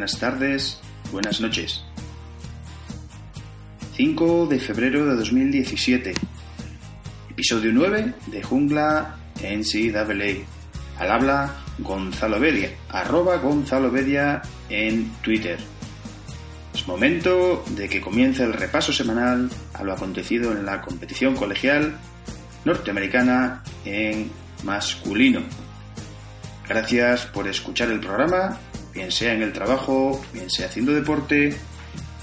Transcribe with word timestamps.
Buenas 0.00 0.18
tardes, 0.18 0.80
buenas 1.12 1.42
noches. 1.42 1.84
5 3.96 4.46
de 4.46 4.58
febrero 4.58 5.04
de 5.04 5.14
2017. 5.14 6.14
Episodio 7.28 7.70
9 7.70 8.14
de 8.28 8.42
Jungla 8.42 9.18
NCAA. 9.42 10.46
Al 10.98 11.10
habla 11.10 11.54
Gonzalo 11.80 12.40
Bedia, 12.40 12.70
arroba 12.88 13.36
Gonzalo 13.36 13.90
Bedia 13.90 14.40
en 14.70 15.10
Twitter. 15.20 15.58
Es 16.72 16.88
momento 16.88 17.62
de 17.76 17.86
que 17.86 18.00
comience 18.00 18.42
el 18.42 18.54
repaso 18.54 18.94
semanal 18.94 19.50
a 19.74 19.84
lo 19.84 19.92
acontecido 19.92 20.52
en 20.52 20.64
la 20.64 20.80
competición 20.80 21.36
colegial 21.36 21.98
norteamericana 22.64 23.62
en 23.84 24.30
masculino. 24.64 25.42
Gracias 26.66 27.26
por 27.26 27.46
escuchar 27.48 27.90
el 27.90 28.00
programa 28.00 28.58
bien 28.94 29.10
sea 29.10 29.32
en 29.32 29.42
el 29.42 29.52
trabajo, 29.52 30.24
bien 30.32 30.50
sea 30.50 30.66
haciendo 30.66 30.92
deporte, 30.92 31.56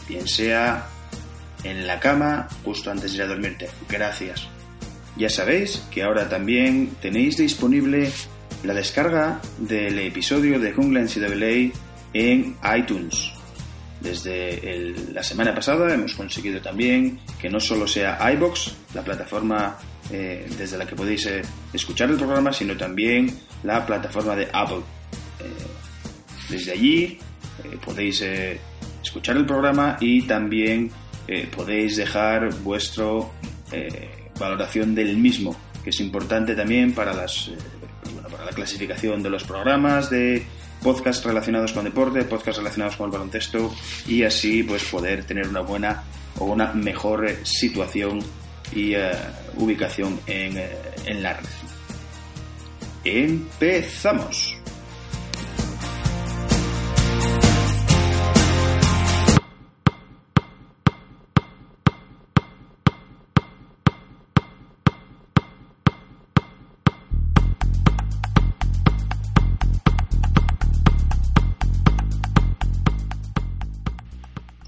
bien 0.08 0.28
sea 0.28 0.88
en 1.64 1.88
la 1.88 2.00
cama 2.00 2.48
justo 2.64 2.92
antes 2.92 3.12
de 3.12 3.18
ir 3.18 3.24
a 3.24 3.28
dormirte. 3.28 3.70
Gracias. 3.90 4.48
Ya 5.18 5.30
sabéis 5.30 5.84
que 5.92 6.04
ahora 6.04 6.30
también 6.30 6.96
tenéis 7.02 7.38
disponible 7.38 8.12
la 8.64 8.74
descarga 8.74 9.42
del 9.58 9.98
episodio 10.00 10.60
de 10.60 10.74
Jungla 10.74 11.02
NCAA 11.02 11.74
en 12.14 12.56
iTunes. 12.78 13.32
Desde 14.00 14.94
la 15.12 15.24
semana 15.24 15.56
pasada 15.56 15.92
hemos 15.92 16.14
conseguido 16.14 16.62
también 16.62 17.20
que 17.40 17.50
no 17.50 17.60
solo 17.60 17.88
sea 17.88 18.20
iBox, 18.34 18.76
la 18.94 19.02
plataforma 19.04 19.78
eh, 20.12 20.48
desde 20.58 20.78
la 20.78 20.86
que 20.86 20.96
podéis 20.96 21.26
eh, 21.26 21.42
escuchar 21.74 22.10
el 22.10 22.18
programa, 22.18 22.54
sino 22.54 22.78
también 22.78 23.40
la 23.64 23.86
plataforma 23.86 24.36
de 24.36 24.48
Apple. 24.54 24.82
Eh, 25.40 25.52
desde 26.50 26.72
allí 26.72 27.20
eh, 27.64 27.78
podéis 27.84 28.22
eh, 28.22 28.60
escuchar 29.04 29.38
el 29.38 29.46
programa 29.46 29.98
y 30.00 30.22
también 30.24 30.92
eh, 31.28 31.48
podéis 31.54 31.98
dejar 31.98 32.54
vuestra 32.60 33.06
valoración 34.40 34.96
del 34.96 35.18
mismo, 35.18 35.56
que 35.84 35.90
es 35.90 36.00
importante 36.00 36.56
también 36.56 36.94
para, 36.94 37.14
las, 37.14 37.52
pues 38.02 38.32
para 38.32 38.46
la 38.46 38.52
clasificación 38.52 39.22
de 39.22 39.30
los 39.30 39.44
programas 39.44 40.10
de 40.10 40.46
podcast 40.82 41.26
relacionados 41.26 41.74
con 41.74 41.84
deporte, 41.84 42.24
podcast 42.24 42.60
relacionados 42.60 42.96
con 42.96 43.08
el 43.08 43.12
baloncesto 43.12 43.74
y 44.08 44.24
así 44.24 44.64
pues 44.64 44.86
poder 44.86 45.26
tener 45.26 45.50
una 45.50 45.62
buena 45.62 46.04
o 46.38 46.46
una 46.46 46.72
mejor 46.74 47.30
situación 47.44 48.20
y 48.74 48.94
ubicación 49.58 50.20
en, 50.28 50.58
en 51.06 51.24
la 51.24 51.34
red. 51.34 51.50
Empezamos. 53.04 54.57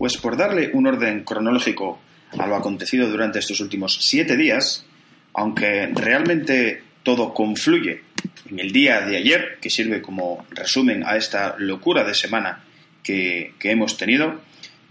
Pues 0.09 0.20
por 0.20 0.38
darle 0.38 0.72
un 0.74 0.88
orden 0.88 1.24
cronológico 1.24 2.00
a 2.36 2.47
lo 2.47 2.56
acontecido 2.56 3.08
durante 3.08 3.38
estos 3.38 3.59
últimos 3.59 4.00
siete 4.02 4.36
días, 4.38 4.84
aunque 5.36 5.86
realmente 5.94 6.81
todo 7.03 7.31
confluye 7.31 8.02
en 8.50 8.59
el 8.59 8.72
día 8.72 9.02
de 9.02 9.18
ayer, 9.18 9.59
que 9.62 9.69
sirve 9.69 10.02
como 10.02 10.48
resumen 10.50 11.03
a 11.06 11.16
esta 11.16 11.58
locura 11.59 12.03
de 12.03 12.16
semana 12.16 12.64
que, 13.03 13.53
hemos 13.62 13.98
tenido, 13.98 14.42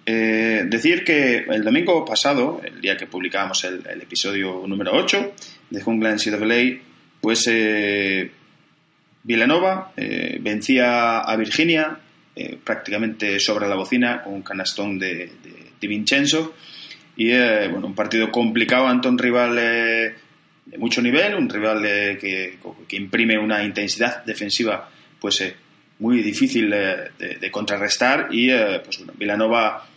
eh, 0.07 0.63
decir 0.69 1.03
que 1.03 1.39
el 1.49 1.65
domingo 1.65 2.05
pasado, 2.05 2.61
el 2.63 2.81
día 2.81 2.97
que 2.97 3.09
publicábamos 3.09 3.65
el, 3.65 4.01
episodio 4.01 4.63
número 4.69 4.93
8 4.95 5.33
de 5.71 5.81
Jungla 5.81 6.15
NCAA, 6.15 6.79
pues 7.21 7.45
eh, 7.51 8.31
Villanova 9.25 9.91
eh, 9.97 10.39
vencía 10.41 11.19
a 11.19 11.35
Virginia 11.35 11.99
eh, 12.41 12.57
prácticamente 12.63 13.41
sobre 13.41 13.67
la 13.67 13.75
bocina 13.75 14.23
con 14.23 14.33
un 14.33 14.43
canastón 14.43 14.97
de, 14.97 15.29
de, 15.81 15.89
Vincenzo. 15.89 16.55
Y 17.17 17.33
eh, 17.33 17.67
bueno, 17.69 17.89
un 17.89 17.97
partido 17.97 18.31
complicado 18.31 18.87
ante 18.87 19.09
un 19.09 19.19
rival 19.19 19.59
eh, 19.59 20.15
de 20.65 20.79
mucho 20.79 21.03
nivel, 21.03 21.35
un 21.35 21.49
rival 21.49 21.83
que, 21.83 22.61
que, 22.87 22.97
imprime 22.97 23.37
una 23.37 23.65
intensidad 23.65 24.25
defensiva 24.25 24.89
pues 25.19 25.53
muy 25.99 26.23
difícil 26.23 26.71
de, 26.71 27.51
contrarrestar 27.51 28.29
y 28.31 28.53
pues 28.85 28.99
bueno, 28.99 29.15
Villanova 29.19 29.89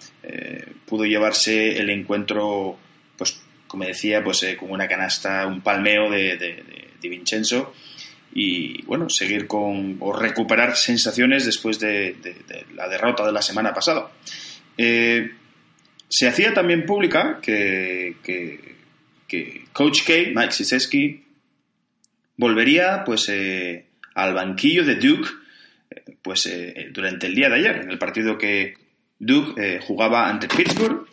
pudo 0.88 1.06
llevarse 1.06 1.78
el 1.78 1.92
encuentro 1.92 2.76
pues 3.16 3.40
como 3.68 3.84
decía 3.84 4.24
pues 4.24 4.44
con 4.60 4.72
una 4.72 4.88
canasta, 4.88 5.46
un 5.46 5.62
palmeo 5.62 6.10
de 6.10 6.64
Vincenzo 7.04 7.72
y 8.34 8.82
bueno, 8.84 9.10
seguir 9.10 9.48
con 9.48 9.98
o 10.00 10.14
recuperar 10.14 10.76
sensaciones 10.76 11.46
después 11.46 11.80
de, 11.80 12.16
la 12.74 12.88
derrota 12.88 13.26
de 13.26 13.32
la 13.32 13.42
semana 13.42 13.74
pasada. 13.74 14.12
Eh, 14.78 15.32
se 16.08 16.28
hacía 16.28 16.54
también 16.54 16.86
pública 16.86 17.40
que, 17.42 18.16
que, 18.24 18.72
Coach 19.72 20.04
K, 20.06 20.14
Mike 20.36 20.52
Siseski, 20.52 21.24
volvería 22.36 23.04
pues 23.06 23.30
eh, 23.30 23.86
al 24.16 24.34
banquillo 24.34 24.84
de 24.84 24.96
Duke 24.96 25.30
eh, 25.90 26.04
pues 26.22 26.50
durante 26.92 27.28
el 27.28 27.36
día 27.36 27.48
de 27.48 27.56
ayer, 27.56 27.78
en 27.78 27.92
el 27.92 27.98
partido 27.98 28.38
que 28.38 28.74
Duke 29.20 29.80
jugaba 29.82 30.28
ante 30.30 30.48
Pittsburgh. 30.48 31.08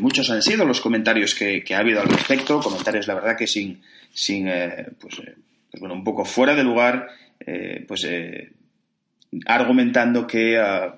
muchos 0.00 0.30
han 0.30 0.42
sido 0.42 0.64
los 0.64 0.80
comentarios 0.80 1.34
que, 1.34 1.62
ha 1.74 1.78
habido 1.78 2.00
al 2.00 2.08
respecto, 2.08 2.60
comentarios 2.60 3.06
la 3.06 3.14
verdad 3.14 3.36
que 3.36 3.46
sin, 3.46 3.82
sin 4.10 4.48
pues, 4.98 5.20
pues 5.72 5.80
bueno, 5.80 5.94
un 5.94 6.04
poco 6.04 6.26
fuera 6.26 6.54
de 6.54 6.64
lugar, 6.64 7.08
eh, 7.40 7.82
pues 7.88 8.04
eh, 8.04 8.52
argumentando 9.46 10.26
que 10.26 10.60
uh, 10.60 10.92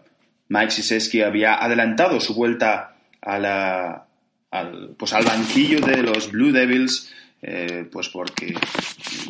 Mike 0.49 0.73
Siseski 0.73 1.23
había 1.23 1.55
adelantado 1.55 2.19
su 2.19 2.35
vuelta 2.35 2.97
al, 3.23 4.03
pues 4.99 5.13
al 5.13 5.25
banquillo 5.25 5.79
de 5.81 6.03
los 6.03 6.33
Blue 6.33 6.51
Devils, 6.51 7.15
eh, 7.41 7.87
pues 7.91 8.09
porque 8.09 8.53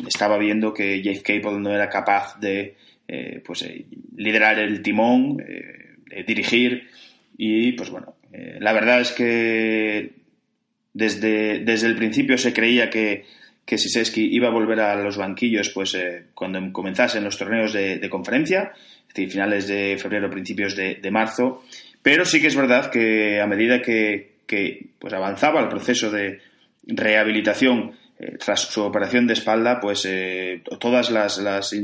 estaba 0.07 0.39
viendo 0.39 0.73
que 0.73 1.03
Jeff 1.03 1.21
Capel 1.21 1.61
no 1.61 1.71
era 1.71 1.89
capaz 1.89 2.39
de 2.39 2.75
pues, 3.45 3.63
liderar 4.15 4.57
el 4.57 4.81
timón, 4.81 5.37
dirigir, 6.25 6.89
y 7.37 7.73
pues 7.73 7.91
bueno, 7.91 8.15
la 8.31 8.73
verdad 8.73 9.01
es 9.01 9.11
que 9.11 10.11
desde, 10.91 11.59
desde 11.59 11.87
el 11.87 11.95
principio 11.95 12.35
se 12.39 12.51
creía 12.51 12.89
que 12.89 13.25
que 13.65 13.77
Siseski 13.77 14.29
iba 14.31 14.47
a 14.47 14.51
volver 14.51 14.79
a 14.79 14.95
los 14.95 15.17
banquillos 15.17 15.69
pues 15.69 15.95
eh, 15.95 16.25
cuando 16.33 16.71
comenzasen 16.71 17.23
los 17.23 17.37
torneos 17.37 17.73
de, 17.73 18.07
conferencia, 18.09 18.71
es 19.07 19.13
decir, 19.13 19.31
finales 19.31 19.67
de 19.67 19.97
febrero, 19.99 20.29
principios 20.29 20.75
de, 20.75 21.11
marzo, 21.11 21.63
pero 22.01 22.25
sí 22.25 22.39
que 22.39 22.47
es 22.47 22.55
verdad 22.55 22.91
que 22.91 23.41
a 23.41 23.47
medida 23.47 23.81
que, 23.81 24.35
pues 24.99 25.13
avanzaba 25.13 25.61
el 25.61 25.69
proceso 25.69 26.11
de 26.11 26.39
rehabilitación 26.85 27.93
eh, 28.19 28.37
tras 28.37 28.61
su 28.61 28.83
operación 28.83 29.25
de 29.25 29.33
espalda, 29.33 29.79
pues 29.79 30.05
eh, 30.07 30.61
todas 30.79 31.09
las, 31.09 31.39
las, 31.39 31.75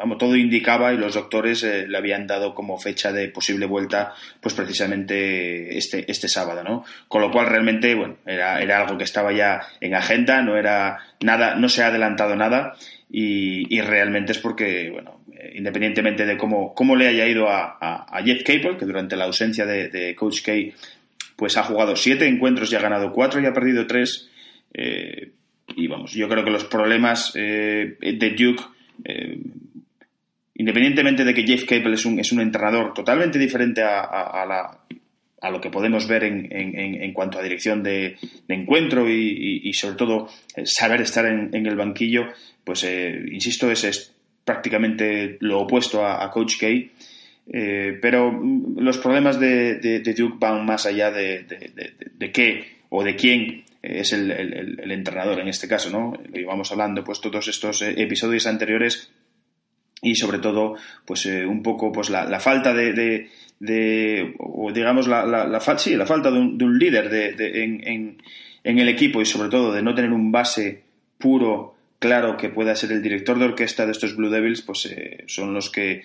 vamos, 0.00 0.18
todo 0.18 0.34
indicaba 0.34 0.92
y 0.92 0.96
los 0.96 1.14
doctores 1.14 1.62
eh, 1.62 1.86
le 1.86 1.98
habían 1.98 2.26
dado 2.26 2.54
como 2.54 2.78
fecha 2.78 3.12
de 3.12 3.28
posible 3.28 3.66
vuelta, 3.66 4.14
pues 4.40 4.54
precisamente 4.54 5.76
este, 5.76 6.10
este 6.10 6.26
sábado, 6.26 6.64
¿no? 6.64 6.84
Con 7.06 7.20
lo 7.20 7.30
cual 7.30 7.46
realmente, 7.46 7.94
bueno, 7.94 8.16
era, 8.26 8.60
era 8.62 8.80
algo 8.80 8.96
que 8.96 9.04
estaba 9.04 9.30
ya 9.32 9.60
en 9.80 9.94
agenda, 9.94 10.42
no 10.42 10.56
era 10.56 10.98
nada, 11.20 11.54
no 11.54 11.68
se 11.68 11.82
ha 11.82 11.88
adelantado 11.88 12.34
nada 12.34 12.74
y, 13.10 13.72
y 13.74 13.82
realmente 13.82 14.32
es 14.32 14.38
porque, 14.38 14.88
bueno, 14.90 15.20
independientemente 15.54 16.24
de 16.24 16.36
cómo, 16.36 16.74
cómo 16.74 16.96
le 16.96 17.08
haya 17.08 17.26
ido 17.26 17.48
a, 17.48 17.76
a, 17.80 18.22
Jeff 18.22 18.42
Capel, 18.42 18.76
que 18.78 18.86
durante 18.86 19.16
la 19.16 19.24
ausencia 19.24 19.66
de, 19.66 20.14
Coach 20.16 20.42
K, 20.42 20.52
pues 21.36 21.56
ha 21.56 21.62
jugado 21.62 21.96
siete 21.96 22.26
encuentros 22.26 22.72
y 22.72 22.76
ha 22.76 22.80
ganado 22.80 23.12
cuatro 23.12 23.40
y 23.40 23.46
ha 23.46 23.52
perdido 23.52 23.86
tres. 23.86 24.30
Eh, 24.72 25.32
y 25.76 25.86
vamos, 25.86 26.12
yo 26.12 26.28
creo 26.28 26.44
que 26.44 26.50
los 26.50 26.64
problemas 26.64 27.32
eh, 27.34 27.96
de 28.00 28.30
Duke, 28.30 28.62
eh, 29.04 29.38
independientemente 30.60 31.24
de 31.24 31.32
que 31.32 31.46
Jeff 31.46 31.64
Capel 31.64 31.94
es 31.94 32.04
un, 32.04 32.20
es 32.20 32.32
un 32.32 32.40
entrenador 32.42 32.92
totalmente 32.92 33.38
diferente 33.38 33.82
a, 33.82 34.00
a, 34.02 34.78
a 35.40 35.50
lo 35.50 35.58
que 35.58 35.70
podemos 35.70 36.06
ver 36.06 36.24
en, 36.24 36.48
en, 36.52 37.02
en 37.02 37.12
cuanto 37.14 37.38
a 37.38 37.42
dirección 37.42 37.82
de, 37.82 38.18
encuentro 38.46 39.08
y, 39.08 39.62
y, 39.64 39.72
sobre 39.72 39.96
todo 39.96 40.28
eh, 40.54 40.66
saber 40.66 41.00
estar 41.00 41.24
en, 41.24 41.66
el 41.66 41.76
banquillo, 41.76 42.26
pues 42.62 42.84
insisto, 42.84 43.70
ese 43.70 43.88
es 43.88 44.14
prácticamente 44.44 45.38
lo 45.40 45.60
opuesto 45.60 46.04
a, 46.04 46.30
Coach 46.30 46.58
K. 46.60 46.66
pero 48.02 48.30
los 48.76 48.98
problemas 48.98 49.40
de, 49.40 49.76
de, 49.76 50.14
Duke 50.14 50.36
van 50.38 50.66
más 50.66 50.84
allá 50.84 51.10
de, 51.10 51.46
de 52.18 52.32
qué 52.32 52.80
o 52.90 53.02
de 53.02 53.16
quién 53.16 53.64
es 53.82 54.12
el, 54.12 54.30
el, 54.30 54.90
entrenador 54.90 55.40
en 55.40 55.48
este 55.48 55.66
caso, 55.66 55.90
¿no? 55.90 56.12
Lo 56.30 56.38
íbamos 56.38 56.70
hablando, 56.70 57.02
pues 57.02 57.20
todos 57.20 57.48
estos 57.48 57.80
eh, 57.82 57.94
episodios 57.96 58.46
anteriores 58.46 59.10
y 60.02 60.14
sobre 60.14 60.38
todo, 60.38 60.76
pues 61.04 61.26
eh, 61.26 61.44
un 61.44 61.62
poco, 61.62 61.92
pues 61.92 62.10
la, 62.10 62.24
la 62.24 62.40
falta 62.40 62.72
de, 62.72 63.28
de, 63.58 64.34
o 64.38 64.72
digamos, 64.72 65.06
la, 65.06 65.24
la, 65.24 65.46
la, 65.46 65.78
sí, 65.78 65.94
la 65.96 66.06
falta 66.06 66.30
de 66.30 66.38
un, 66.38 66.58
de 66.58 66.64
un 66.64 66.78
líder 66.78 67.10
de, 67.10 67.64
en, 67.64 67.86
en, 67.86 68.22
en, 68.64 68.78
el 68.78 68.88
equipo 68.88 69.20
y 69.20 69.26
sobre 69.26 69.48
todo 69.48 69.72
de 69.72 69.82
no 69.82 69.94
tener 69.94 70.12
un 70.12 70.32
base 70.32 70.82
puro, 71.18 71.74
claro, 71.98 72.36
que 72.36 72.48
pueda 72.48 72.74
ser 72.74 72.92
el 72.92 73.02
director 73.02 73.38
de 73.38 73.44
orquesta 73.44 73.84
de 73.84 73.92
estos 73.92 74.16
Blue 74.16 74.30
Devils, 74.30 74.62
pues 74.62 74.86
eh, 74.86 75.24
son 75.26 75.52
los 75.52 75.70
que 75.70 76.02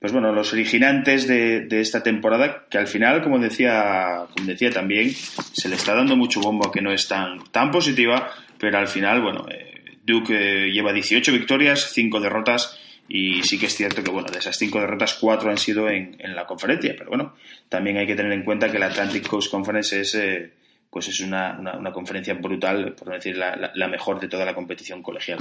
pues 0.00 0.14
bueno, 0.14 0.32
los 0.32 0.54
originantes 0.54 1.28
de, 1.28 1.66
de, 1.66 1.82
esta 1.82 2.02
temporada, 2.02 2.64
que 2.70 2.78
al 2.78 2.86
final, 2.86 3.22
como 3.22 3.38
decía, 3.38 4.24
como 4.34 4.46
decía 4.48 4.70
también, 4.70 5.10
se 5.10 5.68
le 5.68 5.76
está 5.76 5.94
dando 5.94 6.16
mucho 6.16 6.40
bombo 6.40 6.66
a 6.66 6.72
que 6.72 6.80
no 6.80 6.90
es 6.90 7.06
tan, 7.06 7.44
tan 7.50 7.70
positiva, 7.70 8.32
pero 8.58 8.78
al 8.78 8.88
final, 8.88 9.20
bueno, 9.20 9.46
eh, 9.50 9.98
Duke 10.02 10.32
eh, 10.32 10.72
lleva 10.72 10.94
18 10.94 11.32
victorias, 11.32 11.90
5 11.92 12.18
derrotas, 12.18 12.79
y 13.12 13.42
sí 13.42 13.58
que 13.58 13.66
es 13.66 13.74
cierto 13.74 14.04
que, 14.04 14.10
bueno, 14.10 14.28
de 14.30 14.38
esas 14.38 14.56
5 14.56 14.80
derrotas, 14.80 15.14
4 15.14 15.50
han 15.50 15.58
sido 15.58 15.90
en, 15.90 16.14
en, 16.20 16.36
la 16.36 16.46
conferencia, 16.46 16.94
pero 16.96 17.10
bueno, 17.10 17.34
también 17.68 17.96
hay 17.96 18.06
que 18.06 18.14
tener 18.14 18.30
en 18.30 18.44
cuenta 18.44 18.70
que 18.70 18.78
la 18.78 18.86
Atlantic 18.86 19.26
Coast 19.26 19.50
Conference 19.50 20.00
es, 20.00 20.14
eh, 20.14 20.52
pues 20.88 21.08
es 21.08 21.18
una, 21.18 21.58
una, 21.58 21.92
conferencia 21.92 22.34
brutal, 22.34 22.94
por 22.94 23.08
no 23.08 23.14
decir 23.14 23.36
la, 23.36 23.88
mejor 23.88 24.20
de 24.20 24.28
toda 24.28 24.44
la 24.44 24.54
competición 24.54 25.02
colegial. 25.02 25.40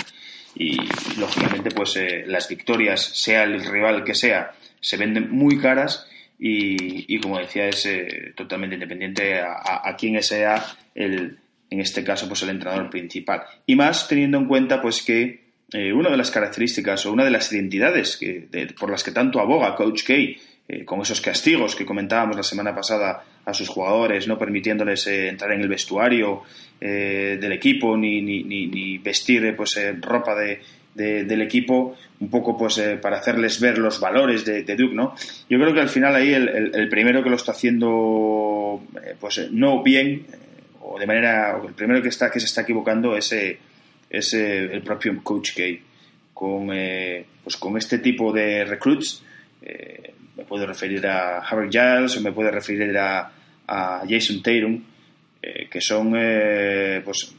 Y 0.56 0.78
lógicamente, 1.20 1.70
pues 1.70 1.96
eh, 1.98 2.24
las 2.26 2.50
victorias, 2.50 3.04
sea 3.04 3.44
el 3.44 3.64
rival 3.64 4.04
que 4.04 4.16
sea, 4.16 4.52
se 4.80 4.98
venden 4.98 5.30
muy 5.30 5.60
caras 5.60 6.08
y, 6.40 7.14
y 7.14 7.20
como 7.20 7.38
decía, 7.38 7.68
es 7.68 7.86
eh, 7.86 8.34
totalmente 8.36 8.78
independiente 8.78 9.42
a, 9.42 9.88
a, 9.88 9.96
quién 9.96 10.20
sea 10.24 10.66
el, 10.96 11.38
en 11.70 11.80
este 11.82 12.04
caso, 12.04 12.28
pues 12.28 12.42
el 12.42 12.50
entrenador 12.50 12.90
principal. 12.90 13.44
Y 13.68 13.76
más 13.76 14.08
teniendo 14.08 14.40
en 14.40 14.48
cuenta, 14.48 14.82
pues 14.82 15.04
que 15.04 15.49
eh, 15.74 15.94
una 15.94 16.10
de 16.10 16.18
las 16.18 16.32
características 16.32 17.06
o 17.06 17.14
una 17.14 17.24
de 17.24 17.32
las 17.32 17.52
identidades 17.52 18.18
que, 18.18 18.48
de, 18.52 18.68
por 18.68 18.90
las 18.90 19.04
que 19.04 19.12
tanto 19.12 19.40
aboga 19.40 19.76
Coach 19.76 20.04
K, 20.04 20.14
eh, 20.72 20.86
con 20.86 21.02
esos 21.02 21.20
castigos 21.20 21.76
que 21.76 21.84
comentábamos 21.84 22.36
la 22.36 22.44
semana 22.44 22.76
pasada 22.76 23.24
a 23.44 23.54
sus 23.56 23.68
jugadores, 23.68 24.28
no 24.28 24.38
permitiéndoles 24.38 25.08
eh, 25.08 25.28
entrar 25.28 25.52
en 25.54 25.62
el 25.62 25.68
vestuario 25.68 26.44
eh, 26.80 27.40
del 27.42 27.52
equipo 27.54 27.98
ni, 27.98 28.22
ni, 28.22 29.00
vestir 29.00 29.56
pues, 29.56 29.80
ropa 30.00 30.36
de, 30.36 30.62
de, 30.94 31.24
del 31.24 31.42
equipo, 31.42 31.98
un 32.20 32.30
poco 32.30 32.56
pues 32.56 32.80
para 33.02 33.18
hacerles 33.18 33.60
ver 33.60 33.80
los 33.80 34.00
valores 34.00 34.46
de, 34.46 34.62
de, 34.62 34.76
Duke, 34.76 34.94
¿no? 34.94 35.16
Yo 35.50 35.60
creo 35.60 35.74
que 35.74 35.82
al 35.82 35.90
final 35.90 36.16
ahí 36.16 36.36
el, 36.36 36.48
el, 36.48 36.76
el 36.76 36.88
primero 36.88 37.24
que 37.24 37.32
lo 37.32 37.36
está 37.36 37.54
haciendo 37.54 38.84
pues 39.20 39.50
no 39.52 39.82
bien 39.82 40.28
o 40.82 41.00
de 41.00 41.08
manera 41.08 41.60
el 41.68 41.74
primero 41.74 42.00
que 42.04 42.10
está 42.10 42.30
que 42.30 42.40
se 42.40 42.46
está 42.46 42.62
equivocando 42.62 43.18
es, 43.18 43.34
es 44.10 44.34
el 44.34 44.82
propio 44.82 45.22
Coach 45.24 45.52
K 45.56 45.64
con 46.34 46.68
pues 47.44 47.58
con 47.58 47.78
este 47.78 48.00
tipo 48.00 48.32
de 48.32 48.66
recruits 48.66 49.24
me 50.40 50.46
puedo 50.46 50.66
referir 50.66 51.06
a 51.06 51.40
Harry 51.40 51.70
Giles 51.70 52.16
o 52.16 52.22
me 52.22 52.32
puedo 52.32 52.50
referir 52.50 52.98
a, 52.98 53.30
a 53.68 54.04
Jason 54.08 54.42
Tatum, 54.42 54.82
eh, 55.42 55.68
que 55.70 55.82
son 55.82 56.14
eh, 56.18 57.02
pues 57.04 57.36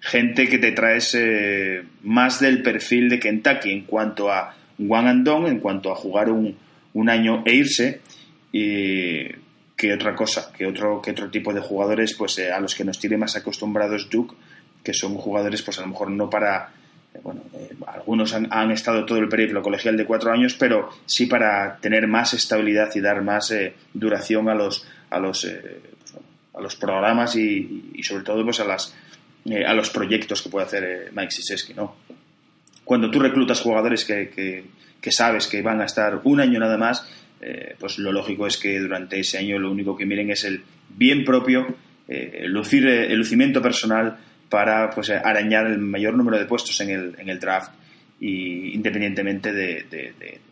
gente 0.00 0.48
que 0.48 0.58
te 0.58 0.70
traes 0.70 1.14
eh, 1.14 1.82
más 2.02 2.40
del 2.40 2.62
perfil 2.62 3.08
de 3.08 3.18
Kentucky 3.18 3.72
en 3.72 3.82
cuanto 3.82 4.30
a 4.30 4.54
one 4.78 5.10
and 5.10 5.24
done, 5.24 5.48
en 5.48 5.58
cuanto 5.58 5.90
a 5.90 5.96
jugar 5.96 6.30
un, 6.30 6.56
un 6.94 7.10
año 7.10 7.42
e 7.44 7.54
irse, 7.54 8.00
y 8.52 9.24
que 9.76 9.92
otra 9.92 10.14
cosa, 10.14 10.52
que 10.56 10.64
otro, 10.66 11.02
que 11.02 11.10
otro 11.10 11.28
tipo 11.28 11.52
de 11.52 11.60
jugadores 11.60 12.14
pues 12.14 12.38
a 12.38 12.60
los 12.60 12.74
que 12.74 12.84
nos 12.84 13.00
tiene 13.00 13.16
más 13.16 13.34
acostumbrados 13.34 14.08
Duke, 14.08 14.36
que 14.82 14.94
son 14.94 15.14
jugadores 15.14 15.62
pues 15.62 15.78
a 15.78 15.82
lo 15.82 15.88
mejor 15.88 16.10
no 16.10 16.28
para 16.28 16.70
bueno, 17.22 17.42
eh, 17.54 17.74
algunos 17.86 18.32
han, 18.32 18.48
han, 18.50 18.70
estado 18.70 19.04
todo 19.04 19.18
el 19.18 19.28
periplo 19.28 19.60
colegial 19.60 19.98
de 19.98 20.06
cuatro 20.06 20.32
años, 20.32 20.56
pero 20.58 20.88
sí 21.04 21.26
para 21.26 21.76
tener 21.76 22.08
más 22.08 22.32
estabilidad 22.32 22.90
y 22.94 23.00
dar 23.00 23.22
más 23.22 23.50
eh, 23.50 23.74
duración 23.92 24.48
a 24.48 24.54
los, 24.54 24.86
a 25.12 25.18
los, 25.18 25.44
eh, 25.44 25.80
pues, 26.00 26.14
a 26.54 26.60
los 26.60 26.74
programas 26.76 27.36
y, 27.36 27.92
sobre 28.02 28.24
todo 28.24 28.42
pues, 28.44 28.60
a, 28.60 28.64
las, 28.64 28.94
eh, 29.44 29.64
a 29.64 29.74
los 29.74 29.90
proyectos 29.90 30.42
que 30.42 30.48
puede 30.48 30.66
hacer 30.66 30.84
eh, 30.84 31.10
Mike 31.14 31.30
Siseski. 31.30 31.74
¿no? 31.74 31.96
Cuando 32.84 33.10
tú 33.10 33.20
reclutas 33.20 33.60
jugadores 33.60 34.04
que, 34.04 34.30
que, 34.30 34.64
que, 35.00 35.12
sabes 35.12 35.46
que 35.46 35.62
van 35.62 35.80
a 35.80 35.84
estar 35.84 36.20
un 36.24 36.40
año 36.40 36.58
nada 36.58 36.76
más, 36.76 37.06
pues 37.80 37.98
lo 37.98 38.12
lógico 38.12 38.46
es 38.46 38.56
que 38.56 38.78
durante 38.78 39.18
ese 39.18 39.36
año 39.36 39.58
lo 39.58 39.72
único 39.72 39.96
que 39.96 40.06
miren 40.06 40.30
es 40.30 40.44
el 40.44 40.62
bien 40.90 41.24
propio, 41.24 41.74
lucir 42.44 42.86
el 42.86 43.18
lucimiento 43.18 43.60
personal, 43.60 44.16
para 44.52 44.90
pues, 44.90 45.08
arañar 45.08 45.66
el 45.66 45.78
mayor 45.78 46.12
número 46.12 46.38
de 46.38 46.44
puestos 46.44 46.78
en 46.82 46.90
el, 46.90 47.14
en 47.16 47.30
el 47.30 47.40
draft 47.40 47.72
y 48.20 48.74
independientemente 48.74 49.50
de, 49.50 49.86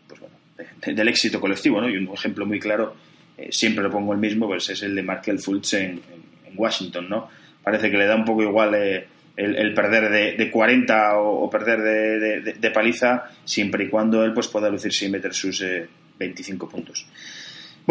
pues, 0.07 0.19
bueno, 0.19 0.33
del 0.83 1.07
éxito 1.07 1.39
colectivo. 1.39 1.79
¿no? 1.79 1.87
Y 1.87 1.97
un 1.97 2.11
ejemplo 2.11 2.47
muy 2.47 2.59
claro, 2.59 2.95
eh, 3.37 3.49
siempre 3.51 3.83
lo 3.83 3.91
pongo 3.91 4.13
el 4.13 4.19
mismo, 4.19 4.47
pues 4.47 4.67
es 4.71 4.81
el 4.81 4.95
de 4.95 5.03
Markel 5.03 5.37
Fultz 5.37 5.75
en, 5.75 6.01
Washington. 6.55 7.07
¿no? 7.07 7.29
Parece 7.63 7.91
que 7.91 7.97
le 7.97 8.07
da 8.07 8.15
un 8.15 8.25
poco 8.25 8.41
igual 8.41 8.73
eh, 8.73 9.05
el, 9.37 9.55
el, 9.55 9.73
perder 9.75 10.09
de, 10.09 10.33
de 10.33 10.49
40 10.49 11.17
o, 11.19 11.43
o 11.43 11.49
perder 11.49 11.79
de, 12.59 12.71
paliza, 12.71 13.29
siempre 13.45 13.83
y 13.83 13.87
cuando 13.87 14.25
él 14.25 14.33
pues, 14.33 14.47
pueda 14.47 14.67
lucir 14.67 14.91
sin 14.91 15.11
meter 15.11 15.31
sus 15.31 15.61
eh, 15.61 15.87
25 16.17 16.67
puntos. 16.67 17.05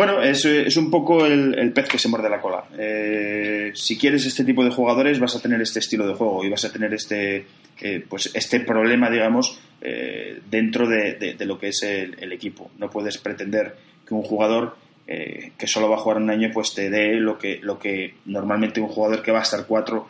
Bueno, 0.01 0.23
es, 0.23 0.47
es 0.47 0.79
un 0.79 0.91
poco 0.91 1.27
el, 1.27 1.73
pez 1.75 1.87
que 1.87 1.99
se 1.99 2.09
muerde 2.09 2.31
la 2.31 2.41
cola. 2.41 2.65
Eh, 2.79 3.71
si 3.75 3.99
quieres 3.99 4.25
este 4.25 4.45
tipo 4.45 4.65
de 4.65 4.71
jugadores, 4.71 5.21
vas 5.21 5.37
a 5.37 5.43
tener 5.43 5.61
este 5.61 5.81
estilo 5.81 6.09
de 6.09 6.15
juego 6.15 6.43
y 6.43 6.49
vas 6.49 6.65
a 6.65 6.73
tener 6.73 6.95
este, 6.95 7.45
eh, 7.83 8.03
pues 8.09 8.31
este 8.33 8.61
problema, 8.61 9.11
digamos, 9.11 9.61
eh, 9.83 10.41
dentro 10.51 10.89
de, 10.89 11.37
lo 11.41 11.59
que 11.59 11.69
es 11.69 11.83
el, 11.83 12.33
equipo. 12.33 12.71
No 12.79 12.89
puedes 12.89 13.19
pretender 13.19 13.77
que 14.09 14.15
un 14.15 14.23
jugador 14.23 14.79
que 15.07 15.67
solo 15.67 15.91
va 15.91 15.97
a 15.97 15.99
jugar 15.99 16.17
un 16.17 16.31
año, 16.31 16.49
pues 16.51 16.73
te 16.73 16.89
dé 16.89 17.17
lo 17.17 17.37
que, 17.37 17.59
lo 17.61 17.79
que 17.79 18.15
normalmente 18.25 18.81
un 18.81 18.89
jugador 18.89 19.23
que 19.23 19.33
va 19.33 19.41
a 19.41 19.43
estar 19.43 19.67
cuatro, 19.67 20.07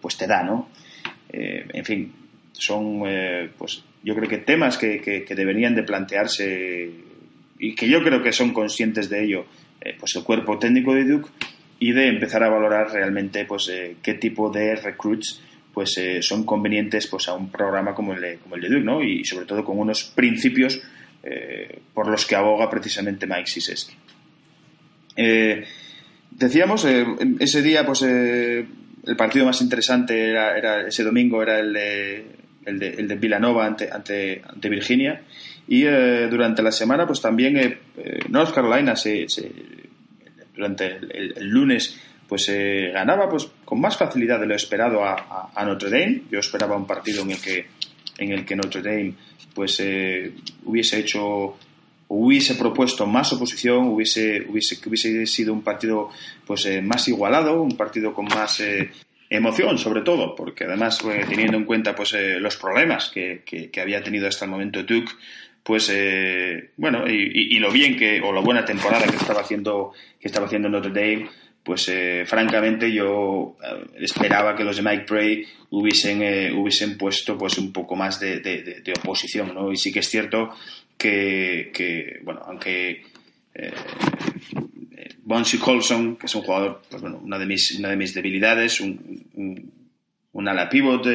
pues 0.00 0.16
te 0.16 0.26
da, 0.26 0.42
¿no? 0.42 0.70
En 1.30 1.84
fin, 1.84 2.10
son, 2.52 3.02
pues 3.58 3.84
yo 4.02 4.14
creo 4.14 4.30
que 4.30 4.38
temas 4.38 4.78
que, 4.78 5.02
que, 5.02 5.24
que 5.24 5.34
deberían 5.34 5.74
de 5.74 5.82
plantearse 5.82 7.09
y 7.60 7.74
que 7.74 7.88
yo 7.88 8.02
creo 8.02 8.22
que 8.22 8.32
son 8.32 8.52
conscientes 8.52 9.10
de 9.10 9.22
ello, 9.22 9.44
eh, 9.82 9.94
pues 9.98 10.16
el 10.16 10.24
cuerpo 10.24 10.58
técnico 10.58 10.94
de 10.94 11.04
Duke 11.04 11.28
y 11.78 11.92
de 11.92 12.08
empezar 12.08 12.42
a 12.42 12.48
valorar 12.48 12.90
realmente 12.90 13.44
pues 13.44 13.68
eh, 13.68 13.96
qué 14.02 14.14
tipo 14.14 14.50
de 14.50 14.74
recruits 14.76 15.42
pues 15.72 15.96
eh, 15.98 16.22
son 16.22 16.44
convenientes 16.44 17.06
pues 17.06 17.28
a 17.28 17.34
un 17.34 17.50
programa 17.50 17.94
como 17.94 18.14
el 18.14 18.20
de, 18.20 18.36
como 18.36 18.56
el 18.56 18.62
de 18.62 18.68
Duke, 18.70 18.84
¿no? 18.84 19.02
Y 19.02 19.24
sobre 19.24 19.44
todo 19.44 19.62
con 19.62 19.78
unos 19.78 20.04
principios 20.04 20.80
eh, 21.22 21.80
por 21.92 22.08
los 22.08 22.26
que 22.26 22.34
aboga 22.34 22.68
precisamente 22.70 23.26
Mike 23.26 23.46
Siseski. 23.46 23.94
decíamos, 26.30 26.86
ese 27.38 27.62
día 27.62 27.84
pues 27.84 28.02
el 28.02 28.66
partido 29.18 29.44
más 29.44 29.60
interesante 29.60 30.30
era, 30.30 30.56
era, 30.56 30.88
ese 30.88 31.04
domingo 31.04 31.42
era 31.42 31.60
el 31.60 31.74
de, 31.74 32.24
el 32.64 32.78
de, 32.78 32.88
el 32.88 33.06
de 33.06 33.14
Villanova 33.16 33.66
ante, 33.66 33.90
ante, 33.90 34.42
ante 34.46 34.68
Virginia 34.70 35.22
y 35.70 35.86
eh, 35.86 36.26
durante 36.28 36.64
la 36.64 36.72
semana, 36.72 37.06
pues 37.06 37.20
también 37.20 37.56
eh, 37.56 37.78
North 38.28 38.52
Carolina 38.52 38.96
se, 38.96 39.28
se 39.28 39.52
durante 40.52 40.86
el, 40.86 41.12
el, 41.14 41.38
el, 41.38 41.48
lunes 41.48 41.96
pues 42.28 42.50
ganaba 42.92 43.28
pues 43.28 43.48
con 43.64 43.80
más 43.80 43.96
facilidad 43.96 44.40
de 44.40 44.46
lo 44.46 44.54
esperado 44.56 45.04
a, 45.04 45.64
Notre 45.64 45.90
Dame. 45.90 46.22
Yo 46.28 46.40
esperaba 46.40 46.76
un 46.76 46.88
partido 46.88 47.22
en 47.22 47.30
el 47.30 47.40
que 47.40 47.66
en 48.18 48.32
el 48.32 48.44
que 48.44 48.56
Notre 48.56 48.82
Dame 48.82 49.14
pues 49.54 49.80
hubiese 50.64 50.98
hecho 50.98 51.56
hubiese 52.08 52.56
propuesto 52.56 53.06
más 53.06 53.32
oposición, 53.32 53.88
hubiese, 53.88 54.44
hubiese, 54.48 54.80
que 54.80 54.88
hubiese 54.88 55.26
sido 55.26 55.52
un 55.52 55.62
partido 55.62 56.10
pues 56.46 56.68
más 56.82 57.06
igualado, 57.06 57.62
un 57.62 57.76
partido 57.76 58.12
con 58.12 58.26
más 58.26 58.62
emoción 59.28 59.78
sobre 59.78 60.02
todo, 60.02 60.34
porque 60.34 60.64
además 60.64 61.00
teniendo 61.28 61.56
en 61.56 61.64
cuenta 61.64 61.94
pues 61.94 62.14
los 62.40 62.56
problemas 62.56 63.08
que, 63.10 63.42
que, 63.44 63.80
había 63.80 64.02
tenido 64.02 64.28
hasta 64.28 64.44
el 64.44 64.50
momento 64.52 64.82
Duke, 64.82 65.12
pues 65.70 65.88
eh, 65.94 66.72
bueno, 66.78 67.06
y, 67.06 67.56
lo 67.60 67.70
bien 67.70 67.96
que, 67.96 68.20
o 68.20 68.32
la 68.32 68.40
buena 68.40 68.64
temporada 68.64 69.06
que 69.06 69.14
estaba 69.14 69.42
haciendo, 69.42 69.92
que 70.18 70.26
estaba 70.26 70.46
haciendo 70.46 70.68
Notre 70.68 70.90
Dame, 70.90 71.30
pues 71.62 71.88
eh, 71.90 72.24
francamente 72.26 72.90
yo 72.90 73.56
eh, 73.62 73.98
esperaba 74.00 74.56
que 74.56 74.64
los 74.64 74.74
de 74.74 74.82
Mike 74.82 75.06
Bray 75.08 75.46
hubiesen, 75.70 76.56
hubiesen 76.58 76.98
puesto 76.98 77.38
pues 77.38 77.56
un 77.56 77.72
poco 77.72 77.94
más 77.94 78.18
de, 78.18 78.82
oposición, 79.00 79.54
¿no? 79.54 79.70
Y 79.70 79.76
sí 79.76 79.92
que 79.92 80.00
es 80.00 80.08
cierto 80.08 80.50
que, 80.98 81.70
que 81.72 82.18
bueno, 82.24 82.40
aunque 82.46 83.04
eh, 83.54 83.72
Bonsi 85.22 85.58
Colson, 85.58 86.16
que 86.16 86.26
es 86.26 86.34
un 86.34 86.42
jugador, 86.42 86.82
pues 86.90 87.00
bueno, 87.00 87.20
una 87.22 87.38
de 87.38 87.46
mis, 87.46 87.78
una 87.78 87.90
de 87.90 87.96
mis 87.96 88.12
debilidades, 88.12 88.80
un, 88.80 89.24
un, 89.34 89.72
un 90.32 90.48
ala 90.48 90.68
pivot 90.68 91.06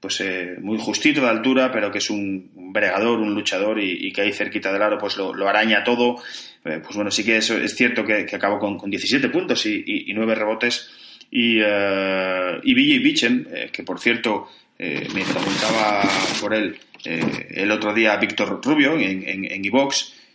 pues 0.00 0.20
eh, 0.20 0.56
muy 0.60 0.78
justito 0.78 1.20
de 1.20 1.28
altura, 1.28 1.70
pero 1.70 1.90
que 1.90 1.98
es 1.98 2.10
un, 2.10 2.50
bregador, 2.72 3.20
un 3.20 3.34
luchador 3.34 3.78
y, 3.80 4.10
que 4.12 4.22
ahí 4.22 4.32
cerquita 4.32 4.72
del 4.72 4.82
aro 4.82 4.98
pues 4.98 5.16
lo, 5.16 5.48
araña 5.48 5.84
todo. 5.84 6.16
Eh, 6.64 6.80
pues 6.82 6.96
bueno, 6.96 7.10
sí 7.10 7.24
que 7.24 7.36
es, 7.36 7.50
es 7.50 7.74
cierto 7.74 8.04
que, 8.04 8.26
acabó 8.32 8.58
con, 8.58 8.78
con, 8.78 8.90
17 8.90 9.28
puntos 9.28 9.66
y, 9.66 9.84
y, 9.86 10.14
9 10.14 10.34
rebotes. 10.34 10.90
Y, 11.30 11.60
uh, 11.60 12.60
y 12.64 12.98
Bichem, 12.98 13.46
que 13.70 13.84
por 13.84 14.00
cierto 14.00 14.48
me 14.78 15.22
preguntaba 15.24 16.02
por 16.40 16.54
él 16.54 16.76
el 17.04 17.70
otro 17.70 17.94
día 17.94 18.16
Víctor 18.16 18.60
Rubio 18.64 18.98
en, 18.98 19.28
en, 19.28 19.44
en 19.44 19.62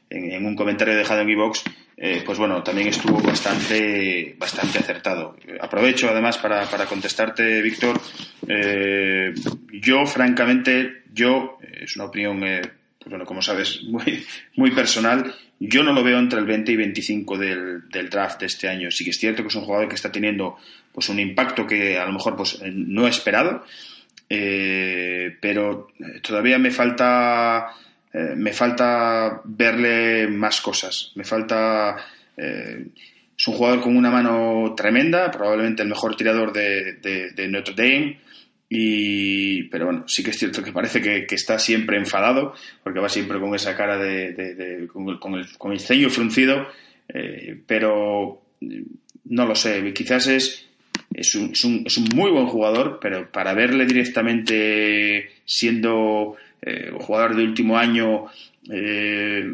en, 0.09 0.45
un 0.45 0.55
comentario 0.55 0.95
dejado 0.95 1.21
en 1.21 1.29
Evox, 1.29 1.63
eh, 1.97 2.23
pues 2.25 2.37
bueno, 2.37 2.61
también 2.61 2.89
estuvo 2.89 3.19
bastante, 3.21 4.35
bastante 4.37 4.79
acertado. 4.79 5.37
Aprovecho 5.61 6.09
además 6.09 6.37
para, 6.37 6.65
para 6.65 6.85
contestarte, 6.85 7.61
Víctor. 7.61 7.99
Eh, 8.47 9.33
yo, 9.71 10.05
francamente, 10.05 11.03
yo, 11.13 11.57
es 11.61 11.95
una 11.95 12.05
opinión, 12.05 12.43
eh, 12.43 12.61
pues 12.99 13.09
bueno, 13.09 13.25
como 13.25 13.41
sabes, 13.41 13.81
muy, 13.87 14.25
muy 14.55 14.71
personal, 14.71 15.33
yo 15.59 15.83
no 15.83 15.93
lo 15.93 16.03
veo 16.03 16.19
entre 16.19 16.39
el 16.39 16.45
20 16.45 16.71
y 16.73 16.75
25 16.75 17.37
del, 17.37 17.89
del, 17.89 18.09
draft 18.09 18.41
de 18.41 18.47
este 18.47 18.67
año. 18.67 18.91
Sí 18.91 19.05
que 19.05 19.11
es 19.11 19.17
cierto 19.17 19.41
que 19.41 19.47
es 19.47 19.55
un 19.55 19.63
jugador 19.63 19.87
que 19.87 19.95
está 19.95 20.11
teniendo 20.11 20.57
pues 20.91 21.07
un 21.07 21.19
impacto 21.19 21.65
que 21.65 21.97
a 21.97 22.05
lo 22.05 22.11
mejor 22.11 22.35
pues 22.35 22.61
no 22.61 23.05
he 23.05 23.09
esperado, 23.09 23.65
pero 24.27 25.87
todavía 26.21 26.57
me 26.57 26.71
falta 26.71 27.69
eh, 28.15 28.33
me 28.33 28.53
falta 28.53 29.41
verle 29.43 30.27
más 30.27 30.61
cosas. 30.61 31.11
Me 31.15 31.25
falta. 31.25 31.97
Eh, 32.37 32.85
es 33.37 33.47
un 33.49 33.55
jugador 33.55 33.81
con 33.81 33.97
una 33.97 34.09
mano 34.09 34.73
tremenda, 34.77 35.29
probablemente 35.29 35.83
el 35.83 35.89
mejor 35.89 36.15
tirador 36.15 36.53
de, 36.53 37.33
Notre 37.49 37.73
Dame. 37.73 38.19
Y, 38.69 39.63
pero 39.63 39.85
bueno, 39.87 40.05
sí 40.07 40.23
que 40.23 40.29
es 40.29 40.39
cierto 40.39 40.63
que 40.63 40.71
parece 40.71 41.01
que, 41.01 41.27
está 41.35 41.59
siempre 41.59 41.97
enfadado, 41.97 42.53
porque 42.83 43.01
va 43.01 43.09
siempre 43.09 43.37
con 43.37 43.53
esa 43.53 43.75
cara 43.75 43.97
de, 43.97 44.87
con, 45.19 45.35
el, 45.73 45.79
ceño 45.81 46.09
fruncido, 46.09 46.67
eh, 47.09 47.59
pero 47.67 48.41
no 49.25 49.45
lo 49.45 49.55
sé, 49.55 49.93
quizás 49.93 50.27
es, 50.27 50.65
es, 51.13 51.35
un, 51.35 51.51
es 51.85 51.97
un 51.97 52.09
muy 52.15 52.31
buen 52.31 52.47
jugador, 52.47 52.99
pero 53.01 53.29
para 53.29 53.53
verle 53.53 53.85
directamente 53.85 55.31
siendo 55.43 56.37
eh, 56.65 56.91
jugador 56.99 57.35
de 57.35 57.43
último 57.43 57.77
año 57.77 58.25
eh, 58.71 59.45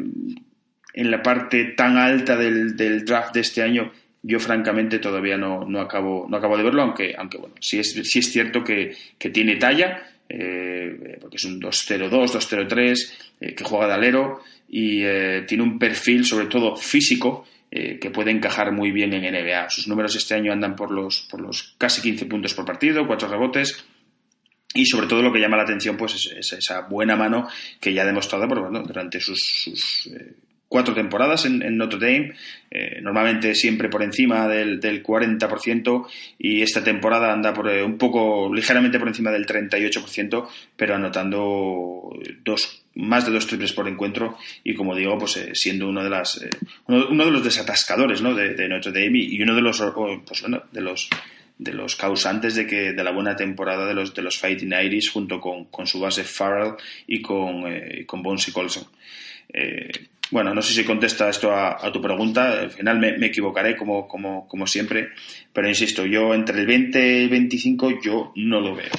en 0.94 1.10
la 1.10 1.22
parte 1.22 1.64
tan 1.76 1.98
alta 1.98 2.36
del, 2.36 3.04
draft 3.04 3.34
de 3.34 3.40
este 3.40 3.62
año, 3.62 3.92
yo 4.22 4.40
francamente 4.40 4.98
todavía 4.98 5.36
no, 5.36 5.64
no, 5.66 5.80
acabo, 5.80 6.26
no 6.28 6.36
acabo 6.36 6.56
de 6.56 6.62
verlo, 6.62 6.82
aunque, 6.82 7.14
aunque 7.16 7.38
bueno, 7.38 7.54
sí 7.60 7.78
es, 7.78 7.92
sí 7.92 8.18
es 8.18 8.32
cierto 8.32 8.64
que, 8.64 8.96
tiene 9.18 9.56
talla, 9.56 10.02
eh, 10.28 11.18
porque 11.20 11.36
es 11.36 11.44
un 11.44 11.60
2-0-2, 11.60 12.08
2-0-3, 12.10 13.12
eh, 13.40 13.54
que 13.54 13.64
juega 13.64 13.88
de 13.88 13.94
alero 13.94 14.40
y 14.68 15.02
tiene 15.46 15.64
un 15.64 15.78
perfil 15.78 16.24
sobre 16.24 16.46
todo 16.46 16.76
físico 16.76 17.46
que 17.70 18.10
puede 18.10 18.30
encajar 18.30 18.72
muy 18.72 18.90
bien 18.90 19.12
en 19.12 19.22
NBA. 19.22 19.68
Sus 19.68 19.86
números 19.86 20.16
este 20.16 20.34
año 20.34 20.50
andan 20.50 20.76
por 20.76 20.90
los, 20.90 21.26
por 21.30 21.42
los 21.42 21.74
casi 21.76 22.00
15 22.00 22.24
puntos 22.24 22.54
por 22.54 22.64
partido, 22.64 23.06
4 23.06 23.28
rebotes, 23.28 23.84
y 24.74 24.86
sobre 24.86 25.06
todo 25.06 25.22
lo 25.22 25.32
que 25.32 25.40
llama 25.40 25.56
la 25.56 25.64
atención 25.64 25.96
pues 25.96 26.14
es, 26.14 26.52
esa 26.52 26.82
buena 26.82 27.16
mano 27.16 27.48
que 27.80 27.92
ya 27.92 28.02
ha 28.02 28.06
demostrado 28.06 28.48
pues, 28.48 28.60
bueno, 28.60 28.82
durante 28.82 29.20
sus, 29.20 30.10
eh, 30.14 30.32
cuatro 30.68 30.94
temporadas 30.94 31.44
en, 31.44 31.76
Notre 31.76 31.98
Dame, 31.98 32.32
eh, 32.70 33.00
normalmente 33.02 33.54
siempre 33.54 33.90
por 33.90 34.02
encima 34.02 34.48
del, 34.48 34.80
del, 34.80 35.02
40% 35.02 36.06
y 36.38 36.62
esta 36.62 36.82
temporada 36.82 37.30
anda 37.30 37.52
por 37.52 37.68
eh, 37.68 37.82
un 37.82 37.98
poco 37.98 38.52
ligeramente 38.54 38.98
por 38.98 39.08
encima 39.08 39.30
del 39.30 39.46
38%, 39.46 40.48
pero 40.74 40.94
anotando 40.94 42.10
dos, 42.42 42.84
más 42.94 43.26
de 43.26 43.32
dos 43.32 43.46
triples 43.46 43.74
por 43.74 43.86
encuentro 43.86 44.38
y 44.64 44.74
como 44.74 44.96
digo, 44.96 45.18
pues 45.18 45.38
siendo 45.52 45.88
uno 45.88 46.02
de 46.02 46.08
las 46.08 46.40
uno, 46.86 47.24
de 47.26 47.30
los 47.30 47.44
desatascadores 47.44 48.22
¿no? 48.22 48.34
de, 48.34 48.68
Notre 48.68 48.92
Dame 48.92 49.18
y, 49.18 49.42
uno 49.42 49.54
de 49.54 49.60
los 49.60 49.82
pues, 50.26 50.40
bueno, 50.40 50.62
de 50.72 50.80
los 50.80 51.10
de 51.62 51.72
los 51.72 51.96
causantes 51.96 52.54
de 52.54 52.66
que 52.66 52.92
de 52.92 53.04
la 53.04 53.12
buena 53.12 53.36
temporada 53.36 53.86
de 53.86 53.94
los 53.94 54.14
de 54.14 54.22
los 54.22 54.38
Fighting 54.38 54.72
Irish 54.72 55.12
junto 55.12 55.40
con, 55.40 55.66
con 55.66 55.86
su 55.86 56.00
base 56.00 56.24
Farrell 56.24 56.74
y 57.06 57.22
con, 57.22 57.64
eh, 57.66 58.04
con 58.06 58.22
Bones 58.22 58.50
Colson. 58.52 58.84
Eh, 59.52 59.90
bueno, 60.30 60.54
no 60.54 60.62
sé 60.62 60.72
si 60.72 60.84
contesta 60.84 61.28
esto 61.28 61.54
a, 61.54 61.92
tu 61.92 62.00
pregunta, 62.00 62.60
al 62.62 62.70
final 62.70 62.98
me, 62.98 63.26
equivocaré 63.26 63.76
como, 63.76 64.08
como, 64.08 64.48
como, 64.48 64.66
siempre, 64.66 65.10
pero 65.52 65.68
insisto, 65.68 66.06
yo 66.06 66.32
entre 66.32 66.58
el 66.58 66.66
20 66.66 67.18
y 67.18 67.22
el 67.24 67.28
25 67.28 68.00
yo 68.02 68.32
no 68.36 68.60
lo 68.60 68.74
veo. 68.74 68.90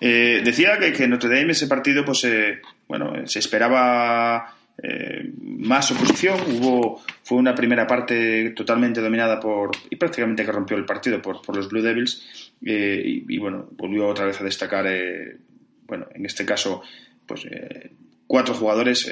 Eh, 0.00 0.40
decía 0.42 0.78
que, 0.78 0.94
que 0.94 1.06
Notre 1.06 1.28
Dame 1.28 1.52
ese 1.52 1.66
partido, 1.66 2.06
pues, 2.06 2.26
bueno, 2.88 3.26
se 3.26 3.38
esperaba 3.38 4.56
eh, 4.82 5.32
más 5.40 5.90
oposición. 5.90 6.38
Hubo, 6.48 7.02
fue 7.22 7.38
una 7.38 7.54
primera 7.54 7.86
parte 7.86 8.50
totalmente 8.50 9.00
dominada 9.00 9.40
por, 9.40 9.70
y 9.90 9.96
prácticamente 9.96 10.44
que 10.44 10.52
rompió 10.52 10.76
el 10.76 10.84
partido 10.84 11.20
por, 11.22 11.42
por 11.42 11.56
los 11.56 11.68
Blue 11.68 11.82
Devils. 11.82 12.52
Eh, 12.64 13.22
y, 13.28 13.38
bueno, 13.38 13.68
volvió 13.72 14.06
otra 14.06 14.26
vez 14.26 14.40
a 14.40 14.44
destacar, 14.44 14.86
eh, 14.86 15.36
bueno, 15.86 16.06
en 16.14 16.26
este 16.26 16.44
caso, 16.44 16.82
pues 17.26 17.46
cuatro 18.26 18.54
jugadores, 18.54 19.10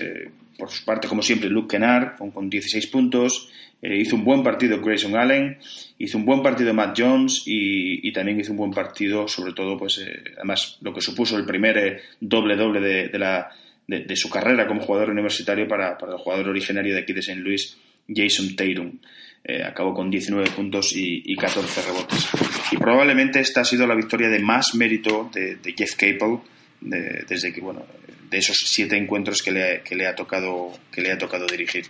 por 0.58 0.70
su 0.70 0.84
parte, 0.84 1.08
como 1.08 1.22
siempre, 1.22 1.48
Luke 1.48 1.76
Kennard, 1.76 2.16
con, 2.16 2.30
con 2.30 2.48
16 2.50 2.86
puntos. 2.88 3.50
hizo 3.82 4.16
un 4.16 4.24
buen 4.24 4.42
partido 4.42 4.80
Grayson 4.80 5.16
Allen, 5.16 5.58
hizo 5.98 6.18
un 6.18 6.24
buen 6.24 6.42
partido 6.42 6.72
Matt 6.74 6.98
Jones 6.98 7.42
y, 7.46 8.12
también 8.12 8.38
hizo 8.38 8.52
un 8.52 8.58
buen 8.58 8.70
partido, 8.70 9.26
sobre 9.28 9.52
todo, 9.52 9.76
pues 9.76 10.00
además 10.36 10.78
lo 10.80 10.92
que 10.92 11.00
supuso 11.00 11.36
el 11.36 11.44
primer 11.44 12.02
doble-doble 12.20 13.08
de 13.08 13.18
la 13.18 13.50
de, 13.86 14.16
su 14.16 14.30
carrera 14.30 14.66
como 14.66 14.80
jugador 14.80 15.10
universitario 15.10 15.68
para, 15.68 15.96
el 16.00 16.18
jugador 16.18 16.48
originario 16.48 16.94
de 16.94 17.00
aquí 17.00 17.12
de 17.12 17.20
St. 17.20 17.40
Louis, 17.40 17.76
Jason 18.08 18.56
Tatum. 18.56 18.98
Eh, 19.46 19.62
acabó 19.62 19.92
con 19.92 20.10
19 20.10 20.50
puntos 20.50 20.92
y, 20.94 21.36
14 21.36 21.82
rebotes. 21.82 22.28
Y 22.72 22.76
probablemente 22.78 23.40
esta 23.40 23.60
ha 23.60 23.64
sido 23.64 23.86
la 23.86 23.94
victoria 23.94 24.28
de 24.28 24.38
más 24.38 24.74
mérito 24.74 25.30
de, 25.32 25.58
Jeff 25.76 25.96
Capel 25.96 26.38
desde 26.80 27.52
que, 27.52 27.60
bueno, 27.60 27.84
de 28.30 28.38
esos 28.38 28.56
siete 28.64 28.96
encuentros 28.96 29.42
que 29.42 29.52
le, 29.52 29.82
que 29.82 29.94
le, 29.94 30.06
ha, 30.06 30.14
tocado, 30.14 30.72
que 30.90 31.00
le 31.02 31.12
ha 31.12 31.18
tocado 31.18 31.46
dirigir. 31.46 31.86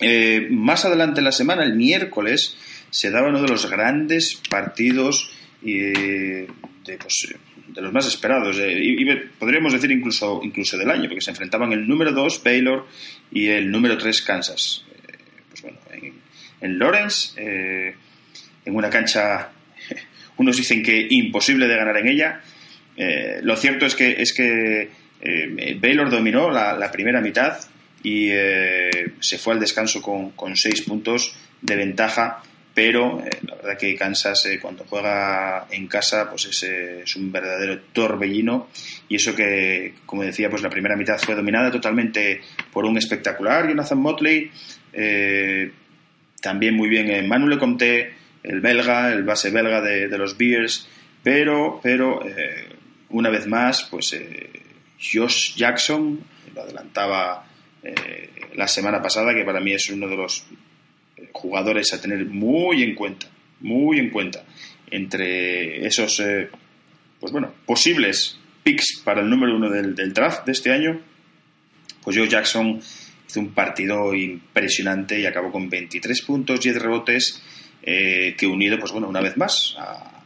Eh, 0.00 0.46
más 0.50 0.84
adelante 0.84 1.20
en 1.20 1.24
la 1.24 1.32
semana, 1.32 1.64
el 1.64 1.74
miércoles, 1.74 2.56
se 2.90 3.10
daba 3.10 3.28
uno 3.28 3.42
de 3.42 3.48
los 3.48 3.68
grandes 3.68 4.40
partidos 4.48 5.30
eh, 5.64 6.46
de, 6.84 6.98
pues, 6.98 7.34
de 7.68 7.82
los 7.82 7.92
más 7.92 8.06
esperados, 8.06 8.58
eh, 8.58 8.72
y, 8.72 9.04
podríamos 9.38 9.72
decir 9.72 9.90
incluso, 9.90 10.40
incluso 10.42 10.76
del 10.76 10.90
año, 10.90 11.08
porque 11.08 11.20
se 11.20 11.30
enfrentaban 11.30 11.72
el 11.72 11.86
número 11.86 12.12
2 12.12 12.42
Baylor 12.42 12.86
y 13.30 13.48
el 13.48 13.70
número 13.70 13.96
3 13.98 14.22
Kansas. 14.22 14.84
Eh, 14.92 15.16
pues 15.48 15.62
bueno, 15.62 15.78
en, 16.60 16.78
Lawrence, 16.78 17.40
eh, 17.40 17.94
en 18.64 18.74
una 18.74 18.90
cancha, 18.90 19.50
unos 20.38 20.56
dicen 20.56 20.82
que 20.82 21.06
imposible 21.10 21.66
de 21.66 21.76
ganar 21.76 21.96
en 21.98 22.08
ella. 22.08 22.40
lo 23.42 23.56
cierto 23.56 23.86
es 23.86 23.94
que, 23.94 24.20
es 24.20 24.32
que 24.32 24.90
Baylor 25.80 26.10
dominó 26.10 26.50
la, 26.50 26.90
primera 26.90 27.20
mitad 27.20 27.58
y 28.02 28.28
se 29.20 29.38
fue 29.38 29.54
al 29.54 29.60
descanso 29.60 30.02
con, 30.02 30.30
con 30.30 30.56
seis 30.56 30.82
puntos 30.82 31.36
de 31.60 31.76
ventaja 31.76 32.42
pero 32.78 33.20
eh, 33.26 33.30
la 33.44 33.56
verdad 33.56 33.76
que 33.76 33.96
Kansas 33.96 34.46
eh, 34.46 34.60
cuando 34.60 34.84
juega 34.84 35.66
en 35.68 35.88
casa 35.88 36.30
pues 36.30 36.46
es, 36.46 36.62
eh, 36.62 37.00
es, 37.02 37.16
un 37.16 37.32
verdadero 37.32 37.80
torbellino. 37.92 38.68
Y 39.08 39.16
eso 39.16 39.34
que 39.34 39.94
como 40.06 40.22
decía 40.22 40.48
pues 40.48 40.62
la 40.62 40.70
primera 40.70 40.94
mitad 40.94 41.18
fue 41.18 41.34
dominada 41.34 41.72
totalmente 41.72 42.40
por 42.72 42.84
un 42.84 42.96
espectacular 42.96 43.66
Jonathan 43.66 43.98
Motley 43.98 44.52
también 46.40 46.76
muy 46.76 46.88
bien 46.88 47.26
Manuel 47.26 47.58
Comte 47.58 48.12
el 48.44 48.60
belga, 48.60 49.12
el 49.12 49.24
base 49.24 49.50
belga 49.50 49.80
de, 49.80 50.16
los 50.16 50.38
Bears, 50.38 50.88
pero, 51.20 51.80
pero 51.82 52.22
una 53.08 53.28
vez 53.28 53.48
más, 53.48 53.88
pues 53.90 54.16
Josh 55.00 55.56
Jackson, 55.56 56.20
lo 56.54 56.62
adelantaba 56.62 57.44
la 58.54 58.68
semana 58.68 59.02
pasada, 59.02 59.34
que 59.34 59.44
para 59.44 59.60
mí 59.60 59.72
es 59.72 59.90
uno 59.90 60.08
de 60.08 60.16
los 60.16 60.46
jugadores 61.32 61.92
a 61.92 62.00
tener 62.00 62.24
muy 62.26 62.82
en 62.82 62.94
cuenta, 62.94 63.26
muy 63.60 63.98
en 63.98 64.10
cuenta, 64.10 64.44
entre 64.90 65.86
esos, 65.86 66.22
pues 67.20 67.32
bueno, 67.32 67.52
posibles 67.66 68.38
picks 68.62 69.02
para 69.04 69.20
el 69.20 69.30
número 69.30 69.56
uno 69.56 69.70
del, 69.70 69.94
del 69.94 70.12
draft 70.12 70.46
de 70.46 70.52
este 70.52 70.72
año, 70.72 71.00
pues 72.02 72.16
Joe 72.16 72.28
Jackson 72.28 72.80
hizo 73.28 73.40
un 73.40 73.52
partido 73.52 74.14
impresionante 74.14 75.20
y 75.20 75.26
acabó 75.26 75.52
con 75.52 75.68
23 75.68 76.22
puntos, 76.22 76.60
10 76.60 76.80
rebotes, 76.80 77.42
eh, 77.82 78.34
que 78.36 78.46
unido, 78.46 78.78
pues 78.78 78.92
bueno, 78.92 79.08
una 79.08 79.20
vez 79.20 79.36
más 79.36 79.76
a, 79.78 80.17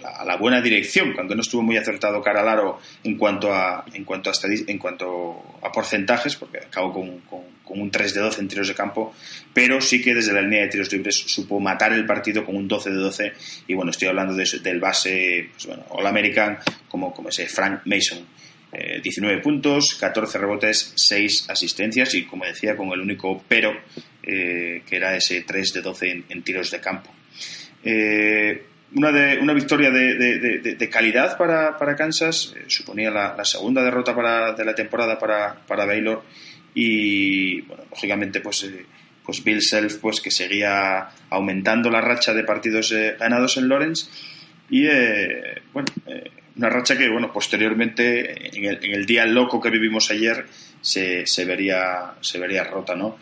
la, 0.00 0.36
buena 0.36 0.60
dirección, 0.60 1.12
cuando 1.12 1.34
no 1.34 1.42
estuvo 1.42 1.62
muy 1.62 1.76
acertado 1.76 2.22
cara 2.22 2.40
al 2.40 2.48
aro 2.48 2.80
en 3.04 3.16
cuanto 3.16 3.52
a, 3.52 3.84
en 3.92 4.04
cuanto 4.04 4.30
a, 4.30 4.32
en 4.66 4.78
cuanto 4.78 5.58
a 5.62 5.72
porcentajes, 5.72 6.36
porque 6.36 6.58
acabó 6.58 6.92
con, 6.92 7.20
con, 7.20 7.58
un 7.80 7.90
3 7.90 8.14
de 8.14 8.20
12 8.20 8.40
en 8.40 8.48
tiros 8.48 8.68
de 8.68 8.74
campo, 8.74 9.14
pero 9.52 9.80
sí 9.80 10.00
que 10.00 10.14
desde 10.14 10.32
la 10.32 10.40
línea 10.40 10.62
de 10.62 10.68
tiros 10.68 10.90
libres 10.90 11.16
supo 11.16 11.60
matar 11.60 11.92
el 11.92 12.06
partido 12.06 12.44
con 12.44 12.56
un 12.56 12.66
12 12.66 12.90
de 12.90 12.96
12, 12.96 13.32
y 13.66 13.74
bueno, 13.74 13.90
estoy 13.90 14.08
hablando 14.08 14.34
del 14.34 14.80
base, 14.80 15.50
pues 15.52 15.66
bueno, 15.66 15.84
All 15.90 16.06
American, 16.06 16.58
como, 16.88 17.12
como 17.12 17.28
ese 17.28 17.46
Frank 17.46 17.82
Mason. 17.84 18.26
19 19.02 19.38
eh, 19.38 19.40
puntos, 19.40 19.96
14 19.98 20.38
rebotes, 20.38 20.92
6 20.96 21.48
asistencias 21.48 22.14
y, 22.14 22.24
como 22.24 22.44
decía, 22.44 22.76
con 22.76 22.88
el 22.90 23.00
único 23.00 23.42
pero, 23.48 23.72
eh, 24.22 24.82
que 24.86 24.96
era 24.96 25.16
ese 25.16 25.42
3 25.42 25.72
de 25.72 25.80
12 25.80 26.24
en, 26.28 26.42
tiros 26.42 26.70
de 26.70 26.80
campo. 26.80 27.10
Eh, 27.82 28.62
una, 28.94 29.12
de, 29.12 29.38
una 29.38 29.52
victoria 29.52 29.90
de, 29.90 30.88
calidad 30.90 31.36
para, 31.36 31.76
para 31.76 31.96
Kansas, 31.96 32.54
suponía 32.66 33.10
la, 33.10 33.44
segunda 33.44 33.82
derrota 33.82 34.14
para, 34.14 34.52
de 34.52 34.64
la 34.64 34.74
temporada 34.74 35.18
para, 35.18 35.54
para 35.66 35.84
Baylor 35.84 36.22
y, 36.74 37.62
bueno, 37.62 37.84
lógicamente, 37.90 38.40
pues 38.40 38.68
pues 39.24 39.44
Bill 39.44 39.60
Self 39.60 39.96
pues 39.96 40.22
que 40.22 40.30
seguía 40.30 41.10
aumentando 41.28 41.90
la 41.90 42.00
racha 42.00 42.32
de 42.32 42.44
partidos 42.44 42.94
ganados 43.18 43.58
en 43.58 43.68
Lawrence 43.68 44.08
y 44.70 44.86
bueno 45.74 45.86
una 46.58 46.68
racha 46.68 46.98
que, 46.98 47.08
bueno, 47.08 47.32
posteriormente, 47.32 48.56
en 48.56 48.64
el, 48.64 48.84
en 48.84 48.92
el, 48.92 49.06
día 49.06 49.24
loco 49.24 49.60
que 49.60 49.70
vivimos 49.70 50.10
ayer, 50.10 50.44
se, 50.80 51.24
se, 51.24 51.44
vería, 51.44 52.14
se 52.20 52.38
vería 52.38 52.64
rota, 52.64 52.96
¿no? 52.96 53.16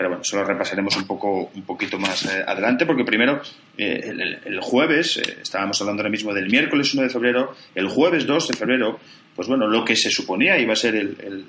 Pero 0.00 0.08
bueno, 0.08 0.24
solo 0.24 0.44
repasaremos 0.44 0.96
un 0.96 1.06
poco 1.06 1.50
un 1.54 1.60
poquito 1.60 1.98
más 1.98 2.24
eh, 2.24 2.42
adelante, 2.46 2.86
porque 2.86 3.04
primero, 3.04 3.42
eh, 3.76 4.00
el, 4.02 4.40
el, 4.46 4.60
jueves, 4.62 5.18
eh, 5.18 5.36
estábamos 5.42 5.78
hablando 5.82 6.00
ahora 6.00 6.10
mismo 6.10 6.32
del 6.32 6.48
miércoles 6.48 6.94
1 6.94 7.02
de 7.02 7.10
febrero, 7.10 7.54
el 7.74 7.86
jueves 7.86 8.26
2 8.26 8.48
de 8.48 8.56
febrero, 8.56 8.98
pues 9.36 9.46
bueno, 9.46 9.66
lo 9.66 9.84
que 9.84 9.96
se 9.96 10.08
suponía 10.08 10.58
iba 10.58 10.72
a 10.72 10.76
ser 10.76 10.96
el, 10.96 11.44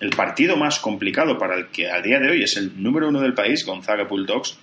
el 0.00 0.10
partido 0.16 0.56
más 0.56 0.78
complicado 0.78 1.36
para 1.36 1.54
el 1.54 1.66
que 1.66 1.90
a 1.90 2.00
día 2.00 2.18
de 2.18 2.30
hoy 2.30 2.44
es 2.44 2.56
el 2.56 2.82
número 2.82 3.08
uno 3.08 3.20
del 3.20 3.34
país, 3.34 3.66
Gonzaga 3.66 4.04
Bulldogs, 4.04 4.56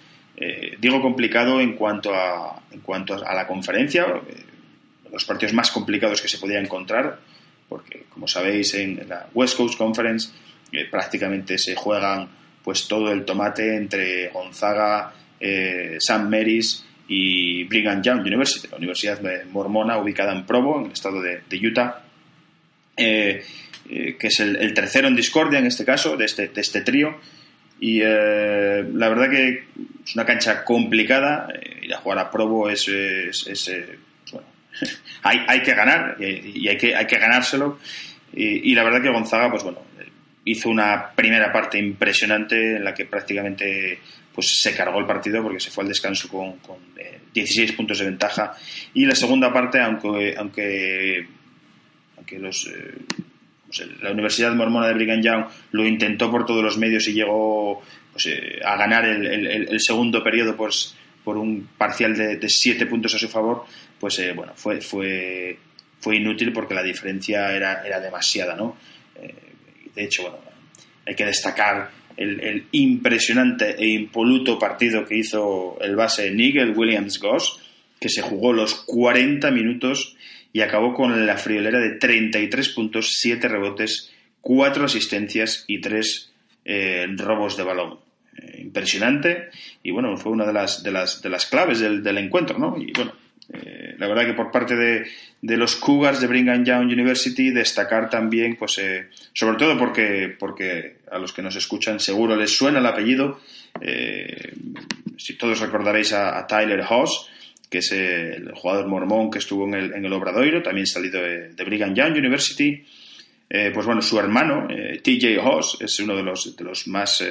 digo 0.80 1.00
complicado 1.00 1.62
en 1.62 1.74
cuanto 1.74 2.16
a, 2.16 2.64
en 2.72 2.80
cuanto 2.80 3.14
a 3.14 3.36
la 3.36 3.46
conferencia, 3.46 4.08
los 5.14 5.24
partidos 5.24 5.54
más 5.54 5.70
complicados 5.70 6.20
que 6.20 6.30
se 6.30 6.40
podía 6.40 6.60
encontrar, 6.60 7.20
porque 7.70 8.06
como 8.10 8.28
sabéis 8.28 8.74
en 8.74 9.08
la 9.08 9.28
West 9.36 9.56
Coast 9.56 9.78
Conference 9.78 10.32
eh, 10.72 10.86
prácticamente 10.90 11.60
se 11.60 11.76
juegan 11.76 12.28
pues 12.68 12.86
todo 12.86 13.14
el 13.14 13.24
tomate 13.24 13.78
entre 13.78 14.28
Gonzaga, 14.28 15.14
eh, 15.40 15.96
San 16.02 16.30
Mary's 16.30 16.86
y 17.08 17.64
Brigham 17.64 18.02
Young 18.02 18.20
University, 18.20 18.68
la 18.70 18.76
universidad 18.76 19.22
mormona 19.46 19.98
ubicada 19.98 20.34
en 20.34 20.46
Provo, 20.46 20.82
en 20.82 20.88
el 20.88 20.92
estado 20.92 21.22
de, 21.22 21.42
Utah, 21.66 22.04
eh, 22.98 23.42
que 23.88 24.28
es 24.28 24.42
el, 24.42 24.74
tercero 24.74 25.08
en 25.08 25.16
discordia 25.16 25.60
en 25.60 25.68
este 25.68 25.86
caso, 25.86 26.18
de 26.18 26.26
este, 26.26 26.50
de 26.50 26.60
este 26.60 26.82
trío. 26.82 27.16
Y 27.80 28.02
la 28.02 29.08
verdad 29.08 29.30
que 29.30 29.64
es 30.04 30.16
una 30.16 30.26
cancha 30.26 30.66
complicada, 30.66 31.48
ir 31.82 31.94
a 31.94 32.00
jugar 32.00 32.20
a 32.20 32.30
Provo 32.30 32.70
es, 32.70 32.86
es 32.90 33.72
hay, 35.24 35.40
hay 35.48 35.62
que 35.62 35.74
ganar 35.74 36.18
eh, 36.20 36.52
y 36.54 36.68
hay 36.68 36.78
que, 36.78 36.94
hay 36.94 37.08
que 37.08 37.18
ganárselo. 37.18 37.80
Y, 38.34 38.76
la 38.76 38.84
verdad 38.84 39.02
que 39.02 39.10
Gonzaga, 39.10 39.50
pues 39.50 39.64
bueno, 39.64 39.80
hizo 40.48 40.70
una 40.70 41.12
primera 41.14 41.52
parte 41.52 41.78
impresionante 41.78 42.78
en 42.78 42.84
la 42.84 42.94
que 42.94 43.06
prácticamente 43.06 44.00
pues 44.34 44.62
se 44.62 44.74
cargó 44.76 45.00
el 45.00 45.06
partido 45.06 45.42
porque 45.44 45.60
se 45.60 45.72
fue 45.72 45.84
al 45.84 45.90
descanso 45.90 46.30
con, 46.30 46.56
16 47.34 47.70
eh, 47.70 47.74
puntos 47.74 48.00
de 48.00 48.06
ventaja. 48.06 48.56
Y 48.94 49.06
la 49.06 49.16
segunda 49.16 49.52
parte, 49.52 49.82
aunque, 49.82 50.36
aunque, 50.38 51.28
aunque 52.16 52.40
los, 52.40 52.68
eh, 52.68 53.84
la 54.02 54.12
Universidad 54.12 54.54
Mormona 54.54 54.88
de 54.88 54.94
Brigham 54.94 55.22
Young 55.22 55.46
lo 55.72 55.86
intentó 55.86 56.32
por 56.32 56.46
todos 56.46 56.64
los 56.64 56.78
medios 56.78 57.08
y 57.08 57.14
llegó 57.14 57.82
pues, 58.14 58.30
a 58.64 58.78
ganar 58.78 59.06
el, 59.06 59.80
segundo 59.80 60.24
periodo 60.24 60.56
pues, 60.56 60.96
por 61.24 61.38
un 61.38 61.70
parcial 61.78 62.16
de, 62.16 62.38
de 62.38 62.50
7 62.50 62.86
puntos 62.86 63.16
a 63.16 63.20
su 63.20 63.28
favor, 63.28 63.66
pues 64.00 64.20
eh, 64.20 64.34
bueno, 64.34 64.54
fue, 64.56 64.80
fue, 64.82 65.58
fue 66.00 66.16
inútil 66.16 66.54
porque 66.54 66.74
la 66.74 66.84
diferencia 66.84 67.52
era, 67.54 67.84
era 67.86 68.00
demasiada, 68.00 68.56
¿no? 68.56 68.78
Eh, 69.98 70.02
de 70.02 70.04
hecho, 70.06 70.24
bueno, 70.24 70.38
hay 71.06 71.16
que 71.16 71.26
destacar 71.26 71.92
el, 72.16 72.66
impresionante 72.72 73.76
e 73.78 73.88
impoluto 73.88 74.58
partido 74.58 75.06
que 75.06 75.18
hizo 75.18 75.78
el 75.82 75.96
base 75.96 76.32
Nigel 76.32 76.74
Williams 76.76 77.20
Goss, 77.20 77.60
que 78.00 78.10
se 78.10 78.22
jugó 78.22 78.54
los 78.54 78.76
40 78.86 79.52
minutos 79.52 80.16
y 80.54 80.62
acabó 80.62 80.94
con 80.94 81.26
la 81.26 81.38
friolera 81.38 81.80
de 81.80 81.92
33 81.92 82.70
puntos, 82.70 83.14
7 83.20 83.48
rebotes, 83.48 84.12
4 84.42 84.86
asistencias 84.86 85.66
y 85.68 85.80
3 85.80 86.34
eh, 86.66 87.08
robos 87.18 87.58
de 87.58 87.64
balón. 87.64 88.00
impresionante 88.58 89.50
y 89.84 89.92
bueno, 89.92 90.16
fue 90.18 90.32
una 90.32 90.46
de 90.46 90.54
las, 90.54 90.84
de 90.84 90.92
las, 90.92 91.22
de 91.22 91.30
las 91.30 91.46
claves 91.46 91.80
del, 91.80 92.04
del 92.04 92.18
encuentro, 92.18 92.58
¿no? 92.60 92.76
Y 92.78 92.92
bueno, 92.94 93.14
eh, 93.54 93.96
la 93.98 94.08
verdad 94.08 94.26
que 94.26 94.34
por 94.34 94.52
parte 94.52 94.76
de, 94.76 95.08
de, 95.42 95.58
los 95.58 95.78
Cougars 95.78 96.20
de 96.20 96.28
Brigham 96.28 96.66
Young 96.66 96.88
University 96.88 97.52
destacar 97.52 98.10
también, 98.10 98.58
pues 98.58 98.78
eh, 98.78 99.08
sobre 99.34 99.58
todo 99.58 99.78
porque, 99.78 100.36
porque 100.38 100.98
a 101.10 101.18
los 101.18 101.32
que 101.32 101.42
nos 101.42 101.56
escuchan 101.56 102.00
seguro 102.00 102.36
les 102.36 102.56
suena 102.56 102.80
el 102.80 102.86
apellido, 102.86 103.40
eh, 103.80 104.54
si 105.18 105.38
todos 105.38 105.62
recordaréis 105.62 106.12
a, 106.12 106.46
Tyler 106.46 106.84
Hoss, 106.90 107.30
que 107.70 107.80
es 107.80 107.92
el 107.92 108.52
jugador 108.54 108.88
mormón 108.88 109.32
que 109.32 109.40
estuvo 109.40 109.66
en 109.66 109.74
el, 109.74 109.94
en 109.94 110.06
el 110.06 110.14
Obradoiro, 110.14 110.62
también 110.62 110.88
salido 110.88 111.22
de, 111.22 111.64
Brigham 111.66 111.94
Young 111.94 112.18
University. 112.18 112.86
pues 113.50 113.86
bueno, 113.86 114.02
su 114.02 114.20
hermano, 114.20 114.68
TJ 114.68 115.38
Hoss, 115.44 115.78
es 115.82 116.00
uno 116.00 116.16
de 116.16 116.24
los, 116.24 116.56
de 116.56 116.64
los 116.64 116.88
más 116.88 117.22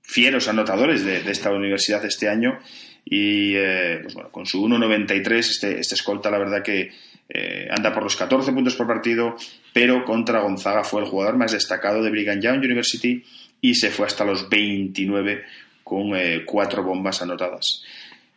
fieros 0.00 0.48
anotadores 0.48 1.04
de, 1.04 1.22
de, 1.22 1.32
esta 1.32 1.50
universidad 1.50 2.04
este 2.06 2.28
año 2.28 2.58
y 3.04 3.54
eh, 3.54 4.00
pues 4.02 4.14
bueno, 4.14 4.30
con 4.30 4.46
su 4.46 4.62
1.93 4.66 5.38
este, 5.38 5.80
este 5.80 5.94
escolta 5.94 6.30
la 6.30 6.38
verdad 6.38 6.62
que 6.62 6.90
eh, 7.28 7.68
anda 7.70 7.92
por 7.92 8.02
los 8.02 8.16
14 8.16 8.52
puntos 8.52 8.76
por 8.76 8.86
partido, 8.86 9.36
pero 9.72 10.04
contra 10.04 10.40
Gonzaga 10.40 10.84
fue 10.84 11.02
el 11.02 11.08
jugador 11.08 11.36
más 11.36 11.52
destacado 11.52 12.02
de 12.02 12.10
Brigham 12.10 12.40
Young 12.40 12.58
University 12.58 13.22
y 13.60 13.74
se 13.74 13.90
fue 13.90 14.06
hasta 14.06 14.24
los 14.24 14.48
29 14.48 15.42
con 15.82 16.16
eh, 16.16 16.42
cuatro 16.44 16.82
bombas 16.82 17.20
anotadas. 17.22 17.82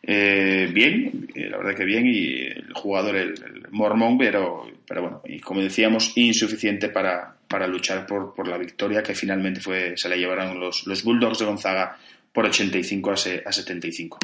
bien, 0.03 1.27
la 1.35 1.57
verdad 1.57 1.75
que 1.75 1.85
bien, 1.85 2.05
y 2.05 2.43
el 2.47 2.73
jugador, 2.73 3.15
el, 3.15 3.35
mormón, 3.71 4.17
pero, 4.17 4.69
pero 4.87 5.01
bueno, 5.01 5.21
y 5.25 5.39
como 5.39 5.61
decíamos, 5.61 6.13
insuficiente 6.15 6.89
para, 6.89 7.35
para 7.47 7.67
luchar 7.67 8.05
por, 8.05 8.33
por, 8.33 8.47
la 8.47 8.57
victoria 8.57 9.03
que 9.03 9.15
finalmente 9.15 9.59
fue, 9.59 9.93
se 9.97 10.07
la 10.07 10.15
llevaron 10.15 10.59
los, 10.59 10.87
los 10.87 11.03
Bulldogs 11.03 11.39
de 11.39 11.45
Gonzaga 11.45 11.97
por 12.31 12.45
85 12.45 13.11
a 13.11 13.51
75. 13.51 14.19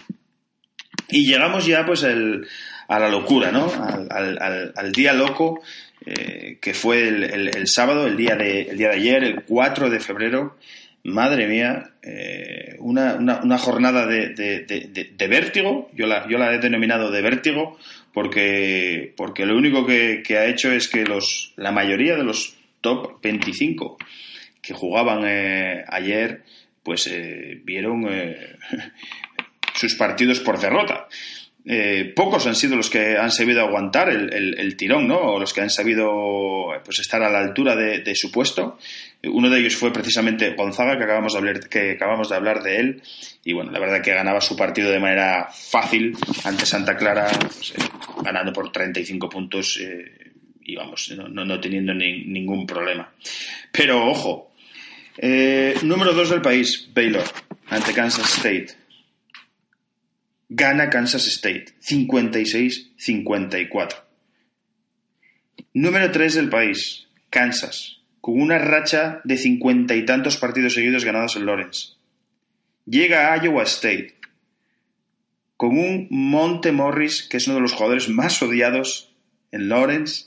Y 1.10 1.26
llegamos 1.26 1.66
ya 1.66 1.86
pues 1.86 2.04
el, 2.04 2.48
a 2.88 3.00
la 3.00 3.10
locura, 3.10 3.52
¿no? 3.52 3.72
Al, 4.10 4.92
día 4.92 5.14
loco, 5.14 5.62
eh, 6.06 6.58
que 6.62 6.74
fue 6.74 7.08
el, 7.08 7.68
sábado, 7.68 8.08
el 8.08 8.18
día, 8.18 8.36
de, 8.36 8.64
el 8.64 8.78
día 8.78 8.90
de 8.90 8.96
ayer, 8.96 9.24
el 9.24 9.44
4 9.44 9.90
de 9.90 10.00
febrero. 10.00 10.58
Madre 11.06 11.48
mía, 11.48 11.92
eh, 12.02 12.78
una, 12.80 13.16
una, 13.16 13.58
jornada 13.58 14.08
de, 14.08 14.30
de, 14.30 15.28
vértigo, 15.28 15.90
yo 15.94 16.08
la, 16.08 16.26
yo 16.30 16.38
la 16.38 16.54
he 16.54 16.60
denominado 16.60 17.12
de 17.12 17.22
vértigo, 17.22 17.78
porque, 18.14 19.14
porque 19.18 19.46
lo 19.46 19.58
único 19.58 19.86
que, 19.86 20.24
ha 20.30 20.46
hecho 20.46 20.72
es 20.72 20.88
que 20.88 21.04
los, 21.04 21.52
la 21.58 21.74
mayoría 21.74 22.16
de 22.16 22.24
los 22.24 22.56
top 22.80 23.22
25 23.22 23.98
que 24.62 24.74
jugaban 24.74 25.26
eh, 25.28 25.84
ayer, 25.90 26.44
pues 26.84 27.12
vieron 27.66 28.06
sus 29.74 29.96
partidos 29.96 30.40
por 30.40 30.60
derrota. 30.60 31.08
eh, 31.66 32.12
pocos 32.14 32.46
han 32.46 32.56
sido 32.56 32.76
los 32.76 32.90
que 32.90 33.18
han 33.18 33.32
sabido 33.32 33.62
aguantar 33.62 34.10
el, 34.10 34.76
tirón, 34.76 35.08
¿no? 35.08 35.20
O 35.20 35.40
los 35.40 35.54
que 35.54 35.62
han 35.62 35.70
sabido 35.70 36.68
pues, 36.84 37.00
estar 37.00 37.24
a 37.24 37.30
la 37.30 37.40
altura 37.40 37.76
de, 37.76 38.16
su 38.16 38.32
puesto. 38.32 38.78
Uno 39.24 39.50
de 39.50 39.60
ellos 39.60 39.76
fue 39.76 39.94
precisamente 39.94 40.54
Gonzaga, 40.56 40.98
que 40.98 41.06
acabamos 41.06 41.32
de 41.32 41.40
hablar, 41.40 41.70
que 41.70 41.92
acabamos 41.92 42.30
de, 42.30 42.36
hablar 42.36 42.64
de 42.64 42.80
él. 42.80 43.02
Y 43.46 43.54
bueno, 43.54 43.72
la 43.72 43.80
verdad 43.80 44.02
que 44.02 44.14
ganaba 44.14 44.42
su 44.42 44.58
partido 44.58 44.92
de 44.92 45.00
manera 45.00 45.48
fácil 45.54 46.18
ante 46.44 46.66
Santa 46.66 46.98
Clara, 46.98 47.32
pues, 47.40 47.72
eh, 47.72 47.84
ganando 48.22 48.52
por 48.52 48.70
35 48.70 49.30
puntos 49.30 49.80
eh, 49.82 50.32
y 50.66 50.76
vamos, 50.76 51.14
no, 51.30 51.60
teniendo 51.62 51.94
ningún 51.94 52.68
problema. 52.68 53.10
Pero 53.72 54.06
ojo, 54.06 54.52
número 55.82 56.14
2 56.14 56.30
del 56.30 56.42
país, 56.42 56.90
Baylor, 56.94 57.24
ante 57.70 57.94
Kansas 57.94 58.38
State 58.38 58.83
gana 60.56 60.90
Kansas 60.90 61.28
State 61.28 61.74
56-54. 61.82 64.04
Número 65.74 66.12
3 66.12 66.36
del 66.36 66.50
país, 66.50 67.08
Kansas, 67.32 68.02
con 68.22 68.40
una 68.40 68.60
racha 68.60 69.22
de 69.24 69.38
cincuenta 69.38 69.96
y 69.96 70.06
tantos 70.06 70.38
partidos 70.38 70.76
seguidos 70.76 71.06
ganados 71.06 71.36
en 71.36 71.48
Lawrence. 71.48 71.94
Llega 72.86 73.34
a 73.34 73.44
Iowa 73.44 73.64
State 73.64 74.14
con 75.58 75.80
un 75.80 76.06
Monte 76.12 76.72
Morris, 76.72 77.24
que 77.24 77.38
es 77.38 77.48
uno 77.48 77.56
de 77.56 77.62
los 77.62 77.74
jugadores 77.74 78.08
más 78.10 78.40
odiados 78.44 79.12
en 79.52 79.70
Lawrence, 79.70 80.26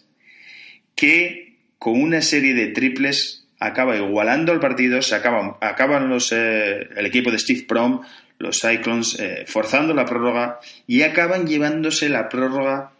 que 0.96 1.60
con 1.78 2.02
una 2.02 2.20
serie 2.20 2.54
de 2.54 2.66
triples 2.68 3.46
acaba 3.60 3.96
igualando 3.96 4.52
el 4.52 4.58
partido, 4.58 5.02
se 5.02 5.14
acaban, 5.14 6.08
los, 6.08 6.32
eh, 6.32 6.88
el 6.96 7.06
equipo 7.06 7.30
de 7.30 7.38
Steve 7.38 7.62
Prom 7.68 8.00
los 8.38 8.61
Cyclones 8.61 9.18
eh, 9.18 9.44
forzando 9.46 9.94
la 9.94 10.05
prórroga 10.05 10.61
y 10.87 11.03
acaban 11.03 11.46
llevándose 11.46 12.09
la 12.09 12.29
prórroga 12.29 12.92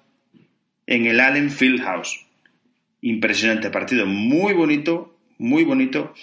en 0.87 1.07
el 1.07 1.21
Allen 1.21 1.51
Fieldhouse. 1.51 2.27
Impresionante 3.03 3.71
partido, 3.71 4.07
muy 4.07 4.55
bonito, 4.55 5.17
muy 5.39 5.65
bonito, 5.65 6.15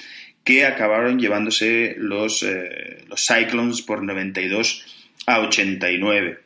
que 0.43 0.65
acabaron 0.65 1.19
llevándose 1.19 1.95
los, 1.97 2.43
eh, 2.43 3.06
los 3.08 3.26
Cyclones 3.26 3.82
por 3.82 4.04
92 4.04 5.10
a 5.26 5.39
89. 5.39 6.39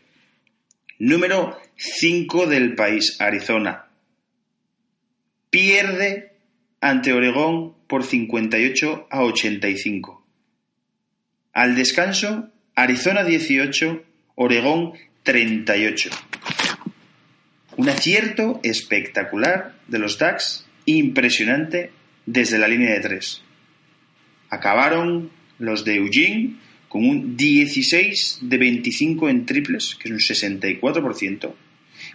Número 0.99 1.58
5 1.75 2.47
del 2.47 2.75
país, 2.75 3.19
Arizona. 3.19 3.86
Pierde 5.49 6.34
ante 6.82 7.13
Oregón 7.13 7.75
por 7.88 8.03
58 8.03 9.08
a 9.10 9.23
85. 9.23 10.25
Al 11.53 11.75
descanso, 11.75 12.49
Arizona 12.79 13.23
18, 13.23 14.03
Oregón 14.35 14.93
38. 15.23 16.11
Un 17.75 17.89
acierto 17.89 18.59
espectacular 18.61 19.73
de 19.87 19.97
los 19.97 20.19
Ducks, 20.19 20.67
impresionante 20.85 21.89
desde 22.27 22.59
la 22.59 22.67
línea 22.67 22.93
de 22.93 22.99
tres. 22.99 23.41
Acabaron 24.51 25.31
los 25.57 25.85
de 25.85 25.95
Eugene 25.95 26.57
con 26.87 27.03
un 27.03 27.35
16 27.35 28.41
de 28.43 28.57
25 28.59 29.27
en 29.27 29.47
triples, 29.47 29.95
que 29.95 30.09
es 30.09 30.11
un 30.11 30.19
64%. 30.19 31.53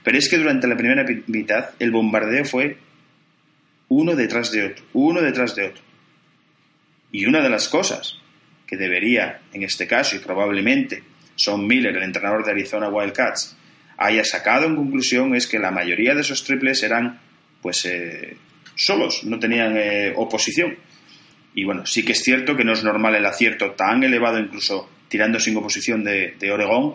Pero 0.05 0.16
es 0.16 0.29
que 0.29 0.38
durante 0.38 0.68
la 0.68 0.77
primera 0.77 1.05
mitad 1.27 1.70
el 1.81 1.90
bombardeo 1.90 2.44
fue 2.44 2.77
uno 3.88 4.14
detrás 4.14 4.53
de 4.53 4.66
otro, 4.66 4.85
uno 4.92 5.22
detrás 5.22 5.57
de 5.57 5.64
otro. 5.64 5.83
Y 7.11 7.25
una 7.27 7.42
de 7.42 7.51
las 7.51 7.68
cosas 7.68 8.22
que 8.73 8.79
debería, 8.79 9.43
en 9.53 9.65
este 9.65 9.87
caso, 9.87 10.17
y 10.17 10.21
probablemente 10.21 11.03
Son 11.37 11.67
Miller, 11.67 11.95
el 11.95 12.05
entrenador 12.05 12.43
de 12.43 12.53
Arizona 12.53 12.89
Wildcats, 12.89 13.55
haya 13.99 14.25
sacado 14.25 14.67
en 14.67 14.77
conclusión 14.77 15.35
es 15.35 15.47
que 15.47 15.59
la 15.59 15.71
mayoría 15.71 16.15
de 16.15 16.23
esos 16.23 16.43
triples 16.43 16.83
eran 16.83 17.21
pues 17.61 17.85
eh, 17.85 18.35
solos, 18.75 19.25
no 19.25 19.39
tenían 19.39 19.77
eh, 19.77 20.15
oposición. 20.17 20.75
Y 21.55 21.65
bueno, 21.65 21.85
sí 21.85 22.03
que 22.03 22.13
es 22.13 22.23
cierto 22.23 22.57
que 22.57 22.65
no 22.65 22.73
es 22.73 22.83
normal 22.83 23.15
el 23.15 23.27
acierto 23.27 23.73
tan 23.73 24.03
elevado, 24.05 24.39
incluso 24.39 24.89
tirando 25.09 25.39
sin 25.39 25.55
oposición 25.59 26.03
de, 26.03 26.51
Oregón, 26.51 26.95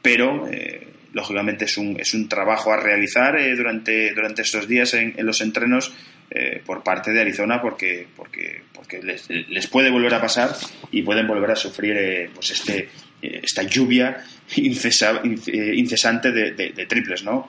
pero 0.00 0.48
eh, 0.48 0.86
lógicamente 1.12 1.64
es 1.64 1.76
un, 1.76 1.98
es 1.98 2.14
un 2.14 2.28
trabajo 2.28 2.72
a 2.72 2.76
realizar 2.76 3.34
durante, 3.56 4.14
durante 4.14 4.42
estos 4.42 4.68
días 4.68 4.94
en, 4.94 5.14
en 5.16 5.26
los 5.26 5.40
entrenos 5.40 5.92
eh, 6.28 6.60
por 6.66 6.82
parte 6.82 7.12
de 7.12 7.20
Arizona 7.20 7.62
porque, 7.62 8.08
porque, 8.16 8.62
porque 8.74 9.00
les, 9.00 9.66
puede 9.68 9.90
volver 9.90 10.12
a 10.12 10.20
pasar 10.20 10.56
y 10.90 11.02
pueden 11.02 11.24
volver 11.24 11.52
a 11.52 11.56
sufrir 11.56 11.96
eh, 11.96 12.30
pues 12.34 12.50
este, 12.50 12.88
eh, 13.22 13.40
esta 13.44 13.62
lluvia 13.62 14.24
incesante 14.56 16.32
de, 16.32 16.86
triples. 16.88 17.22
¿no? 17.22 17.48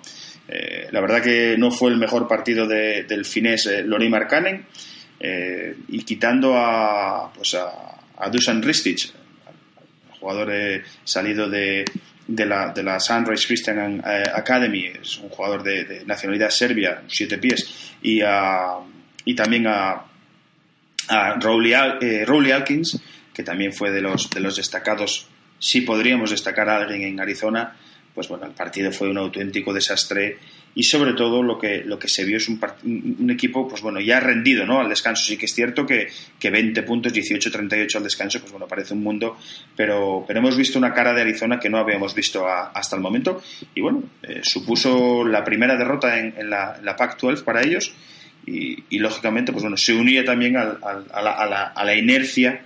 la 0.91 1.01
verdad 1.01 1.23
que 1.23 1.57
no 1.57 1.71
fue 1.71 1.89
el 1.89 1.97
mejor 1.97 2.27
partido 2.27 2.67
del 2.67 3.25
finés 3.25 3.67
Lori 3.85 4.09
Markkanen 4.09 4.65
y 5.89 6.03
quitando 6.03 6.55
a, 6.55 7.33
pues 7.33 7.55
a, 7.55 8.29
Dusan 8.29 8.61
Ristic, 8.61 9.11
jugador 10.19 10.83
salido 11.03 11.49
de, 11.49 11.83
de 12.27 12.45
la, 12.45 12.73
de 12.73 12.83
la 12.83 12.99
Sunrise 12.99 13.47
Christian 13.47 14.03
Academy, 14.03 14.87
es 15.01 15.17
un 15.17 15.29
jugador 15.29 15.63
de, 15.63 16.03
nacionalidad 16.05 16.49
serbia, 16.49 17.03
siete 17.07 17.37
pies, 17.37 17.95
y, 18.01 18.21
y 19.25 19.35
también 19.35 19.67
a, 19.67 20.05
a 21.07 21.35
Rowley, 21.35 21.73
eh, 22.01 22.25
Rowley, 22.25 22.51
Alkins, 22.51 22.99
que 23.33 23.43
también 23.43 23.73
fue 23.73 23.91
de 23.91 24.01
los, 24.01 24.29
de 24.29 24.39
los 24.39 24.55
destacados, 24.55 25.27
si 25.59 25.81
podríamos 25.81 26.31
destacar 26.31 26.69
a 26.69 26.77
alguien 26.77 27.03
en 27.03 27.19
Arizona, 27.19 27.75
pues 28.13 28.27
bueno, 28.27 28.45
el 28.45 28.53
partido 28.53 28.91
fue 28.91 29.09
un 29.09 29.17
auténtico 29.17 29.73
desastre 29.73 30.39
y 30.75 30.83
sobre 30.83 31.13
todo 31.13 31.41
lo 31.41 31.57
que, 31.57 31.83
lo 31.83 31.97
que 31.97 32.07
se 32.07 32.23
vio 32.23 32.37
es 32.37 32.47
un, 32.49 32.59
un, 33.19 33.31
equipo, 33.31 33.67
pues 33.67 33.81
bueno, 33.81 33.99
ya 33.99 34.19
rendido, 34.19 34.65
¿no? 34.65 34.79
Al 34.79 34.89
descanso. 34.89 35.25
Sí 35.25 35.35
que 35.35 35.47
es 35.47 35.53
cierto 35.53 35.85
que, 35.85 36.07
que 36.39 36.49
20 36.49 36.83
puntos, 36.83 37.13
18-38 37.13 37.95
al 37.95 38.03
descanso, 38.03 38.39
pues 38.39 38.51
bueno, 38.51 38.67
parece 38.67 38.93
un 38.93 39.01
mundo, 39.01 39.37
pero, 39.75 40.23
pero 40.27 40.39
hemos 40.39 40.55
visto 40.55 40.77
una 40.77 40.93
cara 40.93 41.13
de 41.13 41.21
Arizona 41.21 41.59
que 41.59 41.69
no 41.69 41.79
habíamos 41.79 42.13
visto 42.13 42.47
hasta 42.47 42.95
el 42.95 43.01
momento 43.01 43.41
y 43.73 43.81
bueno, 43.81 44.03
eh, 44.21 44.41
supuso 44.43 45.25
la 45.25 45.43
primera 45.43 45.75
derrota 45.75 46.19
en, 46.19 46.35
en 46.37 46.49
la, 46.49 46.79
la 46.83 46.95
Pac-12 46.95 47.43
para 47.43 47.63
ellos 47.63 47.93
y, 48.47 48.99
lógicamente, 48.99 49.51
pues 49.51 49.63
bueno, 49.63 49.75
se 49.75 49.93
unía 49.93 50.23
también 50.23 50.55
a, 50.55 50.63
la, 50.63 51.71
a, 51.75 51.85
la, 51.85 51.95
inercia 51.95 52.61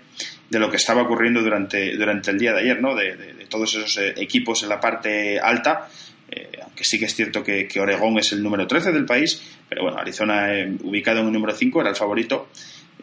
de 0.48 0.60
lo 0.60 0.70
que 0.70 0.78
estaba 0.78 1.02
ocurriendo 1.02 1.42
durante, 1.42 1.98
durante 1.98 2.30
el 2.30 2.38
día 2.38 2.54
de 2.54 2.60
ayer, 2.60 2.80
¿no? 2.80 2.94
De 2.94 3.48
todos 3.50 3.74
esos 3.76 3.98
eh, 3.98 4.14
equipos 4.18 4.62
en 4.62 4.70
la 4.70 4.80
parte 4.80 5.40
alta 5.40 5.90
eh, 6.32 6.60
aunque 6.64 6.86
sí 6.86 6.98
que 6.98 7.06
es 7.06 7.14
cierto 7.14 7.44
que, 7.44 7.68
Oregón 7.78 8.18
es 8.18 8.32
el 8.32 8.42
número 8.42 8.66
13 8.66 8.94
del 8.94 9.06
país, 9.06 9.42
pero 9.68 9.84
bueno, 9.84 9.98
Arizona 9.98 10.54
eh, 10.54 10.72
ubicado 10.82 11.20
en 11.20 11.28
un 11.28 11.34
número 11.34 11.54
5 11.54 11.82
era 11.82 11.90
el 11.90 11.96
favorito 11.98 12.50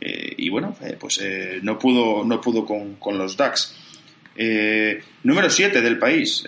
eh, 0.00 0.32
y 0.38 0.48
bueno, 0.48 0.74
pues 0.98 1.20
no 1.62 1.78
pudo, 1.78 2.24
no 2.24 2.40
pudo 2.40 2.64
con, 2.64 3.18
los 3.18 3.36
Ducks. 3.36 3.76
número 5.24 5.50
7 5.50 5.82
del 5.82 5.98
país. 5.98 6.46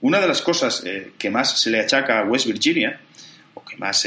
una 0.00 0.20
de 0.20 0.28
las 0.28 0.40
cosas 0.42 0.84
que 1.18 1.30
más 1.30 1.60
se 1.60 1.70
le 1.70 1.80
achaca 1.80 2.20
a 2.20 2.24
West 2.24 2.46
Virginia, 2.46 3.00
o 3.54 3.64
que 3.64 3.76
más 3.76 4.06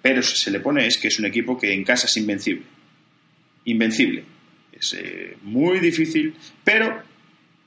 pero 0.00 0.22
se 0.22 0.50
le 0.52 0.60
pone, 0.60 0.86
es 0.86 0.96
que 0.96 1.08
es 1.08 1.18
un 1.18 1.26
equipo 1.26 1.58
que 1.58 1.72
en 1.72 1.82
casa 1.82 2.06
es 2.06 2.16
invencible. 2.16 2.64
Invencible. 3.64 4.24
Es 4.72 4.96
muy 5.42 5.80
difícil, 5.80 6.36
pero 6.62 7.02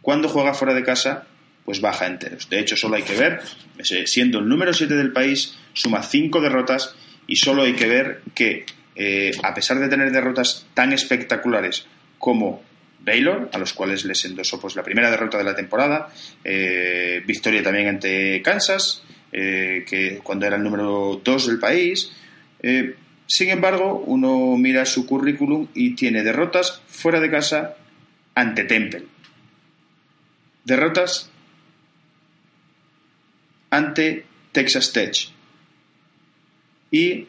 cuando 0.01 0.29
juega 0.29 0.53
fuera 0.53 0.73
de 0.73 0.83
casa 0.83 1.27
pues 1.69 1.81
baja 1.81 2.07
enteros. 2.07 2.49
De 2.49 2.59
hecho, 2.59 2.75
solo 2.75 2.95
hay 2.95 3.03
que 3.03 3.15
ver, 3.15 3.41
siendo 4.05 4.39
el 4.39 4.49
número 4.49 4.73
7 4.73 4.95
del 4.95 5.11
país, 5.11 5.55
suma 5.71 6.01
5 6.01 6.41
derrotas 6.41 6.95
y 7.27 7.35
solo 7.35 7.61
hay 7.61 7.73
que 7.73 7.87
ver 7.87 8.21
que, 8.33 8.65
eh, 8.95 9.33
a 9.43 9.53
pesar 9.53 9.77
de 9.77 9.87
tener 9.87 10.11
derrotas 10.11 10.65
tan 10.73 10.93
espectaculares 10.93 11.85
como 12.17 12.63
Baylor, 13.01 13.51
a 13.53 13.59
los 13.59 13.73
cuales 13.73 14.03
les 14.03 14.25
endosó 14.25 14.59
pues, 14.59 14.75
la 14.75 14.81
primera 14.81 15.11
derrota 15.11 15.37
de 15.37 15.43
la 15.43 15.55
temporada, 15.55 16.11
eh, 16.43 17.21
victoria 17.27 17.61
también 17.61 17.87
ante 17.87 18.41
Kansas, 18.41 19.03
eh, 19.31 19.85
que 19.87 20.21
cuando 20.23 20.47
era 20.47 20.55
el 20.55 20.63
número 20.63 21.21
2 21.23 21.47
del 21.49 21.59
país. 21.59 22.11
sin 23.27 23.49
embargo, 23.49 24.03
uno 24.07 24.57
mira 24.57 24.87
su 24.87 25.05
currículum 25.05 25.67
y 25.75 25.93
tiene 25.93 26.23
derrotas 26.23 26.81
fuera 26.87 27.19
de 27.19 27.29
casa 27.29 27.75
ante 28.33 28.63
Temple. 28.63 29.03
Derrotas 30.65 31.29
ante 33.69 34.25
Texas 34.51 34.91
Tech. 34.93 35.15
Y 36.91 37.27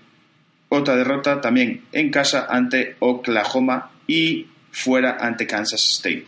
otra 0.68 0.96
derrota 0.96 1.40
también 1.40 1.82
en 1.92 2.10
casa 2.10 2.46
ante 2.48 2.96
Oklahoma 3.00 3.90
y 4.06 4.46
fuera 4.70 5.16
ante 5.20 5.46
Kansas 5.46 5.84
State. 5.84 6.24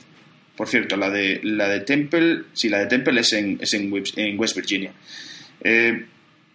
Por 0.57 0.69
cierto, 0.69 0.97
la 0.97 1.09
de, 1.09 1.41
la 1.43 1.69
de 1.69 1.81
Temple, 1.81 2.45
sí, 2.53 2.69
la 2.69 2.81
de 2.81 2.87
Temple 2.87 3.21
es 3.21 3.33
en, 3.33 3.59
es 3.61 3.73
en, 3.75 4.39
West 4.39 4.57
Virginia. 4.57 4.93
Eh, 5.63 6.07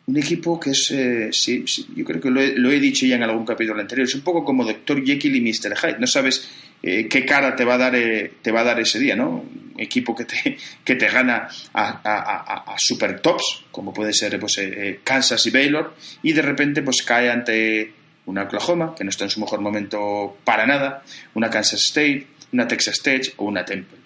un 0.06 0.18
equipo 0.18 0.60
que 0.60 0.72
es, 0.72 0.92
eh, 0.92 1.30
sí, 1.32 1.66
yo 1.96 2.06
creo 2.06 2.22
que 2.22 2.30
lo 2.30 2.72
he, 2.72 2.80
dicho 2.80 3.06
ya 3.06 3.16
en 3.16 3.24
algún 3.24 3.46
capítulo 3.46 3.80
anterior, 3.80 4.08
es 4.08 4.16
un 4.16 4.22
poco 4.22 4.44
como 4.44 4.64
Dr. 4.64 5.04
Jekyll 5.04 5.36
y 5.36 5.42
Mr. 5.42 5.76
Hyde, 5.76 6.00
no 6.00 6.08
sabes 6.08 6.50
eh, 6.84 7.08
qué 7.08 7.26
cara 7.26 7.56
te 7.56 7.66
va 7.66 7.76
a 7.76 7.78
dar 7.78 7.96
eh, 7.96 8.34
te 8.42 8.52
va 8.52 8.62
a 8.62 8.64
dar 8.64 8.80
ese 8.80 9.00
día, 9.00 9.16
¿no? 9.16 9.30
Un 9.30 9.74
equipo 9.78 10.16
que 10.16 10.26
te, 10.26 10.58
que 10.84 10.96
te 10.96 11.08
gana 11.08 11.48
a, 11.74 12.76
super 12.78 13.20
tops, 13.20 13.66
como 13.72 13.94
puede 13.94 14.14
ser 14.14 14.40
pues, 14.40 14.60
Kansas 15.04 15.46
y 15.46 15.52
Baylor, 15.52 15.96
y 16.24 16.34
de 16.34 16.42
repente 16.42 16.82
pues 16.82 17.04
cae 17.04 17.30
ante 17.30 17.94
una 18.28 18.44
Oklahoma, 18.44 18.94
que 18.96 19.04
no 19.04 19.10
está 19.10 19.24
en 19.24 19.30
su 19.30 19.40
mejor 19.40 19.62
momento 19.62 20.38
para 20.44 20.66
nada, 20.66 21.04
una 21.34 21.50
Kansas 21.50 21.82
State, 21.82 22.28
una 22.52 22.68
Texas 22.68 22.96
State 22.96 23.34
o 23.38 23.46
una 23.46 23.66
Temple. 23.66 23.98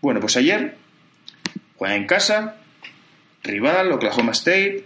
Bueno, 0.00 0.20
pues 0.20 0.36
ayer 0.36 0.76
juega 1.76 1.94
en 1.94 2.06
casa, 2.06 2.56
rival, 3.42 3.92
Oklahoma 3.92 4.32
State, 4.32 4.84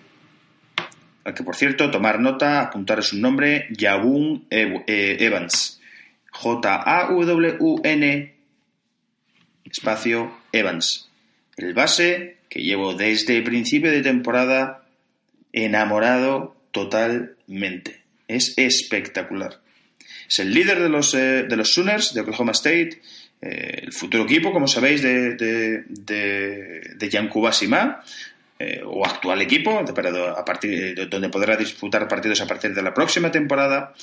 al 1.24 1.34
que 1.34 1.42
por 1.42 1.56
cierto, 1.56 1.90
tomar 1.90 2.20
nota, 2.20 2.60
apuntar 2.60 3.02
su 3.02 3.18
nombre, 3.18 3.68
Yawun 3.70 4.46
eh, 4.50 5.16
Evans. 5.20 5.80
J-A-W-N 6.32 8.34
espacio 9.64 10.38
Evans. 10.52 11.08
El 11.56 11.74
base 11.74 12.36
que 12.48 12.62
llevo 12.62 12.94
desde 12.94 13.38
el 13.38 13.44
principio 13.44 13.90
de 13.90 14.02
temporada 14.02 14.84
enamorado 15.52 16.56
totalmente. 16.70 18.02
Es 18.28 18.54
espectacular. 18.56 19.60
Es 20.28 20.38
el 20.38 20.52
líder 20.52 20.80
de 20.80 20.88
los, 20.88 21.14
eh, 21.14 21.44
de 21.48 21.56
los 21.56 21.72
Sooners 21.72 22.14
de 22.14 22.20
Oklahoma 22.20 22.52
State, 22.52 23.00
eh, 23.40 23.80
el 23.82 23.92
futuro 23.92 24.24
equipo, 24.24 24.52
como 24.52 24.68
sabéis, 24.68 25.02
de, 25.02 25.34
de, 25.34 25.84
de, 25.88 26.80
de 26.94 27.08
eh, 28.58 28.80
o 28.84 29.04
actual 29.04 29.42
equipo, 29.42 29.78
a 29.78 30.44
partir, 30.44 31.08
donde 31.08 31.28
podrá 31.28 31.56
disputar 31.56 32.06
partidos 32.06 32.40
a 32.40 32.46
partir 32.46 32.74
de 32.74 32.82
la 32.82 32.94
próxima 32.94 33.30
temporada, 33.30 33.94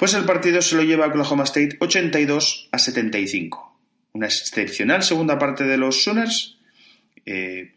pues 0.00 0.14
el 0.14 0.24
partido 0.24 0.62
se 0.62 0.76
lo 0.76 0.82
lleva 0.82 1.04
a 1.04 1.08
Oklahoma 1.08 1.44
State 1.44 1.76
82 1.78 2.70
a 2.72 2.78
75. 2.78 3.78
Una 4.14 4.26
excepcional 4.26 5.02
segunda 5.02 5.38
parte 5.38 5.64
de 5.64 5.76
los 5.76 6.02
Sooners 6.02 6.56
eh, 7.26 7.74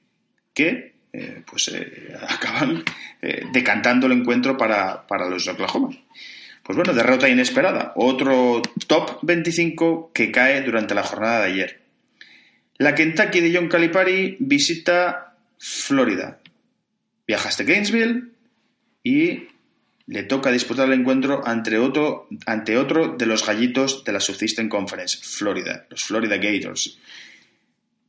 que 0.54 0.94
eh, 1.12 1.44
pues 1.46 1.70
acaban 2.30 2.82
decantando 3.52 4.08
el 4.08 4.14
encuentro 4.14 4.58
para, 4.58 5.06
para 5.06 5.30
los 5.30 5.48
Oklahoma. 5.50 5.90
Pues 6.64 6.78
bueno, 6.78 6.94
derrota 6.94 7.28
inesperada. 7.28 7.92
Otro 7.98 8.62
top 8.88 9.20
25 9.22 10.12
que 10.14 10.32
cae 10.32 10.62
durante 10.62 10.96
la 10.96 11.04
jornada 11.04 11.42
de 11.42 11.52
ayer. 11.52 11.82
La 12.78 12.96
Kentucky 12.96 13.42
de 13.42 13.54
John 13.54 13.68
Calipari 13.68 14.38
visita 14.40 15.36
Florida. 15.58 16.40
Viaja 17.28 17.50
hasta 17.50 17.66
Gainesville 17.66 18.32
y 19.04 19.48
le 20.08 20.24
toca 20.24 20.52
disputar 20.52 20.88
el 20.88 21.00
encuentro 21.00 21.42
ante 21.46 21.78
otro, 21.78 22.28
de 23.18 23.26
los 23.26 23.46
gallitos 23.46 24.04
de 24.04 24.12
la 24.12 24.20
Subsystem 24.20 24.68
Conference, 24.68 25.18
Florida, 25.22 25.86
los 25.90 26.02
Florida 26.02 26.38
Gators. 26.38 27.00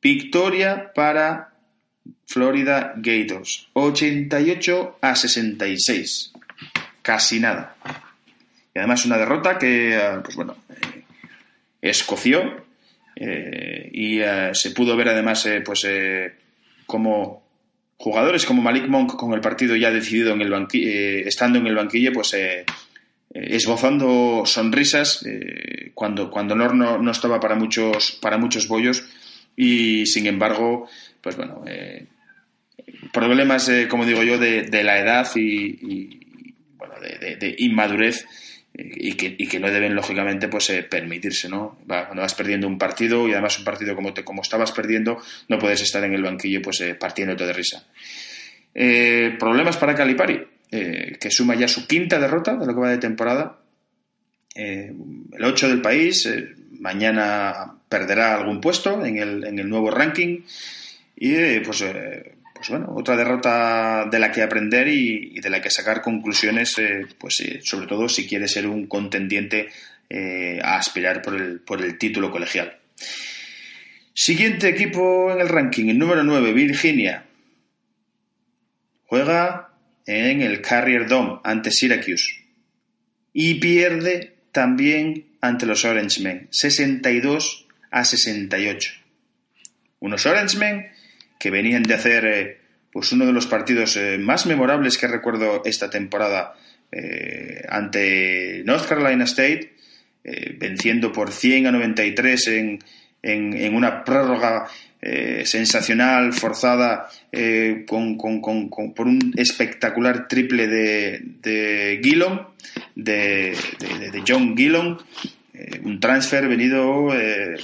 Victoria 0.03 0.93
para 0.93 1.55
Florida 2.27 2.95
Gators, 2.97 3.69
88 3.75 4.99
a 5.01 5.15
66. 5.15 6.33
Casi 7.01 7.41
nada. 7.41 7.77
Y 8.75 8.79
además 8.79 9.07
una 9.07 9.17
derrota 9.17 9.57
que, 9.59 9.97
eh, 9.97 10.19
pues 10.23 10.35
bueno, 10.35 10.57
eh, 10.69 11.05
escoció 11.81 12.65
eh, 13.15 13.89
y 13.93 14.21
se 14.53 14.73
pudo 14.73 14.97
ver 14.97 15.11
además, 15.11 15.49
pues, 15.65 15.87
como 16.87 17.44
jugadores 17.97 18.45
como 18.45 18.63
Malik 18.63 18.87
Monk 18.89 19.17
con 19.17 19.33
el 19.33 19.41
partido 19.41 19.77
ya 19.77 19.91
decidido 19.91 20.33
en 20.33 20.41
el 20.43 20.53
eh, 20.73 21.23
estando 21.27 21.59
en 21.59 21.67
el 21.67 21.75
banquillo, 21.75 22.13
pues 22.13 22.35
eh, 22.35 22.61
eh, 22.61 22.65
esbozando 23.33 24.43
sonrisas 24.45 25.25
cuando, 25.95 26.31
cuando 26.31 26.55
no, 26.55 26.99
no, 26.99 27.11
estaba 27.11 27.41
para 27.41 27.55
muchos, 27.55 28.13
para 28.21 28.39
muchos 28.39 28.69
bollos. 28.69 29.05
Y 29.57 30.07
sin 30.07 30.27
embargo, 30.27 30.89
pues 31.21 31.37
bueno, 31.37 31.65
problemas, 33.13 33.71
como 33.89 34.05
digo 34.05 34.23
yo, 34.25 34.39
de 34.39 34.83
la 34.83 34.99
edad 34.99 35.29
y, 35.37 36.21
bueno, 36.77 36.95
de 37.01 37.55
inmadurez 37.59 38.27
y 38.77 39.13
que, 39.13 39.37
y 39.39 39.47
que 39.47 39.61
no 39.61 39.71
deben 39.71 39.95
lógicamente 39.95 40.49
pues 40.49 40.69
eh, 40.71 40.83
permitirse 40.83 41.49
no 41.49 41.79
cuando 41.87 42.23
vas 42.23 42.35
perdiendo 42.35 42.67
un 42.67 42.77
partido 42.77 43.29
y 43.29 43.33
además 43.33 43.59
un 43.59 43.65
partido 43.65 43.95
como 43.95 44.13
te, 44.13 44.25
como 44.25 44.43
estabas 44.43 44.73
perdiendo 44.73 45.23
no 45.49 45.59
puedes 45.59 45.81
estar 45.81 46.03
en 46.03 46.13
el 46.13 46.23
banquillo 46.23 46.61
pues 46.61 46.81
eh, 46.81 46.95
partiéndote 46.95 47.47
de 47.47 47.53
risa. 47.53 47.87
Eh, 48.75 49.37
problemas 49.39 49.77
para 49.77 49.95
Calipari 49.95 50.49
que 50.71 51.31
suma 51.31 51.55
ya 51.55 51.69
su 51.69 51.87
quinta 51.87 52.19
derrota 52.19 52.57
de 52.57 52.67
lo 52.67 52.75
que 52.75 52.81
va 52.81 52.91
de 52.91 52.99
temporada. 52.99 53.61
El 54.57 54.97
8 55.41 55.69
del 55.69 55.81
país 55.81 56.29
mañana 56.81 57.77
perderá 57.89 58.35
algún 58.35 58.61
puesto 58.61 59.07
en 59.07 59.19
el, 59.19 59.45
en 59.45 59.61
el 59.61 59.69
nuevo 59.69 59.93
ranking. 59.93 60.41
Y 61.15 61.61
pues 61.61 61.85
pues 62.55 62.69
bueno, 62.69 62.95
otra 62.97 63.17
derrota 63.17 64.07
de 64.11 64.19
la 64.19 64.31
que 64.31 64.43
aprender 64.43 64.89
y, 64.89 65.41
de 65.41 65.51
la 65.51 65.61
que 65.61 65.71
sacar 65.71 66.01
conclusiones, 66.01 66.79
eh, 66.79 67.07
pues 67.19 67.43
sobre 67.65 67.87
todo 67.87 68.09
si 68.09 68.27
quiere 68.27 68.49
ser 68.49 68.67
un 68.67 68.87
contendiente 68.87 69.69
eh, 70.09 70.61
a 70.63 70.79
aspirar 70.79 71.21
por 71.21 71.35
el, 71.35 71.61
por 71.61 71.83
el 71.83 71.99
título 71.99 72.31
colegial. 72.31 72.79
Siguiente 74.15 74.69
equipo 74.69 75.33
en 75.33 75.41
el 75.41 75.49
ranking, 75.49 75.89
el 75.89 75.99
número 75.99 76.23
9, 76.23 76.53
Virginia. 76.53 77.27
Juega 79.07 79.71
en 80.07 80.41
el 80.41 80.61
Carrier 80.61 81.09
Dome 81.09 81.41
ante 81.43 81.73
Syracuse 81.73 82.45
y 83.33 83.55
pierde 83.55 84.37
también 84.53 85.27
ante 85.41 85.67
los 85.67 85.85
Orangemen, 85.85 86.47
62 86.51 87.67
a 87.91 88.05
68. 88.05 88.93
Unos 89.99 90.27
Orangemen 90.27 90.94
que 91.45 91.51
venían 91.51 91.83
de 91.83 91.93
hacer 91.93 92.25
eh, 92.25 92.57
pues 92.91 93.13
uno 93.13 93.27
de 93.27 93.33
los 93.35 93.47
partidos 93.47 93.99
eh, 93.99 94.17
más 94.17 94.47
memorables 94.47 94.97
que 94.97 95.07
recuerdo 95.07 95.61
esta 95.67 95.91
temporada 95.91 96.55
eh, 96.91 97.63
ante 97.69 98.63
North 98.65 98.89
Carolina 98.89 99.25
State, 99.25 99.75
venciendo 100.57 101.13
por 101.13 101.33
100 101.33 101.67
a 101.67 101.71
93 101.73 102.49
en, 102.49 102.79
en, 103.21 103.75
una 103.75 104.03
prórroga 104.05 104.67
sensacional, 105.45 106.33
forzada, 106.33 107.11
con, 107.87 108.17
por 108.17 109.07
un 109.07 109.35
espectacular 109.37 110.27
triple 110.27 110.67
de, 110.67 111.21
de 111.43 112.01
Gillon, 112.03 112.49
de, 112.95 113.55
de, 114.11 114.23
John 114.27 114.57
Gillon, 114.57 114.97
un 115.83 116.01
transfer 116.01 116.49
venido 116.49 117.09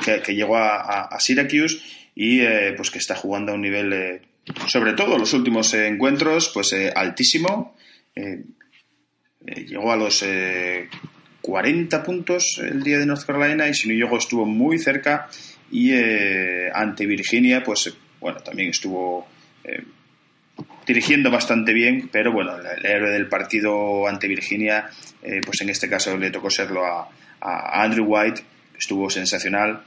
que, 0.05 0.35
llegó 0.35 0.59
a 0.59 1.17
Syracuse 1.19 1.79
y 2.21 2.43
eh, 2.43 2.75
pues 2.77 2.91
que 2.91 2.99
está 2.99 3.15
jugando 3.15 3.53
a 3.53 3.55
un 3.55 3.63
nivel, 3.63 3.95
eh, 3.95 4.21
sobre 4.67 4.93
todo 4.93 5.17
los 5.17 5.33
últimos 5.33 5.73
eh, 5.73 5.87
encuentros, 5.87 6.51
pues 6.53 6.75
altísimo. 6.95 7.75
llegó 9.41 9.91
a 9.91 9.97
los 9.97 10.23
40 11.41 12.03
puntos 12.03 12.61
el 12.63 12.83
día 12.83 12.99
de 12.99 13.07
North 13.07 13.25
Carolina 13.25 13.67
y 13.69 13.73
si 13.73 13.89
no 13.89 13.95
llegó 13.95 14.19
estuvo 14.19 14.45
muy 14.45 14.79
cerca 14.79 15.31
y 15.73 15.95
ante 16.75 17.07
Virginia, 17.07 17.63
pues 17.65 17.91
bueno, 18.21 18.41
también 18.41 18.69
estuvo 18.69 19.27
dirigiendo 20.87 21.31
bastante 21.31 21.73
bien, 21.73 22.11
pero 22.13 22.33
bueno, 22.33 22.55
el 22.59 22.85
héroe 22.85 23.13
del 23.13 23.29
partido 23.29 24.07
ante 24.07 24.29
Virginia, 24.29 24.91
pues 25.23 25.63
en 25.63 25.71
este 25.71 25.89
caso 25.89 26.19
le 26.19 26.31
tocó 26.31 26.51
serlo 26.51 26.85
a, 26.85 27.09
Andrew 27.83 28.05
White, 28.05 28.43
estuvo 28.77 29.09
sensacional 29.09 29.85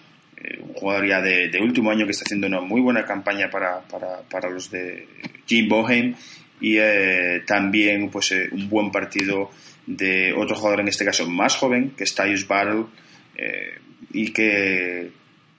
un 0.61 0.73
jugador 0.73 1.07
ya 1.07 1.21
de, 1.21 1.59
último 1.61 1.91
año 1.91 2.05
que 2.05 2.11
está 2.11 2.23
haciendo 2.25 2.47
una 2.47 2.59
muy 2.59 2.81
buena 2.81 3.05
campaña 3.05 3.49
para, 3.49 3.81
para, 3.81 4.49
los 4.49 4.69
de 4.69 5.07
Jim 5.45 5.69
Boheim. 5.69 6.15
Y 6.59 6.77
eh, 6.77 7.43
también 7.45 8.09
pues 8.09 8.31
eh, 8.31 8.47
un 8.51 8.69
buen 8.69 8.91
partido 8.91 9.51
de 9.85 10.33
otro 10.33 10.55
jugador 10.55 10.81
en 10.81 10.87
este 10.87 11.03
caso 11.03 11.27
más 11.29 11.57
joven 11.57 11.91
que 11.97 12.05
es 12.05 12.15
Tyus 12.15 12.47
Battle 12.47 12.85
y 14.13 14.31
que 14.31 15.11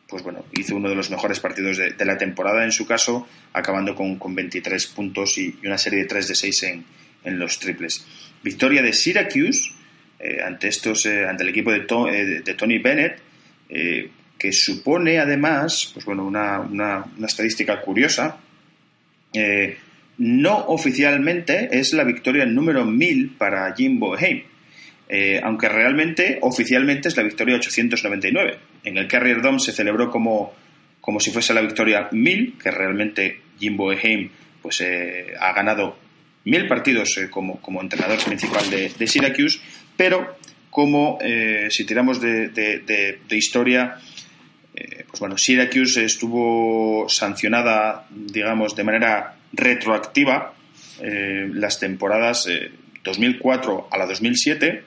pues 0.08 0.22
bueno 0.22 0.46
hizo 0.52 0.76
uno 0.76 0.88
de 0.88 0.94
los 0.94 1.10
mejores 1.10 1.40
partidos 1.40 1.76
de, 1.76 2.04
la 2.06 2.16
temporada 2.16 2.64
en 2.64 2.72
su 2.72 2.86
caso 2.86 3.28
acabando 3.52 3.94
con, 3.94 4.16
con 4.16 4.34
23 4.34 4.86
puntos 4.86 5.36
y, 5.36 5.58
una 5.64 5.76
serie 5.76 5.98
de 6.00 6.04
3 6.06 6.28
de 6.28 6.34
6 6.34 6.62
en, 6.62 6.84
en 7.24 7.38
los 7.38 7.58
triples. 7.58 8.06
Victoria 8.42 8.80
de 8.80 8.94
Syracuse 8.94 9.72
ante 10.42 10.68
estos 10.68 11.04
ante 11.04 11.42
el 11.42 11.50
equipo 11.50 11.70
de, 11.70 11.80
de 11.80 12.54
Tony 12.54 12.78
Bennett 12.78 13.20
que 14.44 14.52
supone 14.52 15.18
además, 15.18 15.90
pues 15.94 16.04
bueno, 16.04 16.22
una, 16.22 16.60
una, 16.60 17.06
estadística 17.26 17.80
curiosa, 17.80 18.36
eh, 19.32 19.78
no 20.18 20.66
oficialmente 20.66 21.70
es 21.72 21.94
la 21.94 22.04
victoria 22.04 22.44
número 22.44 22.84
1000 22.84 23.36
para 23.38 23.74
Jim 23.74 23.98
Boeheim, 23.98 24.42
eh, 25.08 25.40
aunque 25.42 25.70
realmente 25.70 26.40
oficialmente 26.42 27.08
es 27.08 27.16
la 27.16 27.22
victoria 27.22 27.56
899. 27.56 28.58
En 28.84 28.98
el 28.98 29.08
Carrier 29.08 29.40
Dome 29.40 29.60
se 29.60 29.72
celebró 29.72 30.10
como, 30.10 30.52
como 31.00 31.20
si 31.20 31.30
fuese 31.30 31.54
la 31.54 31.62
victoria 31.62 32.08
1000, 32.12 32.58
que 32.62 32.70
realmente 32.70 33.40
Jim 33.58 33.78
Boeheim 33.78 34.28
pues, 34.60 34.82
eh, 34.82 35.32
ha 35.40 35.54
ganado 35.54 35.96
mil 36.44 36.68
partidos 36.68 37.18
como, 37.30 37.62
como, 37.62 37.80
entrenador 37.80 38.22
principal 38.22 38.68
de, 38.68 39.06
Syracuse, 39.06 39.58
pero 39.96 40.36
como 40.68 41.18
si 41.70 41.86
tiramos 41.86 42.20
de, 42.20 42.48
de 42.48 43.36
historia, 43.38 44.00
pues 45.06 45.20
bueno, 45.20 45.38
Syracuse 45.38 46.04
estuvo 46.04 47.08
sancionada, 47.08 48.06
digamos, 48.10 48.74
de 48.74 48.84
manera 48.84 49.36
retroactiva 49.52 50.54
las 51.00 51.78
temporadas 51.78 52.48
2004 53.04 53.88
a 53.90 53.98
la 53.98 54.06
2007 54.06 54.82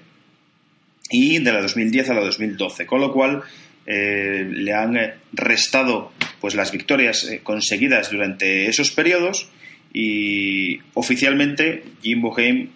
y 1.09 1.39
de 1.39 1.51
la 1.51 1.61
2010 1.61 2.09
a 2.09 2.13
la 2.13 2.21
2012, 2.21 2.85
con 2.85 3.01
lo 3.01 3.11
cual 3.11 3.43
eh, 3.85 4.45
le 4.49 4.73
han 4.73 4.97
eh, 4.97 5.13
restado 5.31 6.11
pues 6.41 6.55
las 6.55 6.71
victorias 6.71 7.23
eh, 7.23 7.39
conseguidas 7.41 8.11
durante 8.11 8.67
esos 8.67 8.91
periodos 8.91 9.49
y 9.93 10.79
oficialmente 10.93 11.83
Jim 12.01 12.21
Boheim 12.21 12.69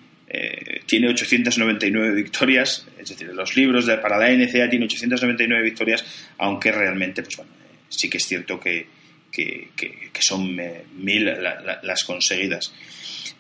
tiene 0.85 1.09
899 1.09 2.15
victorias, 2.15 2.87
es 2.97 3.09
decir, 3.09 3.27
los 3.33 3.55
libros 3.57 3.85
para 4.01 4.17
la 4.17 4.29
NCA 4.31 4.69
tiene 4.69 4.85
899 4.85 5.61
victorias, 5.61 6.05
aunque 6.37 6.71
realmente 6.71 7.21
pues 7.21 7.35
bueno, 7.35 7.51
sí 7.89 8.09
que 8.09 8.17
es 8.17 8.25
cierto 8.25 8.59
que, 8.59 8.87
que, 9.31 9.69
son 10.19 10.55
mil 10.97 11.25
las 11.83 12.03
conseguidas. 12.03 12.73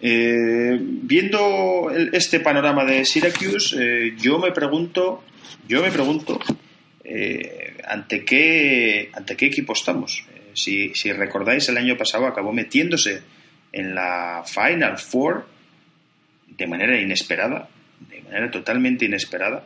Eh, 0.03 0.77
viendo 0.79 1.91
este 2.11 2.39
panorama 2.39 2.85
de 2.85 3.05
Syracuse, 3.05 3.75
eh, 3.79 4.15
yo 4.19 4.39
me 4.39 4.51
pregunto, 4.51 5.23
yo 5.67 5.83
me 5.83 5.91
pregunto 5.91 6.39
eh, 7.03 7.77
ante 7.85 8.25
qué 8.25 9.11
ante 9.13 9.35
qué 9.35 9.45
equipo 9.47 9.73
estamos. 9.73 10.23
Si, 10.53 10.91
recordáis, 11.13 11.69
el 11.69 11.77
año 11.77 11.95
pasado 11.97 12.25
acabó 12.25 12.51
metiéndose 12.51 13.21
en 13.71 13.95
la 13.95 14.43
Final 14.45 14.97
Four 14.97 15.45
de 16.61 16.67
manera 16.67 16.99
inesperada, 16.99 17.67
de 18.09 18.21
manera 18.21 18.51
totalmente 18.51 19.05
inesperada 19.05 19.65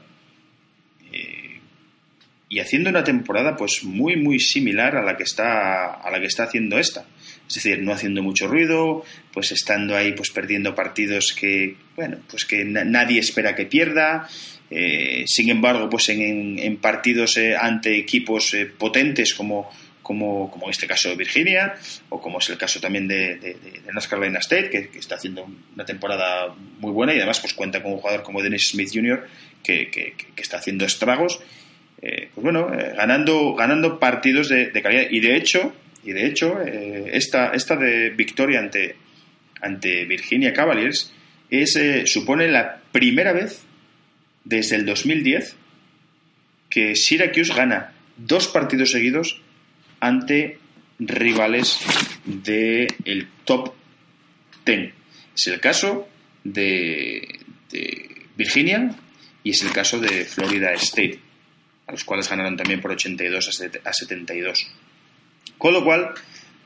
y 2.55 2.59
haciendo 2.59 2.89
una 2.89 3.03
temporada 3.03 3.57
pues 3.57 3.83
muy 3.83 4.15
muy 4.15 4.39
similar 4.39 4.95
a 4.95 5.03
la 5.03 5.17
que 5.17 5.23
está 5.23 5.93
a 5.95 6.11
la 6.11 6.19
que 6.19 6.27
está 6.27 6.43
haciendo 6.43 6.77
esta. 6.77 7.05
Es 7.47 7.55
decir 7.55 7.81
no 7.81 7.91
haciendo 7.91 8.21
mucho 8.23 8.47
ruido 8.47 9.03
pues 9.33 9.51
estando 9.51 9.95
ahí 9.95 10.13
pues 10.13 10.29
perdiendo 10.29 10.75
partidos 10.75 11.33
que 11.33 11.75
bueno 11.95 12.19
pues 12.29 12.45
que 12.45 12.63
nadie 12.63 13.19
espera 13.19 13.55
que 13.55 13.65
pierda 13.65 14.27
eh, 14.69 15.23
sin 15.27 15.49
embargo 15.49 15.89
pues 15.89 16.09
en, 16.09 16.77
partidos 16.77 17.37
eh, 17.37 17.55
ante 17.59 17.97
equipos 17.97 18.53
eh, 18.53 18.65
potentes 18.65 19.33
como 19.33 19.69
como, 20.05 20.51
como 20.51 20.65
en 20.65 20.71
este 20.71 20.85
caso 20.85 21.09
de 21.09 21.15
Virginia, 21.15 21.73
o 22.09 22.21
como 22.21 22.37
es 22.37 22.49
el 22.49 22.57
caso 22.57 22.79
también 22.79 23.07
de, 23.07 23.57
North 23.91 24.07
Carolina 24.07 24.39
State, 24.39 24.69
que, 24.69 24.99
está 24.99 25.15
haciendo 25.15 25.49
una 25.73 25.83
temporada 25.83 26.53
muy 26.79 26.91
buena 26.91 27.13
y 27.13 27.17
además 27.17 27.39
pues 27.39 27.53
cuenta 27.53 27.81
con 27.81 27.93
un 27.93 27.97
jugador 27.97 28.21
como 28.21 28.41
Dennis 28.41 28.69
Smith 28.69 28.89
Jr., 28.93 29.27
que, 29.63 29.89
que 29.89 30.41
está 30.41 30.57
haciendo 30.57 30.85
estragos 30.85 31.41
eh, 32.07 32.29
pues 32.35 32.43
bueno, 32.43 32.71
eh, 32.71 32.93
ganando, 32.95 33.55
ganando 33.55 33.99
partidos 33.99 34.49
de, 34.49 34.71
calidad. 34.81 35.07
Y 35.09 35.19
de 35.21 35.35
hecho, 35.35 35.73
y 36.03 36.11
de 36.11 36.27
hecho 36.27 36.61
eh, 36.61 37.09
esta, 37.13 37.51
esta 37.53 37.75
de 37.75 38.11
victoria 38.11 38.59
ante, 38.59 38.95
ante 39.59 40.05
Virginia 40.05 40.53
Cavaliers 40.53 41.11
es, 41.49 41.79
supone 42.05 42.47
la 42.47 42.79
primera 42.91 43.33
vez 43.33 43.63
desde 44.43 44.75
el 44.75 44.85
2010 44.85 45.55
que 46.69 46.95
Syracuse 46.95 47.53
gana 47.53 47.93
dos 48.17 48.47
partidos 48.49 48.91
seguidos 48.91 49.41
ante 49.99 50.59
rivales 50.99 51.79
del 52.25 52.87
el 53.05 53.27
top 53.43 53.73
10. 54.65 54.93
Es 55.35 55.47
el 55.47 55.59
caso 55.59 56.07
de, 56.43 57.39
de 57.71 58.25
Virginia 58.35 58.95
y 59.43 59.51
es 59.51 59.63
el 59.63 59.71
caso 59.71 59.99
de 59.99 60.25
Florida 60.25 60.73
State 60.73 61.19
a 61.87 61.91
los 61.91 62.03
cuales 62.03 62.29
ganaron 62.29 62.57
también 62.57 62.81
por 62.81 62.91
82 62.91 63.61
a 63.83 63.93
72. 63.93 64.67
Con 65.57 65.73
lo 65.73 65.83
cual, 65.83 66.13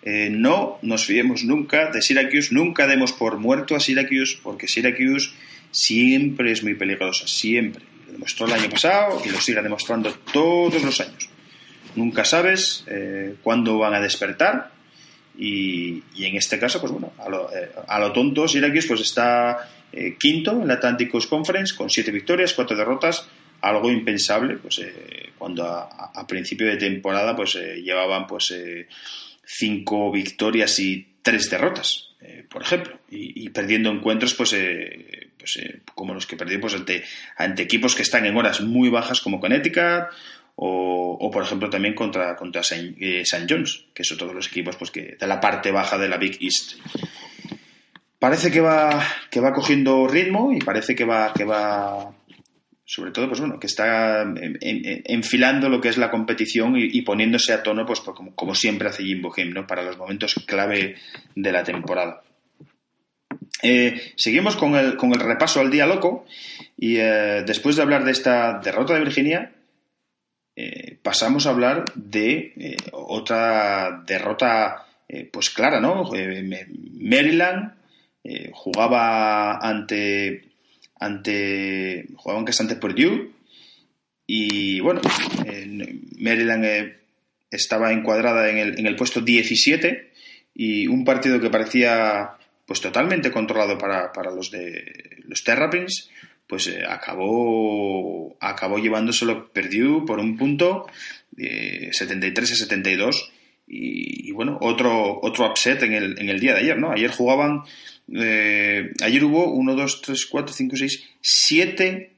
eh, 0.01 0.29
no 0.31 0.79
nos 0.81 1.05
fiemos 1.05 1.43
nunca 1.43 1.91
de 1.91 2.01
Syracuse, 2.01 2.53
nunca 2.53 2.87
demos 2.87 3.11
por 3.11 3.37
muerto 3.37 3.75
a 3.75 3.79
Syracuse, 3.79 4.37
porque 4.41 4.67
Syracuse 4.67 5.31
siempre 5.71 6.51
es 6.51 6.63
muy 6.63 6.75
peligrosa, 6.75 7.27
siempre. 7.27 7.83
Lo 8.07 8.13
demostró 8.13 8.47
el 8.47 8.53
año 8.53 8.69
pasado 8.69 9.21
y 9.25 9.29
lo 9.29 9.41
sigue 9.41 9.61
demostrando 9.61 10.13
todos 10.31 10.81
los 10.83 10.99
años. 11.01 11.28
Nunca 11.99 12.23
sabes 12.23 12.83
eh, 12.87 13.35
cuándo 13.43 13.77
van 13.77 13.93
a 13.93 14.01
despertar 14.01 14.71
y, 15.37 16.03
en 16.17 16.35
este 16.35 16.59
caso, 16.59 16.81
pues 16.81 16.91
bueno, 16.91 17.13
a 17.17 17.29
lo, 17.29 17.49
eh, 17.55 17.71
a 17.87 17.99
lo 17.99 18.11
tonto, 18.11 18.47
Syracuse 18.47 18.87
pues 18.87 19.01
está 19.01 19.69
quinto 20.19 20.51
en 20.51 20.67
la 20.67 20.75
Atlantic 20.75 21.09
Conference 21.27 21.75
con 21.75 21.89
siete 21.89 22.11
victorias, 22.11 22.53
cuatro 22.53 22.77
derrotas, 22.77 23.27
algo 23.61 23.91
impensable 23.91 24.57
pues 24.57 24.79
eh, 24.79 25.31
cuando 25.37 25.65
a, 25.65 26.25
principio 26.27 26.67
de 26.67 26.77
temporada 26.77 27.35
pues 27.35 27.55
eh, 27.55 27.81
llevaban 27.81 28.27
pues 28.27 28.51
eh, 28.51 28.87
cinco 29.43 30.11
victorias 30.11 30.79
y 30.79 31.07
tres 31.21 31.49
derrotas 31.49 32.05
por 32.49 32.61
ejemplo 32.61 32.99
y, 33.09 33.49
perdiendo 33.49 33.89
encuentros 33.89 34.33
pues, 34.33 34.55
pues 35.37 35.59
como 35.95 36.13
los 36.13 36.27
que 36.27 36.35
perdieron 36.35 36.61
pues 36.61 36.73
ante, 36.73 37.03
ante, 37.37 37.63
equipos 37.63 37.95
que 37.95 38.01
están 38.01 38.25
en 38.25 38.35
horas 38.35 38.61
muy 38.61 38.89
bajas 38.89 39.21
como 39.21 39.39
Connecticut 39.39 40.09
o, 40.61 41.31
por 41.31 41.43
ejemplo 41.43 41.69
también 41.69 41.93
contra 41.93 42.35
contra 42.35 42.61
St. 42.61 43.45
John's 43.49 43.85
que 43.93 44.03
son 44.03 44.17
todos 44.17 44.33
los 44.33 44.47
equipos 44.47 44.75
pues 44.75 44.91
que 44.91 45.15
de 45.19 45.27
la 45.27 45.39
parte 45.39 45.71
baja 45.71 45.97
de 45.97 46.09
la 46.09 46.17
Big 46.17 46.37
East 46.41 46.79
parece 48.19 48.51
que 48.51 48.59
va 48.59 49.01
que 49.29 49.39
va 49.39 49.53
cogiendo 49.53 50.07
ritmo 50.07 50.51
y 50.51 50.59
parece 50.59 50.95
que 50.95 51.05
va 51.05 51.31
que 51.33 51.45
va 51.45 52.13
sobre 52.89 53.11
todo, 53.11 53.27
pues 53.27 53.39
bueno, 53.39 53.59
que 53.59 53.67
está 53.67 54.25
enfilando 54.63 55.69
lo 55.69 55.79
que 55.79 55.89
es 55.89 55.97
la 55.99 56.09
competición 56.09 56.73
y, 56.75 57.03
poniéndose 57.03 57.53
a 57.53 57.61
tono, 57.61 57.85
pues, 57.85 57.99
como, 57.99 58.55
siempre 58.55 58.89
hace 58.89 59.03
Jimbo 59.03 59.29
Boheim, 59.29 59.53
¿no? 59.53 59.67
Para 59.67 59.83
los 59.83 59.95
momentos 59.95 60.33
clave 60.47 60.95
de 61.35 61.51
la 61.51 61.63
temporada. 61.63 62.23
Eh, 63.61 64.13
seguimos 64.15 64.55
con 64.55 64.73
el, 64.73 64.95
con 64.95 65.13
el, 65.13 65.19
repaso 65.19 65.59
al 65.59 65.69
día 65.69 65.85
loco 65.85 66.25
y 66.77 66.97
eh, 66.97 67.43
después 67.45 67.75
de 67.75 67.83
hablar 67.83 68.05
de 68.05 68.11
esta 68.11 68.57
derrota 68.57 68.95
de 68.95 69.01
Virginia, 69.01 69.51
eh, 70.55 70.97
pasamos 71.01 71.45
a 71.45 71.51
hablar 71.51 71.85
de 71.95 72.77
otra 72.91 74.03
derrota 74.05 74.85
pues 75.31 75.49
clara, 75.49 75.79
¿no? 75.79 76.11
Maryland 76.99 77.73
jugaba 78.53 79.57
ante 79.57 80.49
ante 80.99 82.07
jugaban 82.15 82.45
casi 82.45 82.63
ante 82.63 82.75
Purdue 82.75 83.31
y 84.27 84.79
bueno 84.81 85.01
Maryland 86.19 86.65
eh, 86.65 86.97
estaba 87.49 87.91
encuadrada 87.91 88.49
en 88.49 88.57
el, 88.57 88.79
en 88.79 88.85
el, 88.85 88.95
puesto 88.95 89.21
17 89.21 90.11
y 90.53 90.87
un 90.87 91.03
partido 91.05 91.39
que 91.39 91.49
parecía 91.49 92.31
pues 92.65 92.81
totalmente 92.81 93.31
controlado 93.31 93.77
para, 93.77 94.11
para 94.11 94.29
los 94.31 94.51
de 94.51 95.17
los 95.23 95.43
Terrapins 95.43 96.09
pues 96.49 96.67
eh, 96.67 96.83
acabó 96.85 98.35
acabó 98.41 98.79
llevándoselo 98.79 99.53
Purdue 99.53 100.05
por 100.05 100.19
un 100.19 100.35
punto 100.35 100.87
73 101.37 102.51
a 102.51 102.55
72 102.55 103.31
y, 103.67 104.29
y, 104.29 104.31
bueno 104.31 104.57
otro 104.59 105.19
otro 105.21 105.49
upset 105.49 105.83
en 105.83 105.93
el, 105.93 106.19
en 106.19 106.27
el 106.27 106.39
día 106.39 106.53
de 106.53 106.61
ayer 106.61 106.77
no 106.77 106.91
ayer 106.91 107.11
jugaban 107.11 107.63
eh, 108.13 108.91
ayer 109.01 109.23
hubo 109.23 109.51
1, 109.51 109.75
2, 109.75 110.01
3, 110.01 110.25
4, 110.25 110.53
5, 110.53 110.75
6, 110.75 111.03
7 111.21 112.11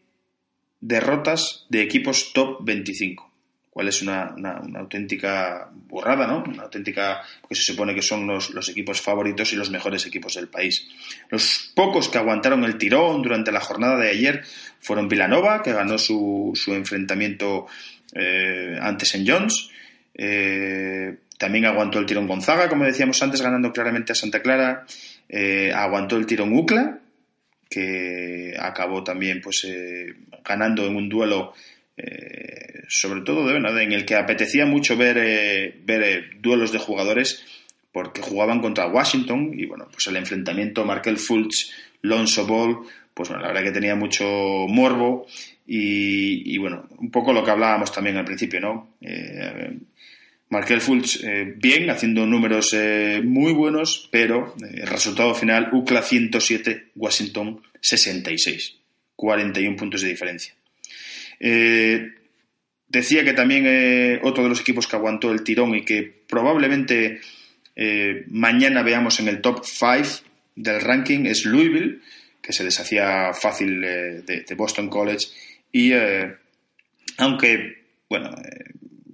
derrotas 0.80 1.66
de 1.70 1.82
equipos 1.82 2.34
top 2.34 2.64
25. 2.64 3.31
Cuál 3.72 3.88
es 3.88 4.02
una, 4.02 4.36
auténtica 4.76 5.70
burrada, 5.72 6.28
¿no? 6.28 6.44
Una 6.44 6.64
auténtica, 6.64 7.22
porque 7.42 7.56
se 7.56 7.72
supone 7.72 7.96
que 7.96 8.02
son 8.02 8.28
los, 8.28 8.70
equipos 8.70 9.00
favoritos 9.00 9.54
y 9.54 9.56
los 9.56 9.72
mejores 9.72 10.06
equipos 10.06 10.36
del 10.36 10.50
país. 10.50 10.90
Los 11.30 11.72
pocos 11.74 12.10
que 12.10 12.18
aguantaron 12.18 12.66
el 12.66 12.78
tirón 12.78 13.22
durante 13.22 13.52
la 13.52 13.62
jornada 13.62 13.98
de 13.98 14.10
ayer 14.10 14.44
fueron 14.82 15.08
Villanova, 15.08 15.64
que 15.64 15.72
ganó 15.72 15.98
su, 15.98 16.54
enfrentamiento 16.68 17.68
eh, 18.14 18.78
ante 18.82 19.06
St. 19.06 19.24
John's. 19.26 19.70
Eh, 20.14 21.16
también 21.38 21.66
aguantó 21.66 21.98
el 21.98 22.06
tirón 22.06 22.28
Gonzaga, 22.28 22.70
como 22.70 22.84
decíamos 22.84 23.24
antes, 23.24 23.42
ganando 23.42 23.72
claramente 23.72 24.12
a 24.12 24.16
Santa 24.16 24.42
Clara. 24.42 24.86
Eh, 25.28 25.72
aguantó 25.74 26.18
el 26.18 26.26
tirón 26.26 26.54
Ucla, 26.54 27.00
que 27.70 28.54
acabó 28.60 29.04
también 29.04 29.42
pues 29.42 29.64
eh, 29.64 30.14
ganando 30.44 30.86
en 30.86 30.98
un 30.98 31.08
duelo 31.08 31.54
eh, 31.98 32.84
sobre 32.88 33.22
todo 33.22 33.50
en 33.56 33.92
el 33.92 34.06
que 34.06 34.16
apetecía 34.16 34.66
mucho 34.66 34.98
ver, 34.98 35.76
ver 35.84 36.40
duelos 36.40 36.72
de 36.72 36.80
jugadores 36.80 37.46
porque 37.92 38.22
jugaban 38.22 38.62
contra 38.62 38.88
Washington 38.88 39.52
y 39.54 39.66
bueno 39.66 39.88
pues 39.92 40.08
el 40.08 40.16
enfrentamiento 40.16 40.86
Markel 40.86 41.18
Fultz 41.18 41.72
Lonzo 42.02 42.48
Ball 42.48 42.80
pues 43.14 43.30
bueno 43.30 43.42
la 43.42 43.50
verdad 43.50 43.64
que 43.64 43.72
tenía 43.72 43.96
mucho 43.96 44.26
morbo 44.68 45.28
y, 45.68 46.54
y, 46.54 46.58
bueno 46.58 46.88
un 46.98 47.12
poco 47.12 47.34
lo 47.34 47.44
que 47.44 47.52
hablábamos 47.52 47.92
también 47.92 48.18
al 48.18 48.26
principio 48.26 48.60
no 48.62 48.96
Markel 50.52 50.82
eh, 51.24 51.54
bien, 51.56 51.90
haciendo 51.90 52.26
números 52.26 52.74
eh, 52.74 53.22
muy 53.24 53.54
buenos, 53.54 54.10
pero 54.12 54.54
el 54.60 54.86
resultado 54.86 55.34
final, 55.34 55.70
UCLA 55.72 56.02
107, 56.02 56.90
Washington 56.98 57.62
66. 57.80 58.76
41 59.16 59.78
puntos 59.78 60.02
de 60.02 60.10
diferencia. 60.10 60.54
Decía 62.88 63.24
que 63.24 63.34
también 63.34 64.20
otro 64.24 64.44
de 64.44 64.50
los 64.50 64.62
equipos 64.62 64.88
que 64.88 64.96
aguantó 64.96 65.32
el 65.32 65.44
tirón 65.44 65.74
y 65.76 65.84
que 65.84 66.04
probablemente 66.28 67.22
mañana 68.28 68.84
veamos 68.84 69.20
en 69.20 69.28
el 69.28 69.42
top 69.42 69.64
5 69.66 70.24
del 70.56 70.82
ranking 70.82 71.26
es 71.26 71.46
Louisville, 71.46 72.00
que 72.42 72.54
se 72.54 72.64
les 72.64 72.80
hacía 72.80 73.34
fácil 73.34 73.82
de, 73.82 74.56
Boston 74.56 74.90
College 74.90 75.28
y 75.72 75.94
aunque, 77.18 77.86
bueno, 78.10 78.36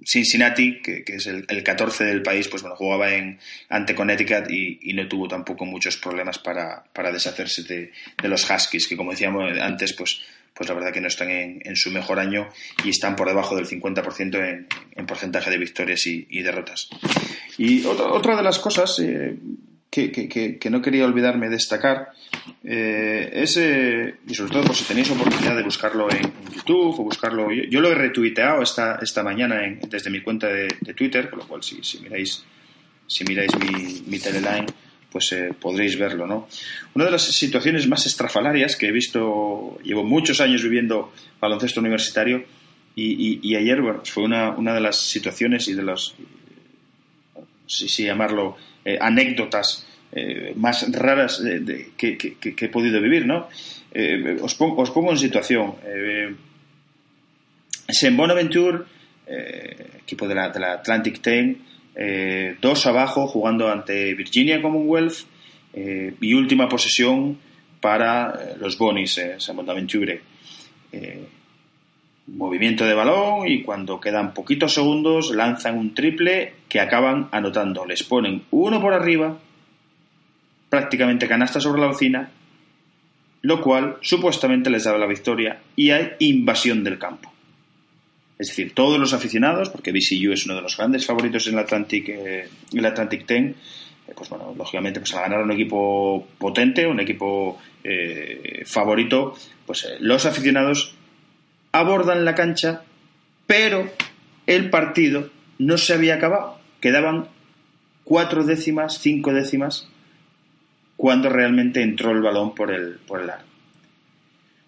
Cincinnati, 0.08 0.80
que, 0.80 1.04
es 1.06 1.26
el, 1.26 1.62
14 1.62 2.04
del 2.04 2.22
país, 2.22 2.48
pues 2.48 2.62
bueno, 2.62 2.76
jugaba 2.76 3.14
en, 3.14 3.38
ante 3.68 3.94
Connecticut 3.94 4.50
y, 4.50 4.92
no 4.94 5.06
tuvo 5.06 5.28
tampoco 5.28 5.66
muchos 5.66 5.98
problemas 5.98 6.38
para, 6.38 7.12
deshacerse 7.12 7.62
de, 7.62 8.28
los 8.28 8.48
Huskies, 8.48 8.88
que 8.88 8.96
como 8.96 9.10
decíamos 9.10 9.58
antes, 9.60 9.92
pues, 9.92 10.22
pues 10.58 10.68
la 10.68 10.74
verdad 10.74 10.92
que 10.92 11.00
no 11.00 11.06
están 11.06 11.30
en, 11.30 11.76
su 11.76 11.92
mejor 11.92 12.18
año 12.18 12.48
y 12.84 12.90
están 12.90 13.14
por 13.14 13.28
debajo 13.28 13.54
del 13.54 13.66
50% 13.66 14.66
en, 14.96 15.06
porcentaje 15.06 15.50
de 15.50 15.56
victorias 15.56 16.04
y, 16.06 16.42
derrotas. 16.42 16.88
Y 17.56 17.84
otra, 17.84 18.36
de 18.36 18.42
las 18.42 18.58
cosas 18.58 18.98
eh, 18.98 19.36
que, 19.88 20.68
no 20.68 20.82
quería 20.82 21.04
olvidarme 21.04 21.46
de 21.46 21.52
destacar 21.52 22.08
eh, 22.64 23.30
es, 23.32 23.56
eh, 23.56 24.16
y 24.26 24.34
sobre 24.34 24.50
todo 24.50 24.64
por 24.64 24.74
si 24.74 24.82
tenéis 24.82 25.12
oportunidad 25.12 25.54
de 25.54 25.62
buscarlo 25.62 26.10
en, 26.10 26.32
YouTube 26.56 26.98
o 26.98 27.04
buscarlo, 27.04 27.52
yo, 27.52 27.80
lo 27.80 27.88
he 27.88 27.94
retuiteado 27.94 28.60
esta, 28.60 28.98
esta 29.00 29.22
mañana 29.22 29.60
desde 29.88 30.10
mi 30.10 30.22
cuenta 30.22 30.48
de, 30.48 30.68
Twitter, 30.96 31.30
con 31.30 31.38
lo 31.38 31.46
cual 31.46 31.62
si, 31.62 31.84
si 31.84 32.00
miráis, 32.00 32.44
si 33.06 33.22
miráis 33.22 33.52
mi, 33.60 34.02
mi 34.08 34.18
teleline, 34.18 34.66
pues 35.10 35.32
eh, 35.32 35.54
podréis 35.58 35.98
verlo, 35.98 36.26
¿no? 36.26 36.48
Una 36.94 37.06
de 37.06 37.10
las 37.10 37.22
situaciones 37.22 37.88
más 37.88 38.06
estrafalarias 38.06 38.76
que 38.76 38.88
he 38.88 38.92
visto, 38.92 39.78
llevo 39.82 40.04
muchos 40.04 40.40
años 40.40 40.62
viviendo 40.62 41.12
baloncesto 41.40 41.80
universitario 41.80 42.44
y, 42.94 43.54
ayer, 43.54 43.80
bueno, 43.80 44.02
fue 44.04 44.24
una, 44.24 44.50
una 44.50 44.74
de 44.74 44.80
las 44.80 44.96
situaciones 44.96 45.68
y 45.68 45.74
de 45.74 45.84
los, 45.84 46.16
si, 47.64 47.88
si 47.88 48.04
llamarlo, 48.04 48.56
eh, 48.84 48.96
anécdotas 48.98 49.86
eh, 50.12 50.54
más 50.56 50.90
raras 50.92 51.42
que, 51.96 52.36
he 52.42 52.68
podido 52.68 53.02
vivir, 53.02 53.26
¿no? 53.26 53.48
Eh, 53.92 54.38
os, 54.40 54.54
pongo, 54.54 55.12
en 55.12 55.18
situación. 55.18 55.74
en 58.02 58.16
Bonaventure, 58.16 58.84
equipo 60.00 60.26
de 60.26 60.34
la, 60.34 60.44
Atlantic 60.46 61.20
Ten, 61.20 61.62
dos 62.60 62.86
abajo 62.86 63.26
jugando 63.26 63.70
ante 63.70 64.14
Virginia 64.14 64.62
Commonwealth 64.62 65.26
y 65.74 66.34
última 66.34 66.68
posesión 66.68 67.38
para 67.80 68.56
los 68.58 68.78
Bonis, 68.78 69.20
San 69.38 69.56
Bonaventure 69.56 70.20
movimiento 72.28 72.84
de 72.84 72.94
balón 72.94 73.48
y 73.48 73.62
cuando 73.62 74.00
quedan 74.00 74.34
poquitos 74.34 74.74
segundos 74.74 75.30
lanzan 75.30 75.78
un 75.78 75.94
triple 75.94 76.54
que 76.68 76.80
acaban 76.80 77.28
anotando. 77.32 77.86
Les 77.86 78.02
ponen 78.02 78.42
uno 78.50 78.80
por 78.80 78.92
arriba, 78.92 79.38
prácticamente 80.68 81.28
canasta 81.28 81.60
sobre 81.60 81.80
la 81.80 81.88
bocina, 81.88 82.30
lo 83.42 83.60
cual 83.62 83.96
supuestamente 84.02 84.70
les 84.70 84.84
da 84.84 84.96
la 84.98 85.06
victoria 85.06 85.60
y 85.76 85.90
hay 85.90 86.12
invasión 86.18 86.84
del 86.84 86.98
campo. 86.98 87.32
Es 88.38 88.48
decir, 88.48 88.72
todos 88.72 89.00
los 89.00 89.12
aficionados, 89.12 89.68
porque 89.68 89.90
BCU 89.90 90.32
es 90.32 90.46
uno 90.46 90.54
de 90.54 90.62
los 90.62 90.76
grandes 90.76 91.04
favoritos 91.04 91.46
en 91.48 91.54
el 91.54 91.60
Atlantic, 91.60 92.08
eh, 92.08 92.48
el 92.72 92.86
Atlantic 92.86 93.26
10, 93.26 93.40
eh, 93.40 93.54
pues 94.14 94.28
bueno, 94.28 94.54
lógicamente, 94.56 95.00
pues 95.00 95.12
al 95.14 95.22
ganar 95.22 95.42
un 95.42 95.50
equipo 95.50 96.28
potente, 96.38 96.86
un 96.86 97.00
equipo 97.00 97.58
eh, 97.82 98.62
favorito, 98.64 99.36
pues 99.66 99.88
los 99.98 100.24
aficionados 100.24 100.94
abordan 101.72 102.24
la 102.24 102.36
cancha, 102.36 102.82
pero 103.46 103.90
el 104.46 104.70
partido 104.70 105.30
no 105.58 105.76
se 105.76 105.94
había 105.94 106.14
acabado. 106.14 106.60
Quedaban 106.80 107.28
cuatro 108.04 108.44
décimas, 108.44 108.98
cinco 108.98 109.32
décimas, 109.32 109.88
cuando 110.96 111.28
realmente 111.28 111.82
entró 111.82 112.12
el 112.12 112.22
balón 112.22 112.54
por 112.54 112.70
el, 112.70 112.98
por 113.06 113.20
el 113.20 113.30
aro. 113.30 113.44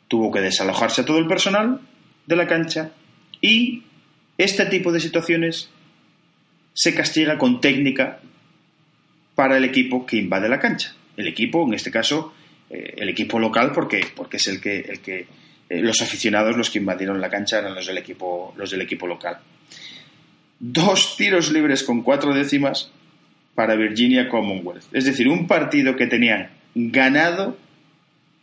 Tuvo 0.09 0.33
que 0.33 0.41
desalojarse 0.41 1.05
todo 1.05 1.18
el 1.18 1.29
personal 1.29 1.81
de 2.27 2.37
la 2.37 2.49
cancha 2.49 2.93
y 3.41 3.82
este 4.38 4.66
tipo 4.66 4.93
de 4.93 5.01
situaciones 5.01 5.70
se 6.72 6.95
castiga 6.95 7.38
con 7.38 7.61
técnica 7.61 8.20
para 9.34 9.57
el 9.57 9.64
equipo 9.64 10.07
que 10.07 10.16
invade 10.16 10.49
la 10.49 10.59
cancha. 10.59 10.95
El 11.16 11.26
equipo, 11.26 11.66
en 11.66 11.74
este 11.74 11.91
caso, 11.91 12.32
eh, 12.70 12.95
el 12.97 13.09
equipo 13.09 13.38
local, 13.38 13.72
porque, 13.74 14.07
porque 14.14 14.36
es 14.36 14.47
el 14.47 14.61
que, 14.61 14.78
el 14.80 15.01
que 15.01 15.26
eh, 15.68 15.80
los 15.80 16.01
aficionados 16.01 16.57
los 16.57 16.70
que 16.70 16.78
invadieron 16.78 17.20
la 17.20 17.30
cancha 17.30 17.59
eran 17.59 17.74
los 17.74 17.86
del 17.86 17.99
equipo, 17.99 18.55
los 18.57 18.70
del 18.70 18.82
equipo 18.82 19.07
local. 19.07 19.38
Dos 20.59 21.16
tiros 21.16 21.53
libres 21.53 21.82
con 21.82 22.03
cuatro 22.03 22.34
décimas 22.34 22.91
para 23.55 23.76
Virginia 23.76 24.28
Commonwealth. 24.28 24.84
Es 24.93 25.05
decir, 25.05 25.28
un 25.28 25.47
partido 25.47 25.97
que 25.97 26.07
tenían 26.07 26.51
ganado, 26.74 27.57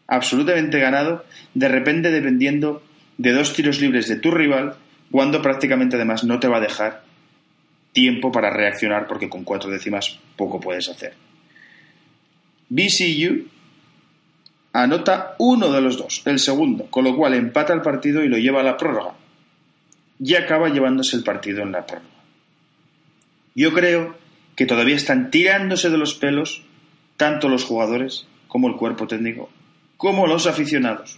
absolutamente 0.07 0.79
ganado, 0.79 1.25
de 1.53 1.67
repente 1.67 2.11
dependiendo 2.11 2.83
de 3.17 3.31
dos 3.33 3.53
tiros 3.53 3.81
libres 3.81 4.07
de 4.07 4.15
tu 4.15 4.31
rival, 4.31 4.75
cuando 5.11 5.41
prácticamente 5.41 5.95
además 5.95 6.23
no 6.23 6.39
te 6.39 6.47
va 6.47 6.57
a 6.57 6.61
dejar 6.61 7.03
tiempo 7.93 8.31
para 8.31 8.49
reaccionar 8.49 9.07
porque 9.07 9.29
con 9.29 9.43
cuatro 9.43 9.69
décimas 9.69 10.19
poco 10.35 10.59
puedes 10.59 10.89
hacer. 10.89 11.15
BCU 12.69 13.47
anota 14.73 15.35
uno 15.39 15.71
de 15.71 15.81
los 15.81 15.97
dos, 15.97 16.21
el 16.25 16.39
segundo, 16.39 16.85
con 16.91 17.03
lo 17.03 17.15
cual 17.15 17.33
empata 17.33 17.73
el 17.73 17.81
partido 17.81 18.23
y 18.23 18.27
lo 18.27 18.37
lleva 18.37 18.59
a 18.59 18.63
la 18.63 18.77
prórroga. 18.77 19.13
Y 20.19 20.35
acaba 20.35 20.69
llevándose 20.69 21.15
el 21.15 21.23
partido 21.23 21.63
en 21.63 21.71
la 21.71 21.85
prórroga. 21.85 22.09
Yo 23.55 23.73
creo 23.73 24.15
que 24.55 24.65
todavía 24.65 24.95
están 24.95 25.31
tirándose 25.31 25.89
de 25.89 25.97
los 25.97 26.13
pelos 26.13 26.63
tanto 27.15 27.49
los 27.49 27.63
jugadores 27.63 28.27
como 28.47 28.67
el 28.67 28.75
cuerpo 28.75 29.07
técnico, 29.07 29.49
como 29.97 30.27
los 30.27 30.45
aficionados. 30.45 31.17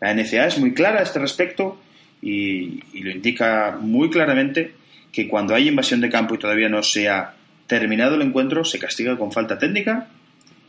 La 0.00 0.14
NCA 0.14 0.46
es 0.46 0.58
muy 0.58 0.74
clara 0.74 1.00
a 1.00 1.02
este 1.02 1.18
respecto 1.18 1.78
y, 2.22 2.82
lo 3.00 3.10
indica 3.10 3.78
muy 3.80 4.10
claramente 4.10 4.74
que 5.12 5.28
cuando 5.28 5.54
hay 5.54 5.68
invasión 5.68 6.00
de 6.00 6.10
campo 6.10 6.34
y 6.34 6.38
todavía 6.38 6.68
no 6.68 6.82
se 6.82 7.08
ha 7.08 7.34
terminado 7.66 8.14
el 8.14 8.22
encuentro, 8.22 8.64
se 8.64 8.78
castiga 8.78 9.16
con 9.16 9.32
falta 9.32 9.58
técnica 9.58 10.08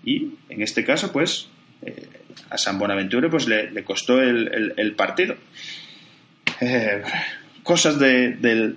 y, 0.03 0.33
en 0.49 0.61
este 0.61 0.83
caso, 0.83 1.11
pues 1.11 1.49
a 2.49 2.57
San 2.57 2.77
Bonaventure 2.77 3.29
pues 3.29 3.47
le, 3.47 3.83
costó 3.83 4.21
el, 4.21 4.93
partido. 4.95 5.35
Eh, 6.59 7.01
cosas 7.63 7.97
del, 7.99 8.75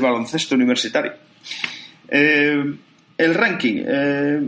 baloncesto 0.00 0.54
universitario. 0.54 1.12
Eh, 2.08 2.74
el 3.18 3.34
ranking. 3.34 3.82
Eh, 3.86 4.40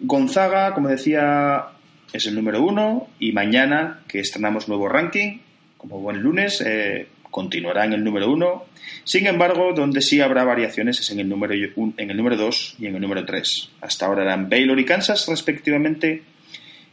Gonzaga, 0.00 0.72
como 0.72 0.88
decía, 0.88 1.66
es 2.12 2.26
el 2.26 2.34
número 2.34 2.62
uno 2.62 3.08
y 3.18 3.32
mañana 3.32 4.00
que 4.08 4.20
estrenamos 4.20 4.68
nuevo 4.68 4.88
ranking, 4.88 5.38
como 5.80 6.00
buen 6.00 6.18
lunes, 6.18 6.62
continuará 7.30 7.84
en 7.84 7.94
el 7.94 8.04
número 8.04 8.30
uno. 8.30 8.66
Sin 9.04 9.26
embargo, 9.26 9.72
donde 9.74 10.02
sí 10.02 10.20
habrá 10.20 10.44
variaciones 10.44 11.00
es 11.00 11.10
en 11.10 11.20
el 11.20 11.28
número 11.28 11.54
en 11.54 12.10
el 12.10 12.16
número 12.16 12.36
2 12.36 12.76
y 12.78 12.86
en 12.86 12.96
el 12.96 13.00
número 13.00 13.24
3. 13.24 13.70
Hasta 13.80 14.06
ahora 14.06 14.22
eran 14.22 14.48
Baylor 14.48 14.78
y 14.78 14.84
Kansas 14.84 15.26
respectivamente 15.28 16.22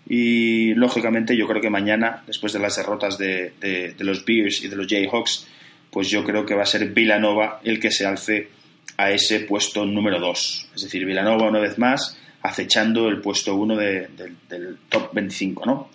y 0.10 0.74
lógicamente 0.76 1.36
yo 1.36 1.48
creo 1.48 1.62
que 1.62 1.70
mañana, 1.70 2.24
después 2.26 2.54
de 2.54 2.60
las 2.60 2.78
derrotas 2.78 3.18
de, 3.18 3.54
de, 3.60 3.94
los 4.00 4.24
Bears 4.24 4.64
y 4.64 4.70
de 4.70 4.76
los 4.78 4.88
Jayhawks, 4.88 5.48
pues 5.92 6.10
yo 6.10 6.24
creo 6.24 6.46
que 6.46 6.56
va 6.56 6.64
a 6.64 6.68
ser 6.68 6.88
Villanova 6.90 7.60
el 7.64 7.80
que 7.80 7.92
se 7.92 8.06
alce 8.06 8.50
a 8.96 9.12
ese 9.12 9.42
puesto 9.42 9.86
número 9.86 10.20
2. 10.20 10.70
Es 10.76 10.82
decir, 10.82 11.06
Villanova 11.06 11.50
una 11.50 11.60
vez 11.60 11.78
más 11.78 12.18
acechando 12.42 13.10
el 13.10 13.20
puesto 13.20 13.56
1 13.56 13.76
de, 13.76 14.08
del 14.48 14.78
top 14.88 15.14
25, 15.14 15.66
¿no? 15.66 15.90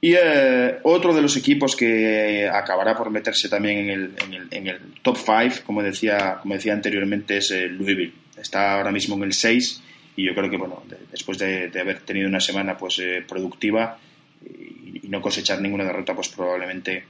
Y 0.00 0.14
eh, 0.14 0.78
otro 0.84 1.12
de 1.12 1.22
los 1.22 1.36
equipos 1.36 1.74
que 1.74 2.48
acabará 2.48 2.96
por 2.96 3.10
meterse 3.10 3.48
también 3.48 3.78
en 3.78 3.90
el, 3.90 4.14
en 4.24 4.34
el, 4.34 4.48
en 4.50 4.66
el 4.68 4.78
top 5.02 5.16
5, 5.16 5.66
como 5.66 5.82
decía, 5.82 6.38
como 6.40 6.54
decía 6.54 6.72
anteriormente, 6.72 7.38
es 7.38 7.50
el 7.50 7.76
Louisville. 7.76 8.12
Está 8.36 8.74
ahora 8.76 8.92
mismo 8.92 9.16
en 9.16 9.24
el 9.24 9.32
6 9.32 9.82
y 10.18 10.24
yo 10.24 10.34
creo 10.34 10.50
que 10.50 10.56
bueno 10.56 10.82
después 11.12 11.38
de, 11.38 11.70
haber 11.80 12.00
tenido 12.00 12.28
una 12.28 12.40
semana 12.40 12.76
pues 12.76 12.98
eh, 12.98 13.24
productiva 13.26 13.98
y, 14.44 15.08
no 15.08 15.22
cosechar 15.22 15.60
ninguna 15.60 15.84
derrota 15.84 16.14
pues 16.14 16.28
probablemente 16.28 17.04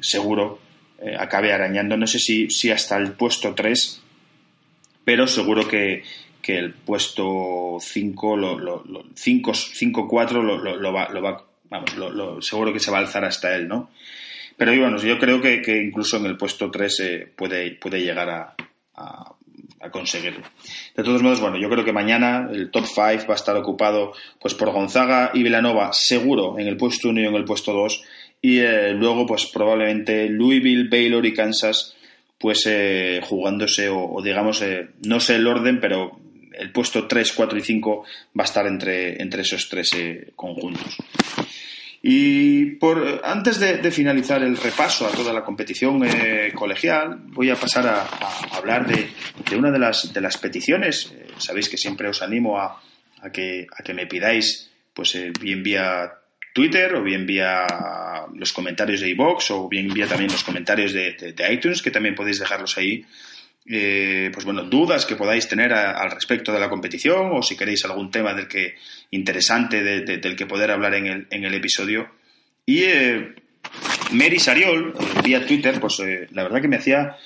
seguro 0.00 0.58
eh, 1.00 1.14
acabe 1.16 1.52
arañando 1.52 1.96
no 1.96 2.06
sé 2.06 2.18
si, 2.18 2.50
si 2.50 2.70
hasta 2.70 2.96
el 2.96 3.12
puesto 3.12 3.54
3 3.54 4.02
pero 5.04 5.28
seguro 5.28 5.68
que, 5.68 6.02
que 6.42 6.58
el 6.58 6.72
puesto 6.72 7.76
5 7.78 8.36
lo, 8.36 8.58
lo, 8.58 9.04
5 9.14 10.08
4 10.08 10.42
lo, 10.42 10.56
lo, 10.58 10.92
va, 10.92 11.08
lo 11.10 11.22
va 11.22 11.45
vamos 11.70 11.92
seguro 12.44 12.72
que 12.72 12.80
se 12.80 12.90
va 12.90 12.98
a 12.98 13.00
alzar 13.00 13.24
hasta 13.24 13.54
él 13.54 13.68
no 13.68 13.90
pero 14.56 14.74
bueno, 14.78 14.96
yo 14.98 15.18
creo 15.18 15.40
que, 15.40 15.82
incluso 15.82 16.16
en 16.16 16.26
el 16.26 16.36
puesto 16.36 16.70
3 16.70 17.00
eh, 17.00 17.32
puede, 17.36 17.72
puede 17.72 18.00
llegar 18.00 18.30
a, 18.30 18.54
conseguirlo. 19.92 20.42
De 20.96 21.04
todos 21.04 21.22
modos, 21.22 21.40
bueno, 21.40 21.58
yo 21.58 21.70
creo 21.70 21.84
que 21.84 21.92
mañana 21.92 22.48
el 22.50 22.70
top 22.70 22.86
5 22.86 23.00
va 23.28 23.34
a 23.34 23.36
estar 23.36 23.56
ocupado 23.56 24.12
pues 24.40 24.54
por 24.54 24.72
Gonzaga 24.72 25.30
y 25.32 25.44
Villanova 25.44 25.92
seguro 25.92 26.58
en 26.58 26.66
el 26.66 26.76
puesto 26.76 27.10
1 27.10 27.20
y 27.20 27.24
en 27.24 27.34
el 27.34 27.44
puesto 27.44 27.72
2 27.72 28.02
y 28.42 28.58
eh, 28.58 28.94
luego 28.94 29.26
pues 29.26 29.46
probablemente 29.46 30.28
Louisville, 30.28 30.88
Baylor 30.88 31.24
y 31.24 31.32
Kansas 31.32 31.94
pues 32.36 32.64
eh, 32.66 33.20
jugándose 33.22 33.88
o, 33.88 34.20
digamos 34.24 34.60
eh, 34.62 34.88
no 35.06 35.20
sé 35.20 35.36
el 35.36 35.46
orden 35.46 35.78
pero 35.78 36.18
el 36.56 36.72
puesto 36.72 37.06
3, 37.06 37.32
4 37.32 37.58
y 37.58 37.62
5 37.62 38.04
va 38.38 38.42
a 38.42 38.44
estar 38.44 38.66
entre, 38.66 39.20
entre 39.20 39.42
esos 39.42 39.68
tres 39.68 39.96
conjuntos. 40.34 40.96
Y 42.08 42.66
por, 42.76 43.20
antes 43.24 43.58
de, 43.58 43.90
finalizar 43.90 44.40
el 44.40 44.56
repaso 44.56 45.08
a 45.08 45.10
toda 45.10 45.32
la 45.32 45.42
competición 45.42 46.04
eh, 46.04 46.52
colegial, 46.54 47.18
voy 47.20 47.50
a 47.50 47.56
pasar 47.56 47.84
a, 47.88 48.06
hablar 48.56 48.86
de, 48.86 49.08
una 49.56 49.72
de 49.72 49.80
las, 49.80 50.12
de 50.12 50.20
las 50.20 50.38
peticiones. 50.38 51.12
Eh, 51.12 51.26
sabéis 51.38 51.68
que 51.68 51.76
siempre 51.76 52.08
os 52.08 52.22
animo 52.22 52.60
a, 52.60 52.80
que, 53.32 53.66
a 53.76 53.82
que 53.82 53.92
me 53.92 54.06
pidáis, 54.06 54.70
pues 54.94 55.16
eh, 55.16 55.32
bien 55.40 55.64
vía 55.64 56.12
Twitter 56.54 56.94
o 56.94 57.02
bien 57.02 57.26
vía 57.26 57.66
los 58.34 58.52
comentarios 58.52 59.00
de 59.00 59.08
iBox 59.08 59.50
o 59.50 59.68
bien 59.68 59.92
vía 59.92 60.06
también 60.06 60.30
los 60.30 60.44
comentarios 60.44 60.92
de, 60.92 61.34
iTunes, 61.50 61.82
que 61.82 61.90
también 61.90 62.14
podéis 62.14 62.38
dejarlos 62.38 62.78
ahí. 62.78 63.04
Pues 63.68 64.44
bueno, 64.44 64.62
dudas 64.62 65.06
que 65.06 65.16
podáis 65.16 65.48
tener 65.48 65.72
al 65.72 66.10
respecto 66.10 66.52
de 66.52 66.60
la 66.60 66.68
competición 66.68 67.30
o 67.32 67.42
si 67.42 67.56
queréis 67.56 67.84
algún 67.84 68.10
tema 68.10 68.32
del 68.32 68.46
que 68.46 68.76
interesante 69.10 69.82
del 69.82 70.36
que 70.36 70.46
poder 70.46 70.70
hablar 70.70 70.94
en 70.94 71.06
el, 71.06 71.26
en 71.30 71.44
el 71.44 71.54
episodio. 71.54 72.08
Y 72.66 72.82
eh, 72.82 73.34
Mary 74.10 74.40
Sariol, 74.40 74.92
eh, 74.98 75.20
vía 75.24 75.46
Twitter, 75.46 75.78
pues 75.80 76.00
eh, 76.00 76.26
la 76.32 76.42
verdad 76.42 76.60
que 76.60 76.66
me 76.66 76.76
hacía, 76.76 77.16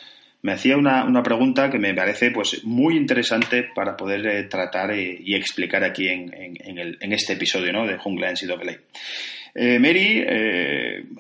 me 0.43 0.53
hacía 0.53 0.77
una, 0.77 1.05
una, 1.05 1.23
pregunta 1.23 1.71
que 1.71 1.79
me 1.79 1.95
parece 1.95 2.31
pues 2.31 2.63
muy 2.65 2.97
interesante 2.97 3.63
para 3.75 3.97
poder 3.97 4.49
tratar 4.51 4.95
y 4.95 5.35
explicar 5.35 5.83
aquí 5.83 6.09
en, 6.09 6.31
en, 6.35 6.79
el, 6.79 6.99
en, 7.01 7.13
este 7.15 7.33
episodio 7.33 7.73
¿no? 7.73 7.87
de 7.87 7.97
Jungla 7.97 8.31
en 8.31 8.37
Mary, 9.81 10.25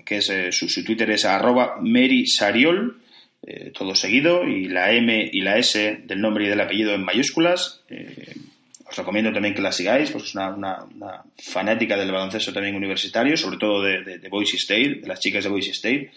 que 0.04 0.16
es 0.18 0.32
su, 0.50 0.68
su, 0.68 0.84
Twitter 0.84 1.10
es 1.10 1.24
arroba 1.24 1.78
Mary 1.80 2.26
Sariol, 2.26 2.99
todo 3.74 3.94
seguido, 3.94 4.46
y 4.46 4.68
la 4.68 4.92
M 4.92 5.30
y 5.32 5.40
la 5.40 5.56
S 5.56 6.02
del 6.04 6.20
nombre 6.20 6.44
y 6.44 6.48
del 6.48 6.60
apellido 6.60 6.94
en 6.94 7.04
mayúsculas 7.04 7.82
os 8.90 8.96
recomiendo 8.96 9.32
también 9.32 9.54
que 9.54 9.62
la 9.62 9.70
sigáis, 9.70 10.10
pues 10.10 10.24
es 10.24 10.34
una, 10.34 10.50
una, 10.50 11.22
fanática 11.38 11.96
del 11.96 12.10
baloncesto 12.10 12.52
también 12.52 12.74
universitario, 12.74 13.36
sobre 13.36 13.56
todo 13.56 13.82
de, 13.82 14.18
de, 14.18 14.28
Boise 14.28 14.56
State, 14.56 15.00
de 15.02 15.06
las 15.06 15.20
chicas 15.20 15.44
de 15.44 15.50
Boise 15.50 15.70
State. 15.70 16.10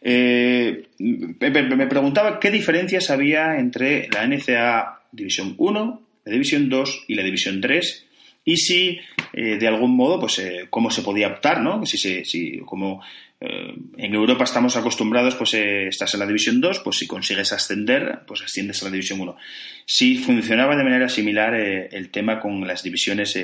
Eh, 0.00 0.84
me, 0.98 1.86
preguntaba 1.88 2.38
qué 2.38 2.50
diferencias 2.52 3.10
había 3.10 3.58
entre 3.58 4.08
la 4.08 4.24
NCAA 4.26 5.02
División 5.10 5.54
1, 5.58 6.02
la 6.24 6.32
División 6.32 6.68
2 6.68 7.04
y 7.08 7.14
la 7.16 7.24
División 7.24 7.60
3 7.60 8.06
y 8.44 8.56
si 8.56 8.98
eh, 9.32 9.56
de 9.58 9.68
algún 9.68 9.96
modo 9.96 10.20
pues 10.20 10.38
eh, 10.38 10.66
cómo 10.68 10.90
se 10.90 11.02
podía 11.02 11.28
optar 11.28 11.60
no 11.60 11.84
si, 11.86 12.24
si 12.24 12.58
como 12.60 13.02
eh, 13.44 13.74
en 13.96 14.14
Europa 14.14 14.44
estamos 14.44 14.76
acostumbrados, 14.76 15.34
pues 15.34 15.54
eh, 15.54 15.88
estás 15.88 16.14
en 16.14 16.20
la 16.20 16.26
División 16.26 16.60
2, 16.60 16.78
pues 16.84 16.98
si 16.98 17.08
consigues 17.08 17.52
ascender, 17.52 18.20
pues 18.24 18.40
asciendes 18.42 18.80
a 18.80 18.84
la 18.84 18.92
División 18.92 19.20
1. 19.20 19.36
Si 19.84 20.16
funcionaba 20.16 20.76
de 20.76 20.84
manera 20.84 21.08
similar 21.08 21.54
el 21.54 22.10
tema 22.10 22.38
con 22.38 22.64
las 22.66 22.84
divisiones 22.84 23.36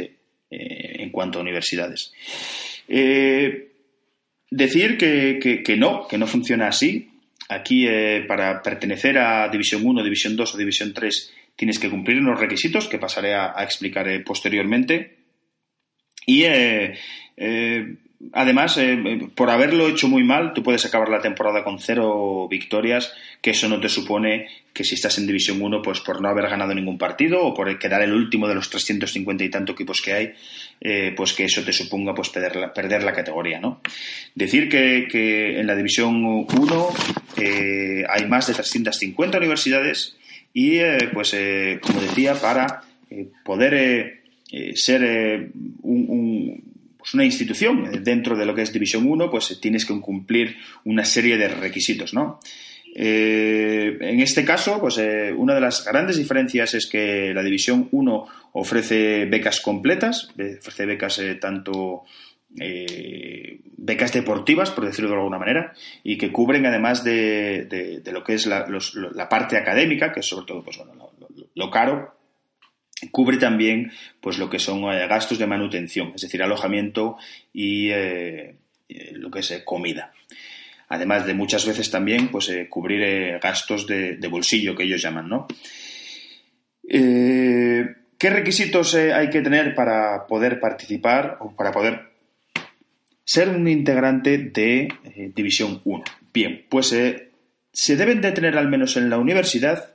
en 0.51 1.11
cuanto 1.11 1.39
a 1.39 1.43
universidades. 1.43 2.13
decir 4.51 4.97
que, 4.97 5.63
que, 5.65 5.77
no, 5.77 6.07
que 6.07 6.17
no 6.17 6.29
funciona 6.29 6.69
así. 6.69 7.11
Aquí, 7.49 7.89
para 8.29 8.63
pertenecer 8.63 9.19
a 9.19 9.49
División 9.49 9.83
1, 9.85 10.05
División 10.05 10.37
2 10.37 10.55
o 10.55 10.59
División 10.59 10.95
3, 10.95 11.33
tienes 11.59 11.79
que 11.79 11.91
cumplir 11.91 12.21
unos 12.21 12.41
requisitos 12.41 12.89
que 12.89 12.99
pasaré 12.99 13.35
a, 13.35 13.55
explicar 13.63 14.07
posteriormente. 14.25 15.19
Y 16.25 16.45
Además, 18.33 18.77
eh, 18.79 18.95
eh, 18.95 19.29
por 19.33 19.49
haberlo 19.49 19.89
hecho 19.89 20.09
muy 20.09 20.25
mal, 20.25 20.53
tú 20.53 20.65
puedes 20.65 20.85
acabar 20.85 21.09
la 21.09 21.21
temporada 21.21 21.63
con 21.63 21.79
cero 21.79 22.49
victorias, 22.51 23.13
que 23.41 23.51
eso 23.51 23.69
no 23.69 23.79
te 23.79 23.89
supone 23.89 24.49
que 24.73 24.83
si 24.83 24.97
estás 24.97 25.19
en 25.19 25.27
División 25.29 25.63
1, 25.63 25.83
pues 25.83 26.01
por 26.01 26.21
no 26.21 26.29
haber 26.29 26.49
ganado 26.49 26.75
ningún 26.75 26.99
partido 26.99 27.45
o 27.45 27.55
por 27.55 27.79
quedar 27.79 28.03
el 28.03 28.13
último 28.13 28.49
de 28.49 28.57
los 28.57 28.71
350 28.71 29.45
y 29.45 29.51
tanto 29.51 29.73
equipos 29.73 30.03
que 30.03 30.13
hay, 30.13 30.33
eh, 30.81 31.13
pues 31.17 31.33
que 31.33 31.45
eso 31.45 31.63
te 31.63 31.73
suponga 31.73 32.13
pues 32.13 32.31
perder 32.31 33.05
la, 33.05 33.13
categoría, 33.13 33.61
¿no? 33.61 33.81
Decir 34.35 34.69
que, 34.69 35.61
en 35.61 35.67
la 35.69 35.77
División 35.77 36.25
1 36.25 36.89
hay 38.09 38.27
más 38.27 38.49
de 38.49 38.55
350 38.55 39.39
universidades 39.39 40.17
y, 40.59 40.81
pues, 41.13 41.37
como 41.81 42.01
decía, 42.01 42.35
para 42.35 42.83
poder 43.45 44.23
ser 44.75 45.51
pues 47.09 47.15
una 47.15 47.25
institución 47.25 47.87
eh, 47.87 48.01
dentro 48.01 48.37
de 48.37 48.45
lo 48.45 48.55
que 48.55 48.63
es 48.63 48.73
División 48.73 49.07
1, 49.07 49.31
pues 49.31 49.51
eh, 49.51 49.57
tienes 49.61 49.87
que 49.87 49.99
cumplir 50.01 50.57
una 50.85 51.05
serie 51.05 51.39
de 51.39 51.49
requisitos, 51.49 52.13
¿no? 52.13 52.41
Eh, 52.95 53.97
en 54.01 54.21
este 54.21 54.45
caso, 54.45 54.81
pues 54.81 54.99
una 55.37 55.55
de 55.55 55.61
las 55.61 55.85
grandes 55.85 56.17
diferencias 56.17 56.75
es 56.75 56.87
que 56.87 57.33
la 57.33 57.43
División 57.43 57.89
1 57.93 58.27
ofrece 58.53 59.27
becas 59.27 59.61
completas, 59.61 60.31
ofrece 60.59 60.87
becas 60.87 61.21
tanto 61.41 62.03
becas 62.51 64.13
deportivas, 64.13 64.71
por 64.71 64.85
decirlo 64.87 65.11
de 65.11 65.17
alguna 65.17 65.39
manera, 65.39 65.73
y 66.03 66.19
que 66.19 66.33
cubren 66.33 66.67
además 66.67 67.05
de, 67.05 68.03
lo 68.13 68.25
que 68.25 68.35
es 68.35 68.47
la, 68.47 69.29
parte 69.29 69.57
académica, 69.57 70.13
que 70.13 70.21
es 70.21 70.27
sobre 70.27 70.47
todo 70.47 70.65
pues, 70.65 70.79
lo 71.55 71.71
caro, 71.71 72.19
cubre 73.11 73.37
también 73.37 73.93
pues 74.21 74.39
lo 74.39 74.51
que 74.51 74.59
son 74.59 74.83
eh, 74.93 75.07
gastos 75.07 75.39
de 75.39 75.47
manutención, 75.47 76.13
es 76.15 76.23
decir, 76.23 76.43
alojamiento 76.43 77.17
y 77.53 77.91
eh, 77.91 78.57
eh, 78.89 79.13
lo 79.13 79.31
que 79.31 79.41
es 79.41 79.63
comida. 79.65 80.13
Además 80.89 81.27
de 81.27 81.35
muchas 81.35 81.67
veces 81.67 81.91
también 81.91 82.29
pues 82.29 82.51
cubrir 82.71 83.39
gastos 83.41 83.87
de, 83.87 84.19
bolsillo 84.31 84.75
que 84.75 84.85
ellos 84.85 85.03
llaman, 85.03 85.29
¿no? 85.29 85.47
¿Qué 86.91 88.31
requisitos 88.31 88.95
hay 88.95 89.29
que 89.29 89.43
tener 89.43 89.75
para 89.75 90.27
poder 90.27 90.59
participar 90.59 91.37
o 91.41 91.55
para 91.55 91.73
poder 91.73 92.08
ser 93.29 93.51
un 93.51 93.69
integrante 93.69 94.39
de 94.39 94.89
División 95.35 95.83
1? 95.85 96.05
Bien, 96.33 96.65
pues 96.71 96.89
se 96.89 97.97
deben 97.97 98.23
de 98.23 98.33
tener 98.33 98.57
al 98.57 98.69
menos 98.71 98.97
en 98.97 99.11
la 99.11 99.19
universidad 99.19 99.95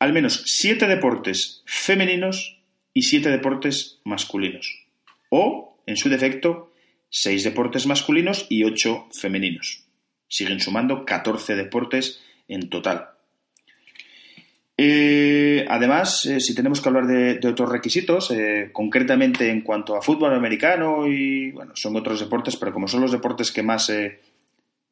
al 0.00 0.12
menos 0.12 0.42
siete 0.46 0.88
deportes 0.88 1.62
femeninos 1.66 2.60
y 2.92 3.02
siete 3.02 3.30
deportes 3.30 4.00
masculinos. 4.04 4.86
O, 5.30 5.80
en 5.86 5.96
su 5.96 6.08
defecto, 6.08 6.72
seis 7.10 7.44
deportes 7.44 7.86
masculinos 7.86 8.46
y 8.48 8.64
ocho 8.64 9.08
femeninos. 9.12 9.84
Siguen 10.26 10.60
sumando 10.60 11.04
14 11.04 11.54
deportes 11.54 12.20
en 12.48 12.68
total. 12.70 13.10
Eh, 14.80 15.66
además, 15.68 16.24
eh, 16.26 16.38
si 16.38 16.54
tenemos 16.54 16.80
que 16.80 16.88
hablar 16.88 17.08
de, 17.08 17.40
otros 17.48 17.68
requisitos, 17.68 18.30
eh, 18.30 18.70
concretamente 18.72 19.50
en 19.50 19.62
cuanto 19.62 19.96
a 19.96 20.02
fútbol 20.02 20.32
americano 20.32 21.08
y, 21.08 21.50
bueno, 21.50 21.72
son 21.74 21.96
otros 21.96 22.20
deportes, 22.20 22.56
pero 22.56 22.72
como 22.72 22.86
son 22.86 23.00
los 23.00 23.10
deportes 23.10 23.50
que 23.50 23.64
más 23.64 23.90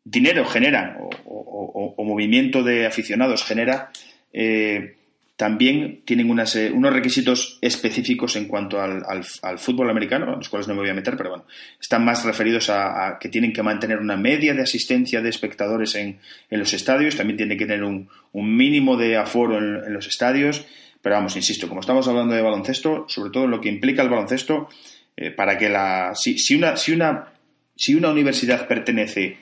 dinero 0.02 0.44
generan 0.44 0.96
o, 1.24 2.04
movimiento 2.04 2.62
de 2.62 2.86
aficionados 2.86 3.44
genera, 3.44 3.90
eh, 4.32 4.96
también 5.36 6.00
tienen 6.06 6.26
eh, 6.54 6.70
unos 6.72 6.92
requisitos 6.92 7.58
específicos 7.60 8.36
en 8.36 8.48
cuanto 8.48 8.80
al, 8.80 9.24
fútbol 9.58 9.90
americano, 9.90 10.32
a 10.32 10.36
los 10.36 10.48
cuales 10.48 10.66
no 10.66 10.74
me 10.74 10.80
voy 10.80 10.88
a 10.88 10.94
meter, 10.94 11.14
pero 11.16 11.28
bueno, 11.30 11.44
están 11.78 12.04
más 12.04 12.24
referidos 12.24 12.70
a, 12.70 13.18
que 13.20 13.28
tienen 13.28 13.52
que 13.52 13.62
mantener 13.62 13.98
una 13.98 14.16
media 14.16 14.54
de 14.54 14.62
asistencia 14.62 15.20
de 15.20 15.28
espectadores 15.28 15.94
en, 15.94 16.18
los 16.50 16.72
estadios, 16.72 17.16
también 17.16 17.36
tienen 17.36 17.58
que 17.58 17.66
tener 17.66 17.84
un, 17.84 18.08
mínimo 18.32 18.96
de 18.96 19.18
aforo 19.18 19.58
en, 19.58 19.92
los 19.92 20.06
estadios, 20.06 20.64
pero 21.02 21.16
vamos, 21.16 21.36
insisto, 21.36 21.68
como 21.68 21.80
estamos 21.80 22.08
hablando 22.08 22.34
de 22.34 22.40
baloncesto, 22.40 23.04
sobre 23.06 23.30
todo 23.30 23.46
lo 23.46 23.60
que 23.60 23.68
implica 23.68 24.02
el 24.02 24.08
baloncesto, 24.08 24.68
eh, 25.16 25.30
para 25.30 25.56
que 25.58 25.68
la. 25.68 26.12
Si, 26.14 26.54
una, 26.54 26.76
si, 26.76 26.92
una, 26.92 27.32
si 27.76 27.94
una 27.94 28.10
universidad 28.10 28.66
pertenece 28.66 29.36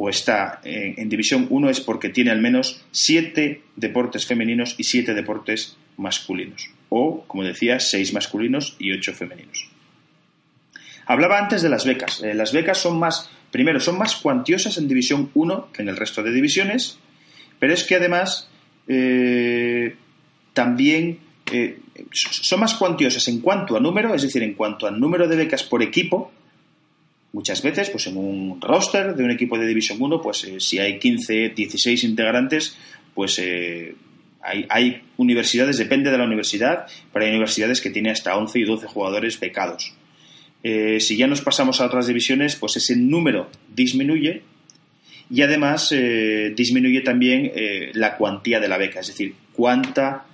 o 0.00 0.08
está 0.08 0.60
en, 0.62 1.08
División 1.08 1.48
1 1.50 1.70
es 1.70 1.80
porque 1.80 2.08
tiene 2.08 2.30
al 2.30 2.40
menos 2.40 2.84
siete 2.92 3.62
deportes 3.74 4.26
femeninos 4.26 4.76
y 4.78 4.84
siete 4.84 5.12
deportes 5.12 5.76
masculinos. 5.96 6.70
O, 6.88 7.24
como 7.26 7.42
decía, 7.42 7.80
seis 7.80 8.12
masculinos 8.12 8.76
y 8.78 8.92
ocho 8.92 9.12
femeninos. 9.12 9.68
Hablaba 11.04 11.40
antes 11.40 11.62
de 11.62 11.68
las 11.68 11.84
becas. 11.84 12.22
Eh, 12.22 12.32
las 12.34 12.52
becas 12.52 12.78
son 12.78 13.00
más, 13.00 13.28
primero, 13.50 13.80
son 13.80 13.98
más 13.98 14.14
cuantiosas 14.14 14.78
en 14.78 14.86
División 14.86 15.30
1 15.34 15.72
que 15.72 15.82
en 15.82 15.88
el 15.88 15.96
resto 15.96 16.22
de 16.22 16.30
divisiones, 16.30 17.00
pero 17.58 17.74
es 17.74 17.82
que 17.82 17.96
además 17.96 18.48
eh, 18.86 19.96
también 20.52 21.18
eh, 21.50 21.80
son 22.12 22.60
más 22.60 22.74
cuantiosas 22.74 23.26
en 23.26 23.40
cuanto 23.40 23.76
a 23.76 23.80
número, 23.80 24.14
es 24.14 24.22
decir, 24.22 24.44
en 24.44 24.54
cuanto 24.54 24.86
al 24.86 25.00
número 25.00 25.26
de 25.26 25.34
becas 25.34 25.64
por 25.64 25.82
equipo, 25.82 26.30
Muchas 27.38 27.62
veces, 27.62 27.88
pues 27.90 28.04
en 28.08 28.16
un 28.16 28.60
roster 28.60 29.14
de 29.14 29.22
un 29.22 29.30
equipo 29.30 29.56
de 29.56 29.64
División 29.64 29.98
1, 30.00 30.20
pues 30.20 30.42
eh, 30.42 30.58
si 30.58 30.80
hay 30.80 30.98
15, 30.98 31.50
16 31.50 32.02
integrantes, 32.02 32.76
pues 33.14 33.40
hay, 34.42 35.02
universidades, 35.18 35.78
depende 35.78 36.10
de 36.10 36.18
la 36.18 36.24
universidad, 36.24 36.86
pero 37.12 37.24
hay 37.24 37.30
universidades 37.30 37.80
que 37.80 37.90
tienen 37.90 38.10
hasta 38.10 38.36
11 38.36 38.58
y 38.58 38.64
12 38.64 38.88
jugadores 38.88 39.38
becados. 39.38 39.94
si 40.64 41.16
ya 41.16 41.28
nos 41.28 41.40
pasamos 41.40 41.80
a 41.80 41.86
otras 41.86 42.08
divisiones, 42.08 42.56
pues 42.56 42.76
ese 42.76 42.96
número 42.96 43.48
disminuye 43.72 44.42
y 45.30 45.42
además 45.42 45.94
disminuye 46.56 47.02
también 47.02 47.52
la 47.94 48.16
cuantía 48.16 48.58
de 48.58 48.66
la 48.66 48.78
beca, 48.78 48.98
es 48.98 49.06
decir, 49.06 49.36
cuánta 49.52 50.26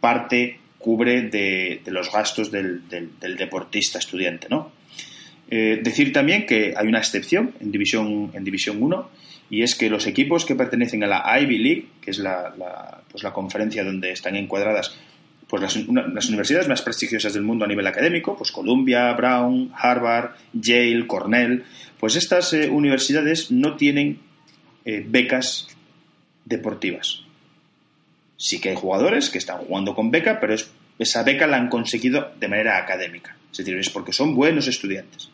parte 0.00 0.58
cubre 0.78 1.22
de, 1.22 1.82
los 1.86 2.12
gastos 2.12 2.50
del, 2.50 2.82
deportista 3.38 4.00
estudiante, 4.00 4.48
¿no? 4.50 4.81
Eh, 5.54 5.80
decir 5.82 6.14
también 6.14 6.46
que 6.46 6.72
hay 6.74 6.86
una 6.86 6.98
excepción 6.98 7.52
en 7.60 7.70
División, 7.70 8.30
en 8.32 8.42
División 8.42 8.82
1 8.82 9.10
y 9.50 9.62
es 9.62 9.74
que 9.74 9.90
los 9.90 10.06
equipos 10.06 10.46
que 10.46 10.54
pertenecen 10.54 11.04
a 11.04 11.06
la 11.06 11.38
Ivy 11.42 11.58
League, 11.58 11.86
que 12.00 12.10
es 12.10 12.18
la, 12.20 13.02
pues 13.10 13.22
la 13.22 13.34
conferencia 13.34 13.84
donde 13.84 14.12
están 14.12 14.34
encuadradas 14.36 14.96
pues 15.46 15.60
las, 15.60 15.76
universidades 15.76 16.68
más 16.68 16.80
prestigiosas 16.80 17.34
del 17.34 17.42
mundo 17.42 17.66
a 17.66 17.68
nivel 17.68 17.86
académico, 17.86 18.34
pues 18.34 18.50
Columbia, 18.50 19.12
Brown, 19.12 19.70
Harvard, 19.76 20.36
Yale, 20.54 21.06
Cornell, 21.06 21.64
pues 22.00 22.16
estas 22.16 22.54
eh, 22.54 22.70
universidades 22.70 23.50
no 23.50 23.76
tienen 23.76 24.20
eh, 24.86 25.04
becas 25.06 25.68
deportivas. 26.46 27.24
Sí 28.38 28.58
que 28.58 28.70
hay 28.70 28.76
jugadores 28.76 29.28
que 29.28 29.36
están 29.36 29.58
jugando 29.58 29.94
con 29.94 30.10
beca, 30.10 30.40
pero 30.40 30.54
esa 30.98 31.22
beca 31.24 31.46
la 31.46 31.58
han 31.58 31.68
conseguido 31.68 32.32
de 32.40 32.48
manera 32.48 32.78
académica. 32.78 33.36
Es 33.50 33.58
decir, 33.58 33.76
es 33.76 33.90
porque 33.90 34.14
son 34.14 34.34
buenos 34.34 34.66
estudiantes. 34.66 35.28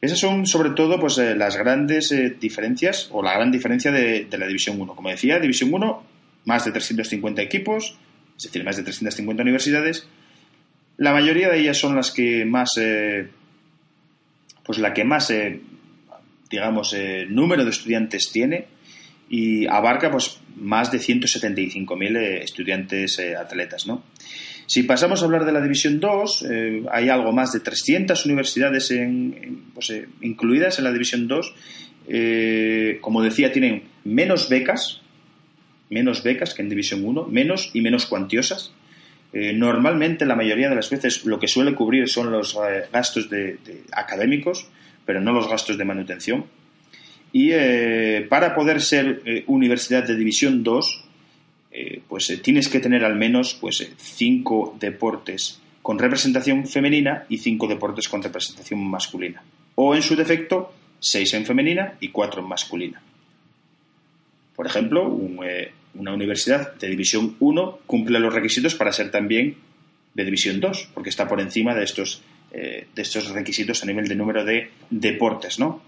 Esas 0.00 0.20
son 0.20 0.46
sobre 0.46 0.70
todo 0.70 1.00
pues, 1.00 1.18
eh, 1.18 1.34
las 1.34 1.56
grandes 1.56 2.12
eh, 2.12 2.36
diferencias 2.40 3.08
o 3.12 3.22
la 3.22 3.34
gran 3.34 3.50
diferencia 3.50 3.90
de, 3.90 4.26
la 4.30 4.46
División 4.46 4.80
1. 4.80 4.94
Como 4.94 5.08
decía, 5.08 5.40
División 5.40 5.72
1, 5.72 6.02
más 6.44 6.64
de 6.64 6.72
350 6.72 7.42
equipos, 7.42 7.98
es 8.36 8.44
decir, 8.44 8.64
más 8.64 8.76
de 8.76 8.84
350 8.84 9.42
universidades. 9.42 10.08
La 10.96 11.12
mayoría 11.12 11.48
de 11.48 11.58
ellas 11.60 11.78
son 11.78 11.96
las 11.96 12.12
que 12.12 12.44
más, 12.44 12.70
eh, 12.78 13.28
pues 14.64 14.78
la 14.78 14.94
que 14.94 15.04
más, 15.04 15.32
digamos, 16.50 16.94
número 17.28 17.64
de 17.64 17.70
estudiantes 17.70 18.30
tiene 18.32 18.66
y 19.28 19.66
abarca 19.66 20.10
pues 20.10 20.40
más 20.56 20.90
de 20.90 20.98
175.000 20.98 22.16
eh, 22.16 22.42
estudiantes 22.42 23.18
eh, 23.18 23.36
atletas. 23.36 23.86
¿no? 23.86 24.04
Si 24.66 24.82
pasamos 24.82 25.22
a 25.22 25.26
hablar 25.26 25.44
de 25.44 25.52
la 25.52 25.60
División 25.60 26.00
2, 26.00 26.46
eh, 26.50 26.82
hay 26.90 27.08
algo 27.08 27.32
más 27.32 27.52
de 27.52 27.60
300 27.60 28.24
universidades 28.26 28.92
pues, 29.74 29.92
incluidas 30.20 30.78
en 30.78 30.84
la 30.84 30.92
División 30.92 31.28
2. 31.28 31.54
como 33.00 33.22
decía, 33.22 33.52
tienen 33.52 33.84
menos 34.04 34.48
becas, 34.48 35.00
menos 35.90 36.22
becas 36.22 36.54
que 36.54 36.62
en 36.62 36.68
División 36.68 37.04
1, 37.04 37.26
menos 37.26 37.70
y 37.74 37.80
menos 37.80 38.06
cuantiosas. 38.06 38.72
normalmente, 39.32 40.24
la 40.26 40.34
mayoría 40.34 40.68
de 40.68 40.74
las 40.74 40.90
veces, 40.90 41.24
lo 41.24 41.38
que 41.38 41.48
suele 41.48 41.74
cubrir 41.74 42.08
son 42.08 42.30
los 42.30 42.56
gastos 42.92 43.28
de 43.30 43.58
académicos, 43.92 44.68
pero 45.06 45.20
no 45.20 45.32
los 45.32 45.48
gastos 45.48 45.78
de 45.78 45.84
manutención. 45.84 46.44
Y 47.32 47.50
eh, 47.52 48.26
para 48.28 48.54
poder 48.54 48.80
ser 48.80 49.22
eh, 49.24 49.44
universidad 49.46 50.04
de 50.04 50.16
División 50.16 50.62
2, 50.62 51.04
eh, 51.70 52.00
pues 52.08 52.40
tienes 52.42 52.68
que 52.68 52.80
tener 52.80 53.04
al 53.04 53.16
menos 53.16 53.54
pues, 53.60 53.86
cinco 53.98 54.76
deportes 54.80 55.60
con 55.82 55.98
representación 55.98 56.66
femenina 56.66 57.24
y 57.28 57.38
cinco 57.38 57.66
deportes 57.66 58.08
con 58.08 58.22
representación 58.22 58.84
masculina. 58.88 59.42
O 59.74 59.94
en 59.94 60.02
su 60.02 60.16
defecto, 60.16 60.72
seis 60.98 61.32
en 61.34 61.46
femenina 61.46 61.94
y 62.00 62.08
cuatro 62.08 62.42
en 62.42 62.48
masculina. 62.48 63.00
Por 64.56 64.66
ejemplo, 64.66 65.06
una 65.94 66.12
universidad 66.12 66.74
de 66.74 66.88
División 66.88 67.36
1 67.38 67.78
cumple 67.86 68.18
los 68.18 68.34
requisitos 68.34 68.74
para 68.74 68.92
ser 68.92 69.10
también 69.10 69.56
de 70.14 70.24
División 70.24 70.58
2, 70.58 70.90
porque 70.92 71.10
está 71.10 71.28
por 71.28 71.40
encima 71.40 71.76
de 71.76 71.84
estos, 71.84 72.22
de 72.50 72.88
estos 72.96 73.28
requisitos 73.30 73.84
a 73.84 73.86
nivel 73.86 74.08
de 74.08 74.16
número 74.16 74.44
de 74.44 74.72
deportes, 74.90 75.60
¿no? 75.60 75.80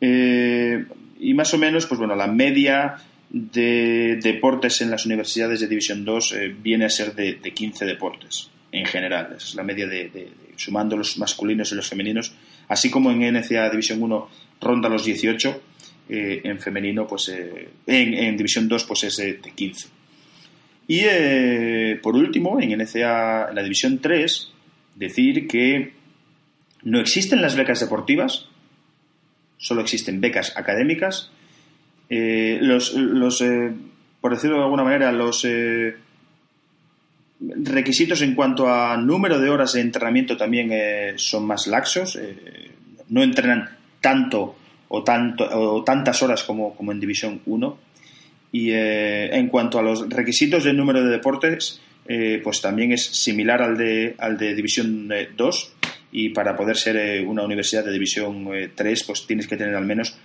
Eh, 0.00 0.84
y 1.20 1.34
más 1.34 1.52
o 1.54 1.58
menos, 1.58 1.86
pues 1.86 1.98
bueno, 1.98 2.14
la 2.14 2.26
media 2.26 2.96
de 3.30 4.18
deportes 4.22 4.80
en 4.80 4.90
las 4.90 5.06
universidades 5.06 5.60
de 5.60 5.66
División 5.66 6.04
2 6.04 6.32
eh, 6.32 6.56
viene 6.60 6.84
a 6.84 6.90
ser 6.90 7.14
de, 7.14 7.38
15 7.38 7.84
deportes 7.84 8.50
en 8.72 8.86
general. 8.86 9.34
Esa 9.36 9.48
es 9.48 9.54
la 9.54 9.62
media 9.62 9.86
de, 9.86 10.28
sumando 10.56 10.96
los 10.96 11.18
masculinos 11.18 11.72
y 11.72 11.74
los 11.74 11.88
femeninos. 11.88 12.34
Así 12.68 12.90
como 12.90 13.10
en 13.10 13.20
NCA 13.20 13.70
División 13.70 14.02
1 14.02 14.28
ronda 14.60 14.88
los 14.88 15.04
18, 15.04 15.62
eh, 16.08 16.40
en 16.44 16.58
femenino, 16.60 17.06
pues 17.06 17.32
en, 17.86 18.36
División 18.36 18.68
2, 18.68 18.84
pues 18.84 19.04
es 19.04 19.16
de, 19.16 19.40
15. 19.54 19.88
Y 20.86 21.94
por 22.02 22.14
último, 22.14 22.60
en 22.60 22.78
NCA, 22.78 23.48
en 23.48 23.54
la 23.54 23.62
División 23.62 24.00
3, 24.00 24.50
decir 24.96 25.46
que 25.48 25.92
no 26.84 27.00
existen 27.00 27.40
las 27.40 27.56
becas 27.56 27.80
deportivas, 27.80 28.48
solo 29.64 29.80
existen 29.80 30.20
becas 30.20 30.52
académicas. 30.58 31.30
Eh, 32.10 32.58
los, 32.60 32.92
eh, 33.40 33.72
por 34.20 34.34
decirlo 34.34 34.58
de 34.58 34.62
alguna 34.62 34.84
manera, 34.84 35.10
los 35.10 35.42
eh, 35.46 35.96
requisitos 37.40 38.20
en 38.20 38.34
cuanto 38.34 38.68
a 38.68 38.94
número 38.98 39.40
de 39.40 39.48
horas 39.48 39.72
de 39.72 39.80
entrenamiento 39.80 40.36
también 40.36 40.70
son 41.16 41.46
más 41.46 41.66
laxos. 41.66 42.18
no 43.08 43.22
entrenan 43.22 43.70
tanto 44.02 44.54
o, 44.88 45.02
tanto, 45.02 45.48
o 45.58 45.82
tantas 45.82 46.22
horas 46.22 46.44
como, 46.44 46.74
como 46.76 46.92
en 46.92 47.00
División 47.00 47.40
1. 47.46 47.78
Y 48.52 48.70
en 48.70 49.48
cuanto 49.48 49.78
a 49.78 49.82
los 49.82 50.10
requisitos 50.10 50.62
de 50.64 50.74
número 50.74 51.02
de 51.02 51.10
deportes, 51.10 51.80
pues 52.42 52.60
también 52.60 52.92
es 52.92 53.02
similar 53.02 53.62
al 53.62 53.78
de, 53.78 54.14
al 54.18 54.36
de 54.36 54.54
División 54.54 55.10
2 55.36 55.73
y 56.16 56.28
para 56.28 56.54
poder 56.54 56.76
ser 56.76 56.96
eh, 56.96 57.26
una 57.26 57.42
universidad 57.42 57.84
de 57.84 57.90
división 57.90 58.48
3 58.72 59.00
eh, 59.00 59.04
pues 59.04 59.26
tienes 59.26 59.48
que 59.48 59.56
tener 59.56 59.74
al 59.74 59.84
menos 59.84 60.16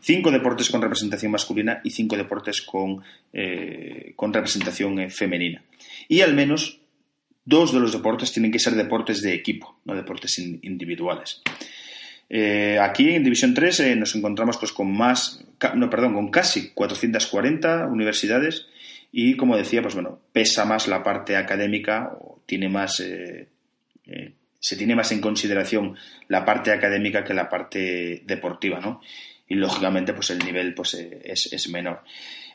cinco 0.00 0.30
deportes 0.30 0.70
con 0.70 0.80
representación 0.80 1.30
masculina 1.30 1.82
y 1.84 1.90
cinco 1.90 2.16
deportes 2.16 2.62
con, 2.62 3.02
eh, 3.30 4.14
con 4.16 4.32
representación 4.32 5.10
femenina. 5.10 5.62
Y 6.08 6.22
al 6.22 6.34
menos 6.34 6.80
dos 7.44 7.74
de 7.74 7.80
los 7.80 7.92
deportes 7.92 8.32
tienen 8.32 8.50
que 8.50 8.58
ser 8.58 8.74
deportes 8.74 9.20
de 9.20 9.34
equipo, 9.34 9.80
no 9.84 9.94
deportes 9.94 10.38
individuales. 10.38 11.42
aquí 12.80 13.10
en 13.10 13.22
División 13.22 13.52
3 13.52 13.98
nos 13.98 14.14
encontramos 14.14 14.56
pues 14.56 14.72
con 14.72 14.96
más, 14.96 15.44
no, 15.74 15.90
perdón, 15.90 16.14
con 16.14 16.30
casi 16.30 16.70
440 16.70 17.86
universidades 17.88 18.66
y 19.12 19.36
como 19.36 19.58
decía, 19.58 19.82
pues 19.82 19.92
bueno, 19.92 20.20
pesa 20.32 20.64
más 20.64 20.88
la 20.88 21.02
parte 21.02 21.36
académica 21.36 22.16
o 22.18 22.40
tiene 22.46 22.70
más 22.70 23.02
se 24.64 24.76
tiene 24.76 24.96
más 24.96 25.12
en 25.12 25.20
consideración 25.20 25.94
la 26.28 26.42
parte 26.42 26.72
académica 26.72 27.22
que 27.22 27.34
la 27.34 27.50
parte 27.50 28.22
deportiva, 28.24 28.80
¿no? 28.80 29.02
Y 29.46 29.56
lógicamente, 29.56 30.14
pues 30.14 30.30
el 30.30 30.38
nivel 30.38 30.72
pues, 30.72 30.94
eh, 30.94 31.20
es, 31.22 31.68
menor. 31.68 32.00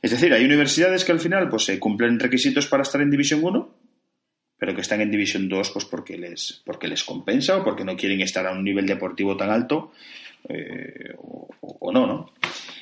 Es 0.01 0.09
decir, 0.09 0.33
hay 0.33 0.43
universidades 0.43 1.05
que 1.05 1.11
al 1.11 1.19
final 1.19 1.49
pues, 1.49 1.71
cumplen 1.79 2.19
requisitos 2.19 2.65
para 2.65 2.81
estar 2.81 2.99
en 2.99 3.11
División 3.11 3.41
1, 3.43 3.75
pero 4.57 4.73
que 4.73 4.81
están 4.81 5.01
en 5.01 5.11
División 5.11 5.47
2 5.47 5.69
pues, 5.69 5.85
porque, 5.85 6.17
les, 6.17 6.63
porque 6.65 6.87
les 6.87 7.03
compensa 7.03 7.57
o 7.57 7.63
porque 7.63 7.85
no 7.85 7.95
quieren 7.95 8.21
estar 8.21 8.47
a 8.47 8.53
un 8.53 8.63
nivel 8.63 8.87
deportivo 8.87 9.37
tan 9.37 9.51
alto 9.51 9.91
eh, 10.49 11.13
o, 11.21 11.91
no, 11.91 12.07
¿no? 12.07 12.33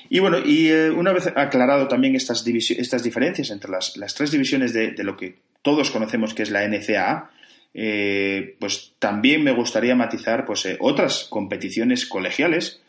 Y 0.07 0.19
bueno, 0.19 0.37
y 0.39 0.69
eh, 0.69 0.89
una 0.89 1.11
vez 1.11 1.27
aclarado 1.35 1.89
también 1.89 2.15
estas, 2.15 2.47
estas 2.47 3.03
diferencias 3.03 3.49
entre 3.49 3.71
las, 3.71 4.15
tres 4.15 4.31
divisiones 4.31 4.71
de, 4.71 4.91
de, 4.91 5.03
lo 5.03 5.17
que 5.17 5.39
todos 5.61 5.91
conocemos 5.91 6.33
que 6.33 6.43
es 6.43 6.49
la 6.49 6.65
NCAA, 6.65 7.31
eh, 7.79 8.55
pues 8.59 8.93
también 8.97 9.43
me 9.43 9.51
gustaría 9.51 9.93
matizar 9.93 10.45
pues, 10.45 10.65
eh, 10.65 10.77
otras 10.79 11.27
competiciones 11.29 12.07
colegiales, 12.07 12.81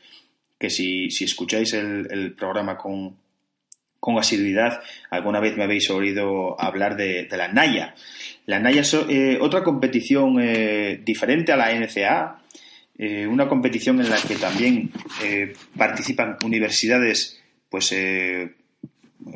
que 0.58 0.70
si, 0.70 1.08
escucháis 1.20 1.74
el, 1.74 2.34
programa 2.38 2.78
con, 2.78 3.14
con, 4.00 4.18
asiduidad, 4.18 4.80
alguna 5.10 5.40
vez 5.40 5.58
me 5.58 5.64
habéis 5.64 5.90
oído 5.90 6.58
hablar 6.58 6.96
de, 6.96 7.28
la 7.30 7.48
Naya. 7.48 7.94
La 8.46 8.60
Naya 8.60 8.80
es 8.80 8.94
eh, 8.94 9.36
otra 9.42 9.62
competición 9.62 10.36
diferente 11.04 11.52
a 11.52 11.58
la 11.58 11.70
NCA, 11.78 12.40
una 13.28 13.46
competición 13.46 14.00
en 14.00 14.08
la 14.08 14.16
que 14.16 14.36
también 14.36 14.90
participan 15.76 16.38
universidades 16.42 17.40
pues 17.68 17.94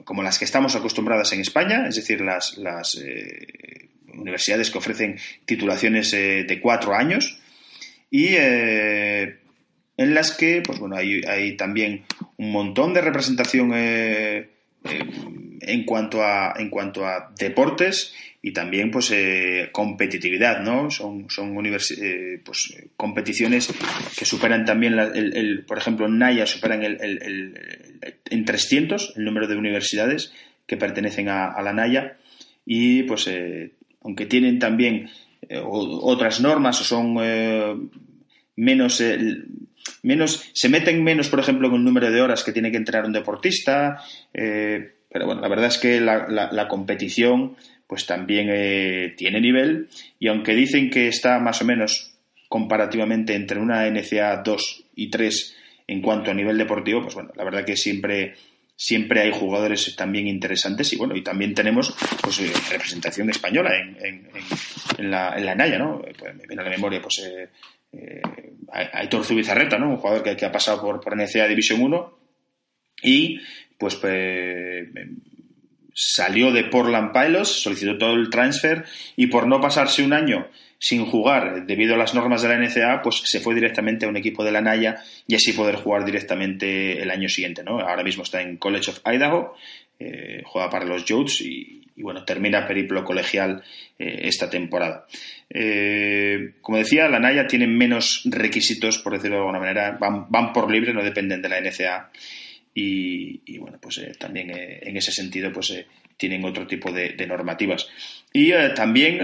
como 0.05 0.23
las 0.23 0.39
que 0.39 0.47
estamos 0.47 0.75
acostumbradas 0.75 1.33
en 1.35 1.43
España, 1.43 1.87
es 1.87 1.97
decir, 1.97 2.23
las 2.23 2.57
universidades 4.15 4.71
que 4.71 4.79
ofrecen 4.79 5.19
titulaciones 5.45 6.13
eh, 6.13 6.45
de 6.45 6.61
cuatro 6.61 6.95
años 6.95 7.39
y 8.11 8.29
eh, 8.31 9.39
en 9.97 10.15
las 10.15 10.33
que 10.33 10.63
pues 10.65 10.79
bueno 10.79 10.97
hay, 10.97 11.57
también 11.57 12.05
un 12.37 12.53
montón 12.53 12.95
de 12.95 13.01
representación 13.01 13.73
eh, 13.75 14.49
en 15.61 15.85
cuanto 15.85 16.23
a 16.23 16.55
en 16.59 16.71
cuanto 16.71 17.07
a 17.07 17.33
deportes 17.39 18.15
y 18.43 18.53
también 18.53 18.91
pues 18.91 19.15
competitividad 19.71 20.61
no 20.61 20.91
son 20.91 21.31
son 21.31 21.55
pues, 22.45 22.77
competiciones 22.97 23.73
que 24.19 24.25
superan 24.25 24.65
también 24.65 24.99
el, 24.99 25.65
por 25.65 25.79
ejemplo 25.79 26.07
en 26.07 26.19
Naya 26.19 26.47
superan 26.47 26.83
el, 26.83 27.55
en 28.29 28.45
300 28.45 29.15
el 29.17 29.25
número 29.25 29.47
de 29.47 29.57
universidades 29.57 30.33
que 30.67 30.77
pertenecen 30.77 31.29
a, 31.29 31.63
la 31.63 31.73
Naya 31.73 32.17
y 32.67 33.05
pues 33.05 33.29
aunque 34.05 34.27
tienen 34.27 34.59
también 34.59 35.11
otras 35.65 36.41
normas 36.41 36.81
o 36.81 36.85
son 36.85 37.15
menos 38.57 39.03
menos 40.03 40.51
se 40.53 40.69
meten 40.69 41.03
menos 41.03 41.29
por 41.29 41.41
ejemplo 41.41 41.69
con 41.69 41.81
el 41.81 41.85
número 41.85 42.11
de 42.11 42.21
horas 42.21 42.45
que 42.45 42.53
tiene 42.53 42.71
que 42.71 42.77
entrenar 42.77 43.07
un 43.07 43.13
deportista 43.13 44.01
pero 44.33 45.27
bueno 45.27 45.41
la 45.41 45.49
verdad 45.49 45.67
es 45.67 45.79
que 45.79 46.01
la 46.01 46.69
competición 46.69 47.57
pues 47.93 48.07
también 48.07 48.49
eh, 48.51 49.13
tiene 49.19 49.39
nivel 49.39 49.89
y 50.19 50.29
aunque 50.29 50.55
dicen 50.55 50.89
que 50.89 51.09
está 51.09 51.39
más 51.41 51.61
o 51.61 51.67
menos 51.67 52.15
comparativamente 52.49 53.35
entre 53.35 53.61
una 53.61 53.87
NCA 53.87 54.43
2 54.43 54.85
y 54.97 55.11
3 55.11 55.57
en 55.89 56.01
cuanto 56.01 56.31
a 56.31 56.35
nivel 56.35 56.57
deportivo, 56.57 57.03
pues 57.03 57.15
bueno, 57.15 57.33
la 57.37 57.45
verdad 57.45 57.67
que 57.67 57.77
siempre 57.77 58.33
siempre 58.83 59.21
hay 59.21 59.31
jugadores 59.31 59.95
también 59.95 60.27
interesantes 60.27 60.93
y 60.93 60.97
bueno, 60.97 61.15
y 61.15 61.23
también 61.23 61.55
tenemos 61.55 61.95
pues 62.21 62.41
eh, 62.41 62.53
representación 62.69 63.31
española 63.31 63.79
en, 63.79 63.97
en, 64.99 65.09
la, 65.09 65.37
en 65.37 65.47
la 65.47 65.55
Naya, 65.55 65.79
¿no? 65.79 66.03
Pues 66.19 66.35
me 66.35 66.49
viene 66.49 66.63
a 66.63 66.65
la 66.65 66.71
memoria 66.71 67.01
pues 67.01 67.21
eh, 67.21 67.49
eh, 67.93 68.21
Aitor 68.93 69.25
Zubizarreta, 69.25 69.79
¿no? 69.79 69.89
Un 69.89 69.99
jugador 69.99 70.25
que, 70.25 70.37
que, 70.37 70.45
ha 70.45 70.51
pasado 70.51 70.81
por, 70.83 71.01
por 71.01 71.17
NCA 71.17 71.47
División 71.47 71.81
1 71.81 72.19
y 73.05 73.41
pues, 73.79 73.95
pues 73.95 74.89
salió 75.95 76.51
de 76.51 76.65
Portland 76.65 77.13
Pilots, 77.13 77.63
solicitó 77.63 77.97
todo 77.97 78.15
el 78.15 78.31
transfer 78.31 78.85
y 79.15 79.29
por 79.29 79.47
no 79.47 79.61
pasarse 79.61 80.03
un 80.03 80.13
año 80.13 80.49
sin 80.83 81.07
jugar 81.07 81.65
debido 81.65 81.95
a 81.95 81.97
las 81.97 82.13
normas 82.13 82.43
de 82.43 82.49
la 82.49 82.59
NCA, 82.59 83.03
pues 83.03 83.23
se 83.25 83.39
fue 83.39 83.55
directamente 83.55 84.05
a 84.05 84.09
un 84.09 84.17
equipo 84.17 84.43
de 84.43 84.51
la 84.51 84.61
Naya 84.61 85.01
y 85.29 85.37
así 85.37 85.53
poder 85.53 85.77
jugar 85.77 86.05
directamente 86.05 87.01
el 87.01 87.09
año 87.09 87.29
siguiente. 87.29 87.63
¿no? 87.63 87.79
Ahora 87.79 88.03
mismo 88.03 88.25
está 88.25 88.43
en 88.43 88.57
College 88.57 88.91
of 88.91 89.01
Idaho, 89.07 89.55
eh, 90.01 90.43
juega 90.45 90.69
para 90.69 90.85
los 90.85 91.05
Jutes 91.09 91.41
y, 91.43 91.85
bueno, 91.99 92.25
termina 92.25 92.67
periplo 92.67 93.05
colegial 93.05 93.63
eh, 93.97 94.23
esta 94.25 94.51
temporada. 94.51 95.07
Eh, 95.49 96.55
como 96.61 96.79
decía, 96.79 97.09
la 97.09 97.21
Naya 97.21 97.47
tiene 97.47 97.69
menos 97.69 98.23
requisitos, 98.25 98.99
por 98.99 99.13
decirlo 99.13 99.37
de 99.37 99.43
alguna 99.43 99.61
manera, 99.61 99.93
van, 99.93 100.27
van 100.31 100.53
por 100.53 100.69
libre, 100.69 100.93
no 100.93 101.05
dependen 101.05 101.41
de 101.43 101.49
la 101.49 101.61
NCA 101.61 102.11
y, 102.75 103.57
bueno, 103.59 103.79
pues 103.81 104.01
también 104.19 104.51
en 104.51 104.97
ese 104.97 105.13
sentido 105.13 105.53
pues 105.53 105.85
tienen 106.17 106.45
otro 106.45 106.67
tipo 106.67 106.91
de, 106.91 107.15
normativas. 107.25 107.89
Y 108.33 108.51
también 108.75 109.21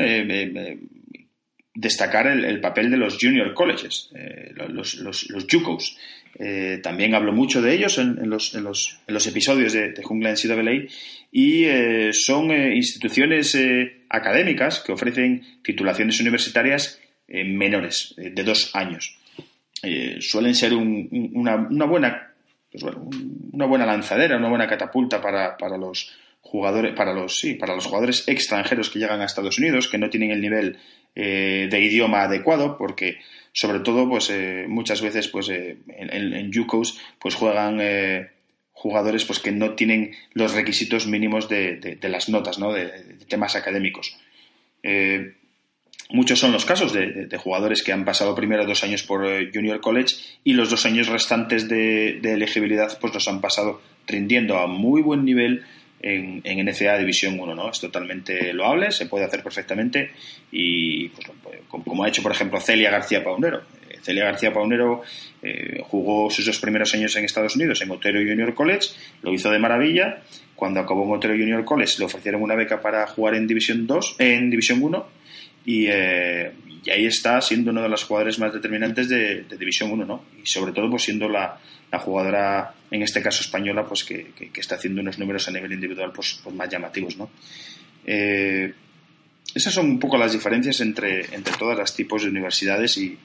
destacar 1.79 2.27
el, 2.27 2.61
papel 2.61 2.91
de 2.91 2.97
los 2.97 3.19
junior 3.21 3.55
colleges, 3.55 4.11
los, 4.55 4.97
los, 4.97 5.31
los 5.31 5.47
JUCOs. 5.47 5.97
también 6.83 7.15
hablo 7.15 7.33
mucho 7.33 7.63
de 7.63 7.73
ellos 7.73 7.99
en, 7.99 8.29
los, 8.29 8.55
en 8.55 8.65
los, 8.65 8.99
en 9.07 9.15
los, 9.15 9.27
episodios 9.29 9.73
de, 9.73 9.93
de 9.93 10.03
Jungla 10.03 10.31
en 10.31 10.89
y 11.31 11.67
son 12.13 12.51
instituciones 12.51 13.57
académicas 14.09 14.81
que 14.81 14.93
ofrecen 14.93 15.61
titulaciones 15.63 16.21
universitarias 16.21 17.01
menores, 17.29 18.15
de 18.17 18.43
dos 18.43 18.75
años. 18.75 19.17
suelen 20.21 20.55
ser 20.57 20.75
una, 20.75 21.55
una, 21.57 21.85
buena 21.85 22.35
pues 22.71 22.83
bueno, 22.83 23.09
una 23.53 23.67
buena 23.67 23.87
lanzadera, 23.87 24.37
una 24.37 24.49
buena 24.49 24.67
catapulta 24.67 25.21
para, 25.21 25.57
para 25.57 25.79
los 25.79 26.13
jugadores, 26.41 26.95
para 26.95 27.13
los, 27.13 27.39
sí, 27.39 27.55
para 27.55 27.75
los 27.75 27.87
jugadores 27.87 28.27
extranjeros 28.29 28.91
que 28.91 28.99
llegan 28.99 29.21
a 29.21 29.25
Estados 29.25 29.59
Unidos, 29.59 29.89
que 29.89 29.99
no 29.99 30.11
tienen 30.11 30.31
el 30.31 30.41
nivel 30.41 30.79
eh, 31.21 31.67
de 31.69 31.81
idioma 31.81 32.23
adecuado, 32.23 32.79
porque 32.79 33.19
sobre 33.53 33.81
todo, 33.81 34.09
pues 34.09 34.31
eh, 34.31 34.67
muchas 34.69 35.03
veces, 35.03 35.27
pues 35.27 35.49
eh, 35.49 35.79
en, 35.89 36.33
en, 36.33 36.53
Yukos, 36.53 37.01
pues 37.19 37.35
juegan 37.35 37.81
jugadores 38.71 39.25
pues 39.25 39.41
que 39.41 39.51
no 39.51 39.75
tienen 39.75 40.13
los 40.35 40.55
requisitos 40.55 41.09
mínimos 41.09 41.49
de, 41.49 41.75
de, 42.01 42.09
las 42.09 42.29
notas, 42.29 42.61
¿no? 42.61 42.73
De, 42.73 42.87
temas 43.27 43.57
académicos. 43.57 44.17
Muchos 46.11 46.39
son 46.39 46.53
los 46.53 46.65
casos 46.65 46.93
de, 46.93 47.37
jugadores 47.37 47.83
que 47.83 47.93
han 47.93 48.05
pasado 48.05 48.37
primero 48.37 48.65
dos 48.65 48.85
años 48.85 49.03
por 49.03 49.27
Junior 49.53 49.81
College 49.81 50.15
y 50.45 50.53
los 50.53 50.71
dos 50.71 50.87
años 50.87 51.09
restantes 51.09 51.69
de, 51.69 52.21
elegibilidad 52.23 52.97
pues 53.01 53.13
los 53.13 53.27
han 53.27 53.41
pasado 53.41 53.83
rindiendo 54.07 54.57
a 54.57 54.69
muy 54.69 55.03
buen 55.03 55.25
nivel 55.25 55.65
en, 56.01 56.41
en 56.45 56.67
NCA 56.67 56.99
División 56.99 57.39
1, 57.39 57.55
¿no? 57.55 57.71
Es 57.71 57.81
totalmente 57.81 58.53
loable, 58.53 58.93
se 58.93 59.07
puede 59.07 59.25
hacer 59.25 59.43
perfectamente 59.43 60.13
y 60.53 61.09
pues, 61.09 61.29
como 61.69 62.05
ha 62.05 62.09
hecho 62.09 62.23
por 62.23 62.33
ejemplo 62.33 62.61
Celia 62.61 62.91
García 62.91 63.23
Paunero. 63.23 63.63
Eh, 63.89 63.99
Celia 64.03 64.25
García 64.25 64.53
Paunero 64.53 65.03
eh, 65.43 65.81
jugó 65.83 66.31
sus 66.31 66.47
dos 66.47 66.59
primeros 66.59 66.95
años 66.95 67.15
en 67.17 67.25
Estados 67.25 67.57
Unidos 67.57 67.81
en 67.83 67.91
Otero 67.91 68.21
Junior 68.21 68.55
College, 68.55 68.89
lo 69.23 69.33
hizo 69.33 69.51
de 69.51 69.59
maravilla. 69.59 70.23
Cuando 70.55 70.81
acabó 70.81 71.05
en 71.05 71.13
Otero 71.13 71.35
Junior 71.35 71.65
College 71.65 71.97
le 71.99 72.05
ofrecieron 72.05 72.43
una 72.43 72.55
beca 72.55 72.81
para 72.81 73.07
jugar 73.07 73.35
en 73.35 73.47
División 73.47 73.87
2, 73.87 74.17
en 74.19 74.51
División 74.51 74.83
1 74.83 75.19
eh, 75.77 76.53
y, 76.85 76.91
ahí 76.91 77.07
está 77.07 77.41
siendo 77.43 77.71
uno 77.71 77.83
de 77.83 77.89
los 77.91 78.05
jugadores 78.05 78.39
más 78.39 78.53
determinantes 78.53 79.09
de, 79.09 79.45
División 79.59 79.91
1, 79.91 80.07
¿no? 80.07 80.25
Y 80.43 80.47
sobre 80.47 80.73
todo 80.73 80.89
pues 80.89 81.03
siendo 81.03 81.29
la, 81.29 81.61
jugadora, 81.93 82.75
en 82.91 83.03
este 83.03 83.21
caso 83.21 83.43
española, 83.43 83.85
pues 83.87 84.05
que, 84.05 84.33
está 84.55 84.77
haciendo 84.77 85.03
unos 85.03 85.19
números 85.19 85.47
a 85.49 85.51
nivel 85.51 85.73
individual 85.73 86.13
pues, 86.13 86.41
pues 86.43 86.55
más 86.57 86.69
llamativos, 86.71 87.17
¿no? 87.17 87.31
Eh, 88.07 88.73
esas 89.55 89.75
son 89.75 89.87
un 89.87 89.99
poco 89.99 90.17
las 90.17 90.33
diferencias 90.33 90.81
entre, 90.81 91.35
entre 91.35 91.55
todas 91.59 91.77
las 91.77 91.95
tipos 91.95 92.23
de 92.23 92.31
universidades 92.31 92.97
y, 92.97 93.19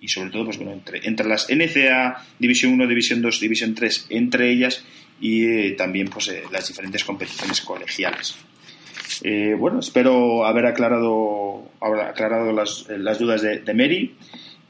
y, 0.00 0.08
sobre 0.08 0.30
todo 0.30 0.46
pues 0.46 0.56
bueno, 0.56 0.72
entre, 0.72 1.06
entre 1.06 1.26
las 1.26 1.48
NCA, 1.48 2.24
División 2.38 2.72
1, 2.72 2.86
División 2.86 3.22
2, 3.22 3.40
División 3.40 3.74
3, 3.74 4.06
entre 4.10 4.50
ellas 4.50 4.84
y 5.20 5.44
eh, 5.44 5.70
también 5.78 6.08
pues 6.08 6.32
las 6.50 6.66
diferentes 6.66 7.04
competiciones 7.04 7.60
colegiales. 7.60 8.36
Eh, 9.22 9.54
bueno, 9.58 9.80
espero 9.80 10.44
haber 10.46 10.66
aclarado, 10.66 11.70
haber 11.80 12.00
aclarado 12.00 12.52
las, 12.52 12.88
las 12.88 13.18
dudas 13.18 13.42
de, 13.42 13.60
de 13.60 13.74
Mary 13.74 14.14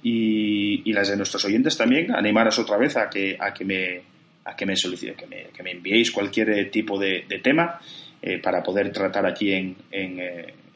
y, 0.03 0.89
y, 0.89 0.93
las 0.93 1.09
de 1.09 1.17
nuestros 1.17 1.45
oyentes 1.45 1.77
también. 1.77 2.15
Animaros 2.15 2.59
otra 2.59 2.79
vez 2.79 2.97
a 2.97 3.11
que, 3.11 3.37
a 3.39 3.53
que 3.53 3.65
me, 3.65 4.03
a 4.45 4.57
que 4.57 4.67
me, 4.67 4.77
solicite, 4.77 5.15
que 5.15 5.27
me, 5.27 5.45
que 5.55 5.63
me 5.63 5.73
enviéis 5.73 6.11
cualquier 6.11 6.51
eh, 6.51 6.65
tipo 6.67 6.99
de, 6.99 7.25
tema 7.43 7.79
eh, 8.23 8.39
para 8.39 8.63
poder 8.63 8.91
tratar 8.93 9.27
aquí 9.27 9.53
en, 9.53 9.77
en, 9.91 10.21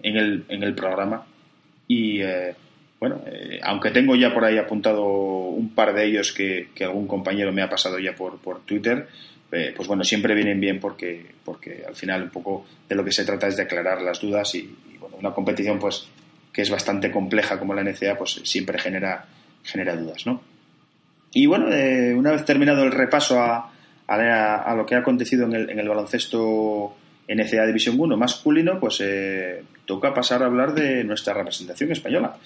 en, 0.03 0.17
el, 0.17 0.45
en 0.49 0.63
el 0.63 0.75
programa. 0.75 1.27
Y 1.89 2.21
bueno, 3.03 3.21
aunque 3.65 3.91
tengo 3.91 4.15
ya 4.15 4.33
por 4.33 4.45
ahí 4.45 4.59
apuntado 4.59 5.03
un 5.03 5.75
par 5.75 5.93
de 5.93 6.05
ellos 6.05 6.33
que, 6.33 6.69
que 6.73 6.85
algún 6.85 7.09
compañero 7.09 7.51
me 7.51 7.61
ha 7.61 7.69
pasado 7.69 7.99
ya 7.99 8.15
por, 8.15 8.39
por 8.39 8.61
Twitter, 8.61 9.09
eh, 9.51 9.73
pues 9.75 9.89
bueno, 9.89 10.05
siempre 10.05 10.37
vienen 10.37 10.61
bien 10.61 10.79
porque, 10.79 11.27
porque 11.45 11.83
al 11.85 11.97
final 11.97 12.23
un 12.23 12.31
poco 12.31 12.65
de 12.89 12.95
lo 12.95 13.05
que 13.05 13.11
se 13.11 13.25
trata 13.25 13.49
es 13.49 13.57
de 13.57 13.65
aclarar 13.65 14.03
las 14.03 14.21
dudas 14.21 14.55
y, 14.55 14.73
bueno, 15.01 15.17
una 15.17 15.33
competición 15.33 15.81
pues 15.81 16.07
que 16.53 16.63
es 16.63 16.71
bastante 16.71 17.11
compleja 17.11 17.59
como 17.59 17.75
la 17.75 17.83
NCA 17.83 18.17
pues 18.17 18.41
siempre 18.45 18.79
genera, 18.79 19.25
genera 19.65 19.97
dudas, 19.97 20.25
¿no? 20.25 20.41
Y 21.33 21.47
bueno, 21.47 21.73
eh, 21.73 22.15
una 22.15 22.31
vez 22.31 22.45
terminado 22.45 22.85
el 22.85 22.93
repaso 22.93 23.41
a, 23.41 23.73
a, 24.07 24.75
lo 24.77 24.87
que 24.87 24.95
ha 24.95 24.99
acontecido 24.99 25.47
en 25.47 25.55
el, 25.55 25.71
en 25.71 25.81
el 25.81 25.89
baloncesto 25.89 26.95
NCA 27.29 27.67
División 27.67 27.97
1 27.99 28.17
masculino, 28.17 28.79
pues 28.79 29.01
eh, 29.01 29.65
toca 29.87 30.15
pasar 30.15 30.43
a 30.43 30.47
hablar 30.47 30.73
de 30.75 31.05
nuestra 31.05 31.35
representación 31.35 31.91
española. 31.93 32.37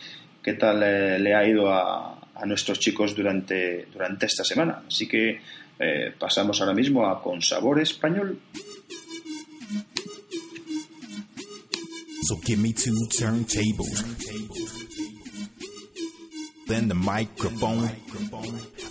¿Qué 0.47 0.53
tal 0.55 0.79
le 0.79 1.35
ha 1.35 1.45
ido 1.45 1.73
a, 1.73 2.21
a 2.33 2.47
nuestros 2.47 2.79
chicos 2.79 3.17
durante, 3.17 3.89
durante 3.93 4.27
esta 4.27 4.45
semana? 4.45 4.85
Así 4.87 5.09
que 5.09 5.41
eh, 5.77 6.15
pasamos 6.17 6.61
ahora 6.61 6.73
mismo 6.73 7.05
a 7.05 7.21
Con 7.21 7.43
Sabor 7.43 7.81
Español. 7.81 8.39
So 12.29 12.37
give 12.45 12.61
me 12.63 12.73
two 12.73 12.95
turntables. 13.11 14.05
Then 16.69 16.87
the 16.87 16.95
microphone. 16.95 17.91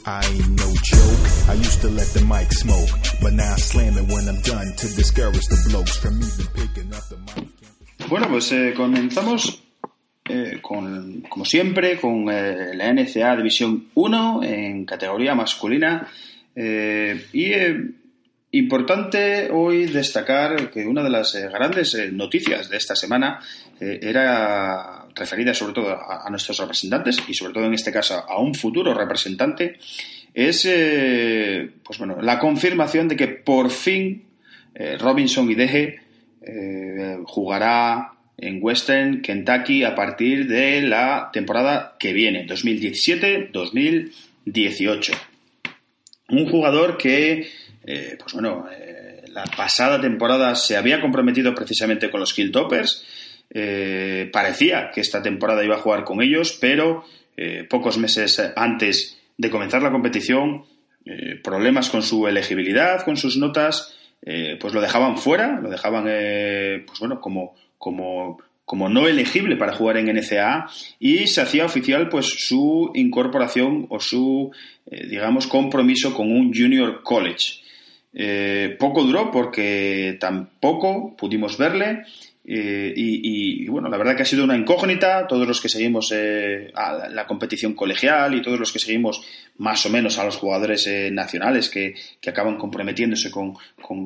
I 0.05 0.25
ain't 0.25 0.49
no 0.59 0.73
joke. 0.83 1.29
I 1.47 1.53
used 1.53 1.79
to 1.83 1.89
let 1.89 2.07
the 2.07 2.25
mic 2.25 2.51
smoke, 2.51 2.89
but 3.21 3.31
now 3.31 3.53
I 3.53 3.57
slam 3.59 3.97
it 3.97 4.11
when 4.11 4.27
I'm 4.27 4.41
done 4.41 4.73
to 4.75 4.87
discourage 4.93 5.47
the 5.47 5.69
blokes 5.69 5.95
from 5.95 6.17
even 6.17 6.47
picking 6.53 6.93
up 6.93 7.07
the 7.07 7.15
mic. 7.15 7.47
Bueno, 8.09 8.27
pues 8.27 8.51
eh, 8.51 8.73
comenzamos 8.75 9.64
eh, 10.27 10.57
con, 10.59 11.21
como 11.29 11.45
siempre, 11.45 11.99
con 11.99 12.27
eh, 12.31 12.73
la 12.73 12.91
NCA 12.91 13.35
División 13.35 13.89
1 13.93 14.41
en 14.43 14.83
categoría 14.83 15.35
masculina. 15.35 16.07
Eh, 16.55 17.27
y 17.31 17.51
eh, 17.51 17.91
importante 18.49 19.51
hoy 19.51 19.85
destacar 19.85 20.71
que 20.71 20.87
una 20.87 21.03
de 21.03 21.11
las 21.11 21.35
grandes 21.35 21.95
noticias 22.11 22.69
de 22.69 22.77
esta 22.77 22.95
semana 22.95 23.39
era 23.79 25.05
referida 25.13 25.53
sobre 25.53 25.73
todo 25.73 25.91
a, 25.91 26.27
nuestros 26.29 26.57
representantes 26.57 27.21
y 27.27 27.33
sobre 27.33 27.53
todo 27.53 27.65
en 27.65 27.73
este 27.73 27.91
caso 27.91 28.15
a 28.15 28.39
un 28.39 28.55
futuro 28.55 28.93
representante 28.93 29.77
es 30.33 30.61
pues 31.83 31.99
bueno 31.99 32.21
la 32.21 32.39
confirmación 32.39 33.09
de 33.09 33.17
que 33.17 33.27
por 33.27 33.69
fin 33.69 34.23
Robinson 34.99 35.51
y 35.51 35.55
Deje 35.55 35.99
jugará 37.25 38.14
en 38.37 38.59
Western 38.61 39.21
Kentucky 39.21 39.83
a 39.83 39.95
partir 39.95 40.47
de 40.47 40.81
la 40.81 41.29
temporada 41.31 41.95
que 41.99 42.11
viene 42.13 42.47
2017-2018 42.47 45.13
Un 46.29 46.49
jugador 46.49 46.97
que, 46.97 47.47
eh, 47.85 48.17
pues 48.19 48.33
bueno, 48.33 48.67
eh, 48.71 49.23
la 49.29 49.45
pasada 49.45 50.01
temporada 50.01 50.55
se 50.55 50.75
había 50.75 50.99
comprometido 50.99 51.55
precisamente 51.55 52.11
con 52.11 52.19
los 52.19 52.37
Hilltoppers. 52.37 53.05
Eh, 53.49 54.29
parecía 54.33 54.91
que 54.93 54.99
esta 55.01 55.21
temporada 55.21 55.63
iba 55.63 55.75
a 55.75 55.79
jugar 55.79 56.03
con 56.03 56.21
ellos, 56.21 56.57
pero 56.59 57.05
pocos 57.69 57.97
meses 57.97 58.41
antes 58.55 59.17
de 59.37 59.49
comenzar 59.49 59.83
la 59.83 59.91
competición, 59.91 60.63
problemas 61.43 61.89
con 61.89 62.01
su 62.01 62.29
elegibilidad, 62.29 63.03
con 63.03 63.17
sus 63.17 63.35
notas, 63.35 63.93
pues 64.21 64.73
lo 64.73 64.79
dejaban 64.79 65.17
fuera, 65.17 65.59
lo 65.59 65.69
dejaban, 65.69 66.05
pues 66.05 66.97
bueno, 66.97 67.19
como, 67.19 67.55
como 67.85 68.39
como 68.65 68.89
no 68.89 69.07
elegible 69.07 69.57
para 69.57 69.73
jugar 69.73 69.97
en 69.97 70.07
NCAA 70.07 70.67
y 70.99 71.27
se 71.27 71.41
hacía 71.41 71.65
oficial 71.65 72.09
pues 72.09 72.25
su 72.25 72.89
incorporación 72.95 73.85
o 73.89 73.99
su 73.99 74.51
eh, 74.87 75.05
digamos 75.07 75.45
compromiso 75.45 76.15
con 76.15 76.31
un 76.31 76.51
junior 76.51 77.03
college. 77.03 77.59
Eh, 78.11 78.75
poco 78.79 79.03
duró 79.03 79.29
porque 79.29 80.17
tampoco 80.19 81.15
pudimos 81.15 81.59
verle 81.59 82.05
eh, 82.43 82.91
y, 82.95 83.67
bueno 83.67 83.87
la 83.87 83.97
verdad 83.97 84.15
que 84.15 84.23
ha 84.23 84.25
sido 84.25 84.43
una 84.43 84.57
incógnita. 84.57 85.27
Todos 85.27 85.47
los 85.47 85.61
que 85.61 85.69
seguimos 85.69 86.11
a 86.73 87.07
la 87.09 87.27
competición 87.27 87.75
colegial 87.75 88.33
y 88.33 88.41
todos 88.41 88.59
los 88.59 88.71
que 88.71 88.79
seguimos 88.79 89.21
más 89.57 89.85
o 89.85 89.91
menos 89.91 90.17
a 90.17 90.25
los 90.25 90.37
jugadores 90.37 90.89
nacionales 91.11 91.69
que, 91.69 91.93
acaban 92.27 92.57
comprometiéndose 92.57 93.29
con, 93.29 93.53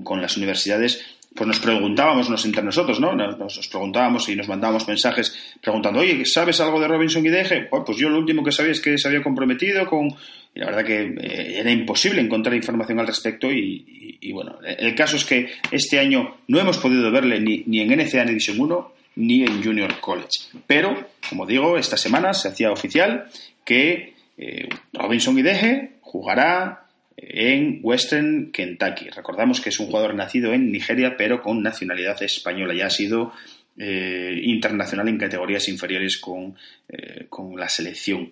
con 0.03 0.21
las 0.21 0.35
universidades 0.35 1.18
pues 1.35 1.47
nos 1.47 1.59
preguntábamos 1.59 2.29
nos, 2.29 2.43
entre 2.45 2.63
nosotros, 2.63 2.99
¿no? 2.99 3.13
Nos, 3.13 3.67
preguntábamos 3.67 4.27
y 4.29 4.35
nos 4.35 4.47
mandábamos 4.47 4.87
mensajes 4.87 5.55
preguntando, 5.61 5.99
oye, 5.99 6.25
¿sabes 6.25 6.59
algo 6.59 6.79
de 6.79 6.87
Robinson 6.87 7.25
y 7.25 7.29
Deje? 7.29 7.69
pues 7.69 7.97
yo 7.97 8.09
lo 8.09 8.17
último 8.17 8.43
que 8.43 8.51
sabía 8.51 8.71
es 8.71 8.81
que 8.81 8.97
se 8.97 9.07
había 9.07 9.21
comprometido 9.21 9.85
con... 9.85 10.07
Y 10.53 10.59
la 10.59 10.65
verdad 10.65 10.83
que 10.83 11.01
eh, 11.01 11.59
era 11.59 11.71
imposible 11.71 12.21
encontrar 12.21 12.55
información 12.55 12.99
al 12.99 13.07
respecto 13.07 13.51
y, 13.51 14.31
bueno, 14.33 14.57
el 14.65 14.95
caso 14.95 15.15
es 15.15 15.23
que 15.23 15.51
este 15.71 15.99
año 15.99 16.37
no 16.47 16.59
hemos 16.59 16.79
podido 16.79 17.11
verle 17.11 17.39
ni, 17.39 17.63
ni 17.67 17.81
en 17.81 17.89
NCAA 17.89 18.23
en 18.23 18.29
Edition 18.29 18.59
1 18.59 18.93
ni 19.17 19.43
en 19.43 19.63
Junior 19.63 19.99
College. 19.99 20.39
Pero, 20.65 21.07
como 21.29 21.45
digo, 21.45 21.77
esta 21.77 21.97
semana 21.97 22.33
se 22.33 22.47
hacía 22.47 22.71
oficial 22.71 23.29
que 23.63 24.15
eh, 24.37 24.69
Robinson 24.93 25.37
y 25.37 25.43
Deje 25.43 25.91
jugará 26.01 26.88
en 27.21 27.79
Western 27.83 28.51
Kentucky. 28.51 29.09
Recordamos 29.09 29.59
que 29.59 29.69
es 29.69 29.79
un 29.79 29.87
jugador 29.87 30.15
nacido 30.15 30.53
en 30.53 30.71
Nigeria, 30.71 31.17
pero 31.17 31.41
con 31.41 31.61
nacionalidad 31.61 32.21
española. 32.23 32.73
Ya 32.73 32.87
ha 32.87 32.89
sido 32.89 33.33
eh, 33.77 34.41
internacional 34.43 35.07
en 35.09 35.17
categorías 35.17 35.67
inferiores 35.69 36.17
con, 36.17 36.55
eh, 36.87 37.27
la 37.57 37.69
selección. 37.69 38.31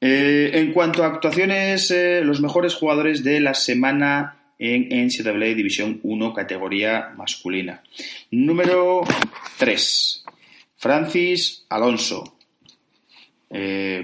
Eh, 0.00 0.50
en 0.54 0.72
cuanto 0.72 1.04
a 1.04 1.08
actuaciones, 1.08 1.94
los 2.22 2.40
mejores 2.40 2.74
jugadores 2.74 3.22
de 3.22 3.40
la 3.40 3.54
semana 3.54 4.38
en 4.58 4.88
NCAA 5.06 5.54
División 5.54 6.00
1, 6.02 6.32
categoría 6.32 7.12
masculina. 7.16 7.82
Número 8.30 9.02
3, 9.58 10.24
Francis 10.76 11.64
Alonso, 11.68 12.36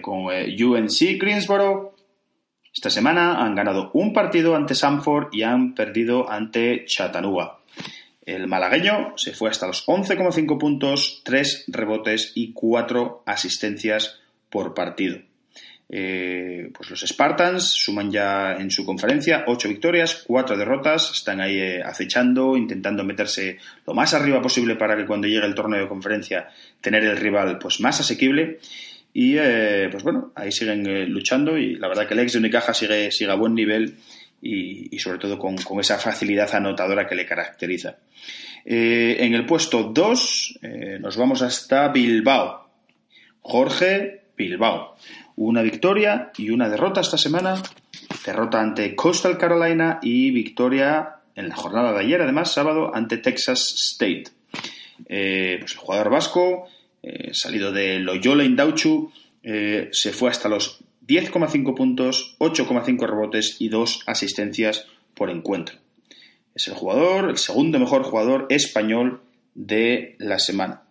con 0.02 0.26
UNC 0.26 1.18
Greensboro, 1.18 1.97
esta 2.78 2.90
semana 2.90 3.42
han 3.42 3.56
ganado 3.56 3.90
un 3.94 4.12
partido 4.12 4.54
ante 4.54 4.76
Sanford 4.76 5.30
y 5.32 5.42
han 5.42 5.74
perdido 5.74 6.30
ante 6.30 6.84
Chattanooga. 6.84 7.58
El 8.24 8.46
malagueño 8.46 9.14
se 9.16 9.32
fue 9.32 9.50
hasta 9.50 9.66
los 9.66 9.84
11,5 9.88 10.56
puntos, 10.58 11.22
3 11.24 11.64
rebotes 11.66 12.30
y 12.36 12.52
4 12.52 13.24
asistencias 13.26 14.20
por 14.48 14.74
partido. 14.74 15.18
Eh, 15.88 16.70
pues 16.72 16.88
los 16.90 17.00
Spartans 17.00 17.64
suman 17.64 18.12
ya 18.12 18.52
en 18.52 18.70
su 18.70 18.86
conferencia 18.86 19.42
8 19.48 19.68
victorias, 19.68 20.22
4 20.24 20.56
derrotas, 20.56 21.10
están 21.12 21.40
ahí 21.40 21.58
eh, 21.58 21.82
acechando, 21.82 22.56
intentando 22.56 23.02
meterse 23.02 23.58
lo 23.88 23.94
más 23.94 24.14
arriba 24.14 24.40
posible 24.40 24.76
para 24.76 24.96
que 24.96 25.04
cuando 25.04 25.26
llegue 25.26 25.46
el 25.46 25.56
torneo 25.56 25.80
de 25.80 25.88
conferencia 25.88 26.48
tener 26.80 27.02
el 27.02 27.16
rival 27.16 27.58
pues 27.58 27.80
más 27.80 27.98
asequible 27.98 28.60
y 29.12 29.36
eh, 29.38 29.88
pues 29.90 30.02
bueno, 30.02 30.32
ahí 30.34 30.52
siguen 30.52 30.86
eh, 30.86 31.06
luchando 31.06 31.56
y 31.56 31.76
la 31.76 31.88
verdad 31.88 32.06
que 32.06 32.14
el 32.14 32.20
ex 32.20 32.32
de 32.32 32.38
Unicaja 32.38 32.74
sigue, 32.74 33.10
sigue 33.10 33.30
a 33.30 33.36
buen 33.36 33.54
nivel 33.54 33.96
y, 34.40 34.96
sobre 35.00 35.18
todo 35.18 35.38
con, 35.38 35.56
esa 35.80 35.98
facilidad 35.98 36.54
anotadora 36.54 37.06
que 37.06 37.16
le 37.16 37.26
caracteriza. 37.26 37.96
Eh, 38.64 39.16
en 39.18 39.34
el 39.34 39.44
puesto 39.46 39.82
2 39.82 40.60
nos 41.00 41.16
vamos 41.16 41.42
hasta 41.42 41.88
Bilbao. 41.88 42.68
Jorge 43.40 44.26
Bilbao. 44.36 44.96
Una 45.36 45.62
victoria 45.62 46.30
y 46.36 46.50
una 46.50 46.68
derrota 46.68 47.00
esta 47.00 47.18
semana. 47.18 47.60
Derrota 48.24 48.60
ante 48.60 48.94
Coastal 48.94 49.38
Carolina 49.38 49.98
y 50.02 50.30
victoria 50.30 51.16
en 51.34 51.48
la 51.48 51.56
jornada 51.56 51.92
de 51.92 52.00
ayer, 52.00 52.22
además, 52.22 52.52
sábado, 52.52 52.94
ante 52.94 53.16
Texas 53.18 53.74
State. 53.74 54.26
pues 55.04 55.72
el 55.72 55.78
jugador 55.78 56.10
vasco 56.10 56.68
eh, 57.08 57.30
salido 57.32 57.72
de 57.72 57.98
Loyola 58.00 58.44
Indauchu, 58.44 59.10
eh, 59.42 59.88
se 59.92 60.12
fue 60.12 60.28
hasta 60.28 60.48
los 60.48 60.80
10,5 61.06 61.74
puntos, 61.74 62.36
8,5 62.38 63.06
rebotes 63.06 63.56
y 63.58 63.70
2 63.70 64.02
asistencias 64.06 64.86
por 65.14 65.30
encuentro. 65.30 65.76
Es 66.54 66.68
el 66.68 66.74
jugador, 66.74 67.30
el 67.30 67.38
segundo 67.38 67.78
mejor 67.78 68.02
jugador 68.02 68.46
español 68.50 69.22
de 69.54 70.16
la 70.18 70.38
semana. 70.38 70.82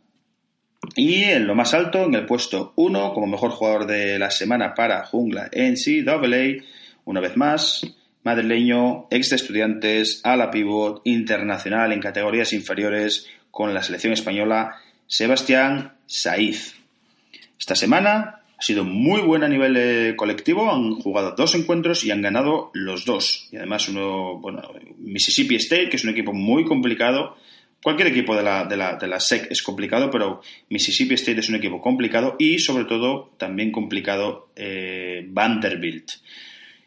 Y 0.95 1.23
en 1.25 1.45
lo 1.45 1.53
más 1.53 1.75
alto, 1.75 2.05
en 2.05 2.15
el 2.15 2.25
puesto 2.25 2.73
1, 2.77 3.13
como 3.13 3.27
mejor 3.27 3.51
jugador 3.51 3.85
de 3.85 4.17
la 4.17 4.31
semana 4.31 4.73
para 4.73 5.05
Jungla 5.05 5.51
NCAA, 5.53 6.63
una 7.05 7.19
vez 7.19 7.37
más, 7.37 7.81
madrileño, 8.23 9.07
ex 9.11 9.29
de 9.29 9.35
estudiantes, 9.35 10.21
ala 10.23 10.49
pivot, 10.49 11.01
internacional 11.03 11.91
en 11.91 11.99
categorías 11.99 12.53
inferiores 12.53 13.27
con 13.51 13.73
la 13.73 13.83
selección 13.83 14.13
española, 14.13 14.77
Sebastián 15.05 15.96
Saiz. 16.07 16.75
Esta 17.59 17.75
semana 17.75 18.41
ha 18.57 18.61
sido 18.61 18.83
muy 18.83 19.21
buena 19.21 19.45
a 19.45 19.49
nivel 19.49 19.77
eh, 19.77 20.15
colectivo, 20.15 20.71
han 20.71 20.95
jugado 20.95 21.35
dos 21.37 21.53
encuentros 21.53 22.03
y 22.03 22.11
han 22.11 22.21
ganado 22.21 22.71
los 22.73 23.05
dos. 23.05 23.49
Y 23.51 23.57
además 23.57 23.87
uno, 23.87 24.39
bueno, 24.39 24.61
Mississippi 24.97 25.55
State, 25.55 25.89
que 25.89 25.97
es 25.97 26.03
un 26.03 26.09
equipo 26.09 26.33
muy 26.33 26.65
complicado. 26.65 27.37
Cualquier 27.83 28.07
equipo 28.07 28.35
de 28.35 28.43
la, 28.43 29.19
SEC 29.19 29.51
es 29.51 29.61
complicado, 29.61 30.09
pero 30.09 30.41
Mississippi 30.69 31.13
State 31.13 31.39
es 31.39 31.49
un 31.49 31.55
equipo 31.55 31.79
complicado 31.79 32.35
y 32.39 32.57
sobre 32.57 32.85
todo 32.85 33.33
también 33.37 33.71
complicado 33.71 34.49
eh, 34.55 35.23
Vanderbilt. 35.29 36.11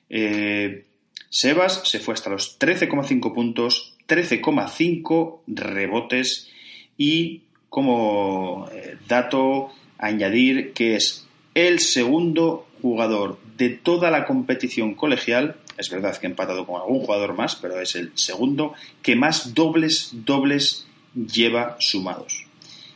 Eh, 0.08 0.86
Sebas 1.28 1.88
se 1.88 2.00
fue 2.00 2.14
hasta 2.14 2.30
los 2.30 2.58
13,5 2.58 3.32
puntos, 3.32 3.96
13,5 4.08 5.42
rebotes 5.46 6.50
y 6.98 7.44
como 7.70 8.68
eh, 8.72 8.98
dato 9.08 9.70
añadir 9.96 10.72
que 10.72 10.96
es 10.96 11.26
el 11.54 11.78
segundo 11.80 12.66
jugador 12.82 13.38
de 13.56 13.70
toda 13.70 14.10
la 14.10 14.26
competición 14.26 14.94
colegial, 14.94 15.56
es 15.78 15.88
verdad 15.88 16.16
que 16.16 16.26
ha 16.26 16.30
empatado 16.30 16.66
con 16.66 16.80
algún 16.80 17.00
jugador 17.00 17.34
más, 17.34 17.56
pero 17.56 17.80
es 17.80 17.94
el 17.94 18.12
segundo 18.14 18.74
que 19.02 19.16
más 19.16 19.54
dobles 19.54 20.10
dobles 20.12 20.86
lleva 21.14 21.76
sumados. 21.78 22.44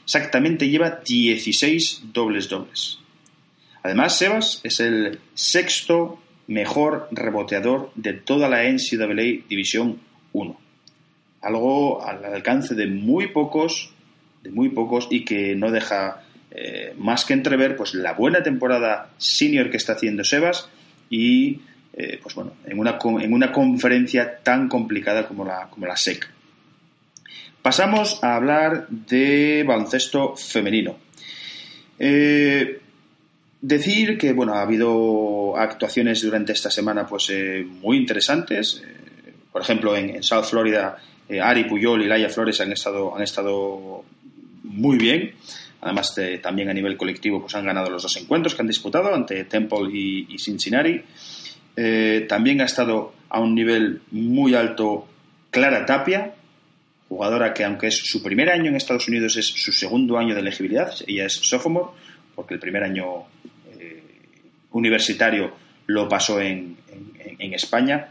Exactamente 0.04 0.68
lleva 0.68 1.00
16 1.04 2.02
dobles 2.12 2.48
dobles. 2.48 2.98
Además, 3.82 4.18
Sebas 4.18 4.60
es 4.64 4.80
el 4.80 5.20
sexto 5.34 6.18
mejor 6.46 7.08
reboteador 7.10 7.90
de 7.94 8.12
toda 8.14 8.48
la 8.48 8.64
NCAA 8.64 9.46
División 9.48 10.00
1. 10.32 10.60
Algo 11.42 12.02
al 12.02 12.24
alcance 12.24 12.74
de 12.74 12.86
muy 12.86 13.28
pocos 13.28 13.93
de 14.44 14.50
muy 14.50 14.68
pocos 14.68 15.08
y 15.10 15.24
que 15.24 15.56
no 15.56 15.72
deja 15.72 16.22
eh, 16.56 16.94
más 16.98 17.24
que 17.24 17.32
entrever 17.32 17.76
pues 17.76 17.94
la 17.94 18.12
buena 18.12 18.42
temporada 18.42 19.10
senior 19.18 19.70
que 19.70 19.76
está 19.78 19.94
haciendo 19.94 20.22
Sebas 20.22 20.68
y 21.10 21.62
eh, 21.92 22.20
pues 22.22 22.36
bueno 22.36 22.52
en 22.64 22.78
una, 22.78 22.96
en 23.02 23.32
una 23.32 23.50
conferencia 23.50 24.38
tan 24.40 24.68
complicada 24.68 25.26
como 25.26 25.44
la, 25.44 25.68
como 25.68 25.86
la 25.86 25.96
SEC. 25.96 26.28
Pasamos 27.60 28.22
a 28.22 28.36
hablar 28.36 28.86
de 28.88 29.64
baloncesto 29.66 30.36
femenino. 30.36 30.96
Eh, 31.98 32.80
decir 33.60 34.18
que 34.18 34.32
bueno 34.32 34.54
ha 34.54 34.62
habido 34.62 35.56
actuaciones 35.56 36.22
durante 36.22 36.52
esta 36.52 36.70
semana 36.70 37.06
pues 37.06 37.32
muy 37.64 37.96
interesantes. 37.96 38.80
por 39.50 39.62
ejemplo 39.62 39.96
en, 39.96 40.22
South 40.22 40.44
Florida 40.44 40.98
Ari 41.42 41.64
Puyol 41.64 42.02
y 42.02 42.06
Laia 42.06 42.28
Flores 42.28 42.60
han 42.60 42.70
estado, 42.70 43.16
han 43.16 43.22
estado 43.22 44.04
muy 44.74 44.98
bien. 44.98 45.34
Además, 45.80 46.14
también 46.42 46.70
a 46.70 46.72
nivel 46.72 46.96
colectivo, 46.96 47.42
pues 47.42 47.54
han 47.54 47.66
ganado 47.66 47.90
los 47.90 48.02
dos 48.02 48.16
encuentros 48.16 48.54
que 48.54 48.62
han 48.62 48.68
disputado 48.68 49.14
ante 49.14 49.44
Temple 49.44 49.90
y, 49.92 50.38
Cincinnati. 50.38 51.00
Eh, 51.76 52.24
también 52.28 52.60
ha 52.62 52.64
estado 52.64 53.12
a 53.28 53.40
un 53.40 53.54
nivel 53.54 54.00
muy 54.10 54.54
alto 54.54 55.06
Clara 55.50 55.84
Tapia, 55.84 56.34
jugadora 57.08 57.52
que 57.52 57.64
aunque 57.64 57.88
es 57.88 57.98
su 57.98 58.22
primer 58.22 58.48
año 58.50 58.70
en 58.70 58.76
Estados 58.76 59.08
Unidos 59.08 59.36
es 59.36 59.46
su 59.46 59.72
segundo 59.72 60.16
año 60.18 60.34
de 60.34 60.40
elegibilidad, 60.40 60.92
ella 61.06 61.26
es 61.26 61.34
sophomore, 61.34 61.90
porque 62.34 62.54
el 62.54 62.60
primer 62.60 62.82
año 62.82 63.24
eh, 63.78 64.02
universitario 64.72 65.54
lo 65.86 66.08
pasó 66.08 66.40
en, 66.40 66.82
España. 67.38 68.08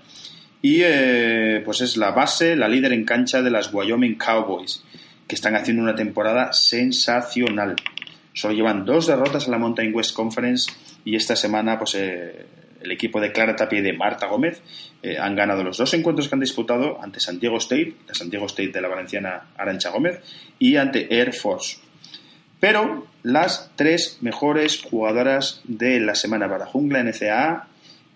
Y 0.61 0.82
eh, 0.84 1.61
pues 1.66 1.82
es 1.82 1.97
la 1.97 2.11
base, 2.11 2.55
la 2.55 2.68
líder 2.68 2.93
en 2.93 3.03
cancha 3.03 3.41
de 3.41 3.49
las 3.49 3.74
Wyoming 3.74 4.16
Cowboys, 4.16 4.84
están 5.34 5.56
haciendo 5.56 5.84
una 5.84 5.96
temporada 5.96 6.54
sensacional. 6.54 7.76
Solo 8.34 8.54
llevan 8.54 8.86
dos 8.86 9.08
derrotas 9.08 9.46
en 9.46 9.52
la 9.52 9.58
Mountain 9.58 9.94
West 9.94 10.14
Conference 10.16 10.72
y 11.06 11.16
esta 11.16 11.36
semana 11.36 11.78
pues 11.78 11.96
eh, 11.96 12.46
el 12.82 12.92
equipo 12.92 13.20
de 13.20 13.32
Clara 13.32 13.56
Tapia 13.56 13.80
y 13.80 13.82
de 13.82 13.94
Marta 13.94 14.28
Gómez 14.28 14.62
eh, 15.02 15.18
han 15.18 15.36
ganado 15.36 15.64
los 15.64 15.78
dos 15.78 15.94
encuentros 15.94 16.28
que 16.28 16.36
han 16.36 16.42
disputado 16.42 17.02
ante 17.02 17.20
Santiago 17.20 17.58
State, 17.58 17.96
de 18.08 18.16
Santiago 18.16 18.46
State 18.46 18.72
de 18.72 18.82
la 18.82 18.88
valenciana 18.88 19.50
Arancha 19.58 19.90
Gómez, 19.90 20.20
y 20.60 20.76
ante 20.78 21.14
Air 21.14 21.34
Force. 21.34 21.78
Pero 22.60 23.08
las 23.24 23.72
tres 23.76 24.20
mejores 24.22 24.82
jugadoras 24.82 25.62
de 25.66 26.00
la 26.00 26.16
semana 26.16 26.50
para 26.50 26.66
Jungla 26.66 27.04
NCAA 27.04 27.68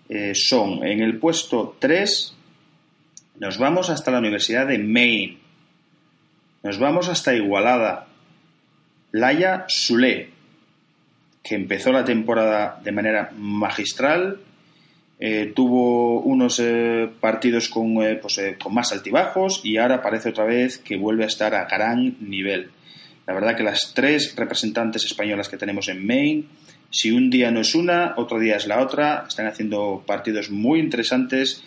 eh, 0.08 0.32
son 0.34 0.84
en 0.86 1.00
el 1.00 1.18
puesto 1.18 1.76
3, 1.78 2.34
nos 3.40 3.58
vamos 3.58 3.90
hasta 3.90 4.10
la 4.10 4.18
Universidad 4.18 4.66
de 4.66 4.78
Maine, 4.78 5.37
nos 6.62 6.78
vamos 6.78 7.08
hasta 7.08 7.34
Igualada, 7.34 8.06
Laia 9.12 9.64
Sule, 9.68 10.30
que 11.42 11.54
empezó 11.54 11.92
la 11.92 12.04
temporada 12.04 12.80
de 12.82 12.92
manera 12.92 13.30
magistral, 13.36 14.40
eh, 15.20 15.52
tuvo 15.54 16.20
unos 16.20 16.60
eh, 16.60 17.08
partidos 17.20 17.68
con, 17.68 17.94
pues, 18.20 18.40
con 18.62 18.74
más 18.74 18.92
altibajos 18.92 19.62
y 19.64 19.78
ahora 19.78 20.02
parece 20.02 20.28
otra 20.28 20.44
vez 20.44 20.78
que 20.78 20.96
vuelve 20.96 21.24
a 21.24 21.28
estar 21.28 21.54
a 21.54 21.64
gran 21.64 22.16
nivel. 22.20 22.70
La 23.26 23.34
verdad 23.34 23.56
que 23.56 23.62
las 23.62 23.92
tres 23.94 24.34
representantes 24.36 25.04
españolas 25.04 25.48
que 25.48 25.58
tenemos 25.58 25.88
en 25.88 26.06
Maine, 26.06 26.44
si 26.90 27.10
un 27.10 27.30
día 27.30 27.50
no 27.50 27.60
es 27.60 27.74
una, 27.74 28.14
otro 28.16 28.38
día 28.38 28.56
es 28.56 28.66
la 28.66 28.80
otra, 28.80 29.24
están 29.28 29.46
haciendo 29.46 30.02
partidos 30.06 30.50
muy 30.50 30.80
interesantes, 30.80 31.62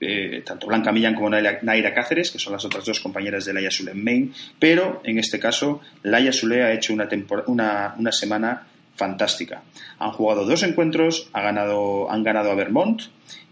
eh, 0.00 0.42
tanto 0.44 0.66
Blanca 0.66 0.92
Millán 0.92 1.14
como 1.14 1.30
Naira 1.30 1.94
Cáceres, 1.94 2.30
que 2.30 2.38
son 2.38 2.52
las 2.52 2.64
otras 2.64 2.84
dos 2.84 3.00
compañeras 3.00 3.44
de 3.44 3.52
Laia 3.52 3.70
Sule 3.70 3.92
en 3.92 4.04
Maine, 4.04 4.30
pero 4.58 5.00
en 5.04 5.18
este 5.18 5.38
caso 5.38 5.80
Laia 6.02 6.32
Sule 6.32 6.62
ha 6.62 6.72
hecho 6.72 6.92
una, 6.92 7.08
una, 7.46 7.94
una 7.98 8.12
semana 8.12 8.66
fantástica. 8.94 9.62
Han 9.98 10.12
jugado 10.12 10.44
dos 10.44 10.62
encuentros, 10.62 11.30
ha 11.32 11.40
ganado, 11.40 12.10
han 12.10 12.22
ganado 12.22 12.50
a 12.50 12.54
Vermont 12.54 13.02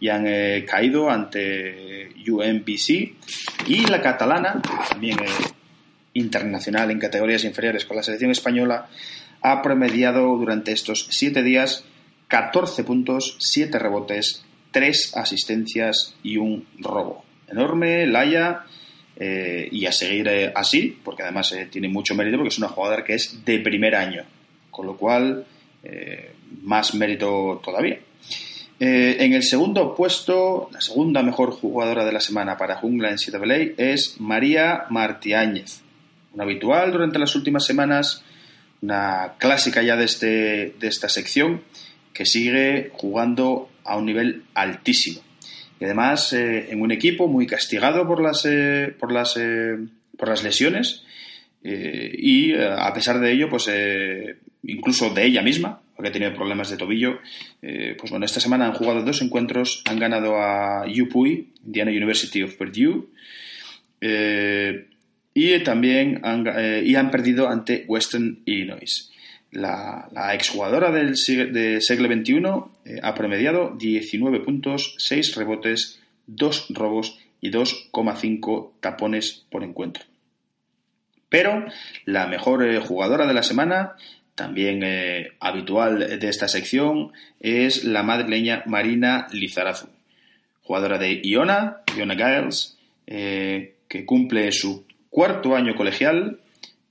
y 0.01 0.09
han 0.09 0.24
eh, 0.26 0.64
caído 0.68 1.11
ante 1.11 2.12
UMBC 2.28 2.88
y 3.66 3.86
la 3.86 4.01
catalana, 4.01 4.61
también 4.88 5.18
eh, 5.20 5.26
internacional 6.14 6.90
en 6.90 6.99
categorías 6.99 7.44
inferiores 7.44 7.84
con 7.84 7.97
la 7.97 8.03
selección 8.03 8.30
española, 8.30 8.88
ha 9.42 9.62
promediado 9.62 10.36
durante 10.36 10.72
estos 10.72 11.07
siete 11.11 11.42
días 11.42 11.84
14 12.28 12.82
puntos, 12.82 13.36
7 13.38 13.78
rebotes, 13.78 14.44
3 14.76 15.16
asistencias 15.16 16.14
y 16.22 16.36
un 16.36 16.66
robo. 16.80 17.24
Enorme, 17.48 18.06
Laia, 18.06 18.66
eh, 19.16 19.70
y 19.72 19.86
a 19.86 19.92
seguir 19.92 20.28
eh, 20.28 20.52
así, 20.54 20.98
porque 21.02 21.22
además 21.22 21.50
eh, 21.52 21.66
tiene 21.72 21.88
mucho 21.88 22.14
mérito 22.14 22.36
porque 22.36 22.50
es 22.50 22.58
una 22.58 22.68
jugadora 22.68 23.02
que 23.02 23.14
es 23.14 23.42
de 23.42 23.60
primer 23.60 23.94
año, 23.94 24.24
con 24.70 24.84
lo 24.84 24.94
cual 24.98 25.46
más 26.62 26.94
mérito 26.94 27.62
todavía. 27.64 28.00
en 28.78 29.32
el 29.32 29.44
segundo 29.44 29.94
puesto, 29.94 30.68
la 30.72 30.82
segunda 30.82 31.22
mejor 31.22 31.52
jugadora 31.52 32.04
de 32.04 32.12
la 32.12 32.20
semana 32.20 32.58
para 32.58 32.76
Jungla 32.76 33.10
en 33.10 33.16
CWA 33.16 33.56
es 33.78 34.20
María 34.20 34.84
Martiáñez 34.90 35.80
un 36.34 36.42
habitual 36.42 36.92
durante 36.92 37.18
las 37.18 37.34
últimas 37.34 37.64
semanas, 37.64 38.22
una 38.82 39.36
clásica 39.38 39.82
ya 39.82 39.96
de, 39.96 40.04
este, 40.04 40.74
de 40.78 40.86
esta 40.86 41.08
sección, 41.08 41.62
que 42.12 42.26
sigue 42.26 42.90
jugando 42.92 43.70
a 43.87 43.97
un 43.97 44.07
nivel 44.07 44.45
altísimo. 44.55 45.20
Y 45.80 45.84
además 45.84 46.32
eh, 46.32 46.68
en 46.70 46.80
un 46.80 46.91
equipo 46.93 47.28
muy 47.28 47.47
castigado 47.47 48.07
por 48.07 48.22
las, 48.22 48.45
eh, 48.47 48.95
por 48.99 49.12
las, 49.12 49.37
eh, 49.37 49.76
por 50.16 50.28
las 50.28 50.43
lesiones 50.43 51.03
y 51.68 52.55
a 52.55 52.93
pesar 52.95 53.18
de 53.18 53.32
ello, 53.32 53.49
pues 53.51 53.68
incluso 54.62 55.11
de 55.11 55.24
ella 55.24 55.43
misma, 55.43 55.80
porque 55.97 56.11
ha 56.11 56.12
tenido 56.12 56.32
problemas 56.32 56.70
de 56.70 56.76
tobillo, 56.76 57.18
pues 57.61 58.09
bueno, 58.09 58.24
esta 58.24 58.39
semana 58.39 58.66
han 58.66 58.74
jugado 58.74 59.03
dos 59.03 59.20
encuentros, 59.20 59.82
han 59.84 59.99
ganado 59.99 60.37
a 60.37 60.84
UPUI, 60.87 61.55
Indiana 61.64 61.91
University 61.91 62.45
of 62.45 62.55
Purdue, 62.55 63.09
y 65.37 65.59
también 65.59 66.20
han, 66.22 66.47
eh, 66.47 66.82
y 66.82 66.95
han 66.95 67.11
perdido 67.11 67.47
ante 67.47 67.84
Western 67.87 68.41
Illinois. 68.47 69.12
La, 69.53 70.09
exjugadora 70.34 70.90
del 70.90 71.14
de 71.14 71.80
siglo 71.80 72.09
XXI 72.09 72.42
eh, 72.84 73.01
ha 73.03 73.14
promediado 73.14 73.74
19 73.78 74.40
puntos, 74.40 74.94
6 74.99 75.34
rebotes, 75.36 76.01
2 76.26 76.66
robos 76.70 77.18
y 77.40 77.51
2,5 77.51 78.72
tapones 78.80 79.47
por 79.51 79.62
encuentro. 79.62 80.05
Pero 81.28 81.64
la 82.05 82.26
mejor 82.26 82.66
eh, 82.66 82.80
jugadora 82.80 83.26
de 83.26 83.34
la 83.34 83.42
semana, 83.42 83.97
también 84.34 84.84
habitual 85.40 86.20
de 86.20 86.28
esta 86.28 86.49
sección, 86.49 87.12
es 87.40 87.84
la 87.84 88.03
madrileña 88.03 88.62
Marina 88.66 89.28
Lizarazu, 89.32 89.88
jugadora 90.62 90.99
de 90.99 91.22
Iona, 91.24 91.78
Iona 91.97 92.14
Giles, 92.14 92.76
que 93.07 94.05
cumple 94.05 94.53
su 94.53 94.84
cuarto 95.09 95.57
año 95.57 95.74
colegial 95.74 96.40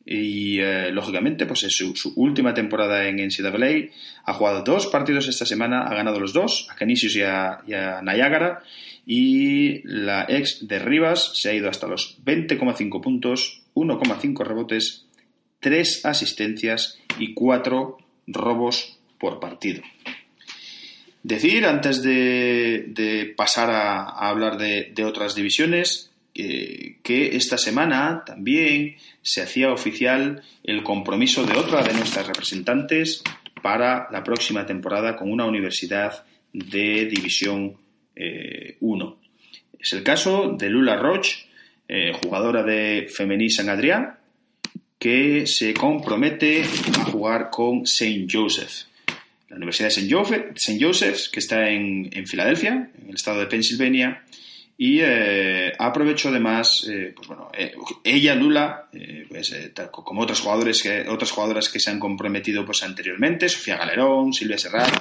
y 0.06 0.60
eh, 0.60 0.92
lógicamente 0.92 1.46
pues 1.46 1.64
es 1.64 1.74
su, 1.74 2.14
última 2.16 2.54
temporada 2.54 3.08
en 3.08 3.16
NCAA. 3.16 3.90
Ha 4.26 4.34
jugado 4.34 4.62
dos 4.62 4.88
partidos 4.88 5.28
esta 5.28 5.46
semana, 5.46 5.84
ha 5.84 5.96
ganado 5.96 6.20
los 6.20 6.34
dos, 6.34 6.68
a 6.70 6.76
Canisius 6.76 7.16
y 7.16 7.24
a, 7.24 7.60
y 7.66 7.72
Niagara 7.72 8.62
y 9.06 9.82
la 9.88 10.26
ex 10.28 10.68
de 10.68 10.80
Rivas 10.80 11.32
se 11.36 11.50
ha 11.50 11.54
ido 11.54 11.70
hasta 11.70 11.88
los 11.88 12.18
20,5 12.24 13.02
puntos, 13.02 13.62
1,5 13.76 14.44
rebotes, 14.44 15.06
3 15.60 16.06
asistencias 16.06 17.00
y 17.20 17.34
4 17.34 17.98
robos 18.28 18.98
por 19.20 19.40
partido. 19.40 19.84
Decir, 21.22 21.66
antes 21.66 22.04
de, 22.04 23.34
pasar 23.36 23.72
a, 23.72 24.04
hablar 24.30 24.58
de, 24.58 24.92
de 24.94 25.06
otras 25.06 25.34
divisiones, 25.34 26.12
que 26.36 27.36
esta 27.38 27.58
semana 27.58 28.24
también 28.26 28.98
se 29.22 29.42
hacía 29.42 29.72
oficial 29.72 30.44
el 30.64 30.84
compromiso 30.84 31.46
de 31.46 31.58
otra 31.58 31.82
de 31.82 31.94
nuestras 31.94 32.28
representantes 32.28 33.24
para 33.62 34.10
la 34.12 34.24
próxima 34.24 34.66
temporada 34.66 35.16
con 35.16 35.32
una 35.32 35.46
universidad 35.46 36.26
de 36.54 37.06
División 37.06 37.78
1. 38.16 38.16
Eh, 38.16 38.78
es 39.80 39.94
el 39.94 40.04
caso 40.04 40.56
de 40.58 40.70
Lula 40.70 40.98
Roche, 40.98 41.48
eh, 41.88 42.12
jugadora 42.22 42.64
de 42.64 43.08
Femení 43.10 43.50
San 43.50 43.70
Adrián, 43.70 44.18
que 45.00 45.48
se 45.48 45.74
compromete 45.74 46.64
a 47.00 47.06
jugar 47.06 47.50
con 47.50 47.84
St. 47.84 48.28
Joseph. 48.32 48.88
La 49.50 49.56
Universidad 49.56 49.90
de 49.90 50.54
St. 50.56 50.78
Joseph, 50.80 51.32
que 51.32 51.40
está 51.40 51.70
en, 51.70 52.10
en 52.12 52.28
Filadelfia, 52.28 52.92
en 53.02 53.10
el 53.10 53.16
estado 53.16 53.40
de 53.40 53.48
Pensilvania, 53.48 54.24
y 54.78 55.00
eh, 55.02 55.72
aprovecho 55.80 56.30
además, 56.30 56.86
eh, 56.90 57.14
pues 57.16 57.28
bueno, 57.30 57.50
eh, 57.58 57.74
ella, 58.04 58.36
Lula, 58.36 58.90
eh, 58.92 59.26
pues, 59.30 59.56
como 59.90 60.22
otros 60.22 60.42
jugadores 60.42 60.84
que, 60.84 61.08
otras 61.08 61.32
jugadoras 61.32 61.70
que 61.70 61.80
se 61.80 61.92
han 61.92 62.00
comprometido 62.00 62.66
pues, 62.66 62.84
anteriormente, 62.84 63.48
Sofía 63.48 63.78
Galerón, 63.78 64.34
Silvia 64.34 64.58
Serrat, 64.58 64.92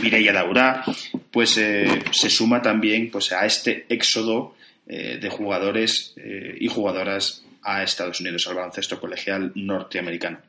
Mireia 0.00 0.32
Daura, 0.32 0.84
pues 1.30 1.50
se 1.50 2.30
suma 2.30 2.62
también 2.62 3.10
pues, 3.10 3.32
a 3.32 3.44
este 3.44 3.84
éxodo 3.88 4.54
de 4.86 5.28
jugadores 5.30 6.14
y 6.58 6.66
jugadoras 6.68 7.44
a 7.62 7.82
Estados 7.82 8.20
Unidos, 8.20 8.46
al 8.46 8.56
baloncesto 8.56 9.00
colegial 9.00 9.52
norteamericano. 9.54 10.40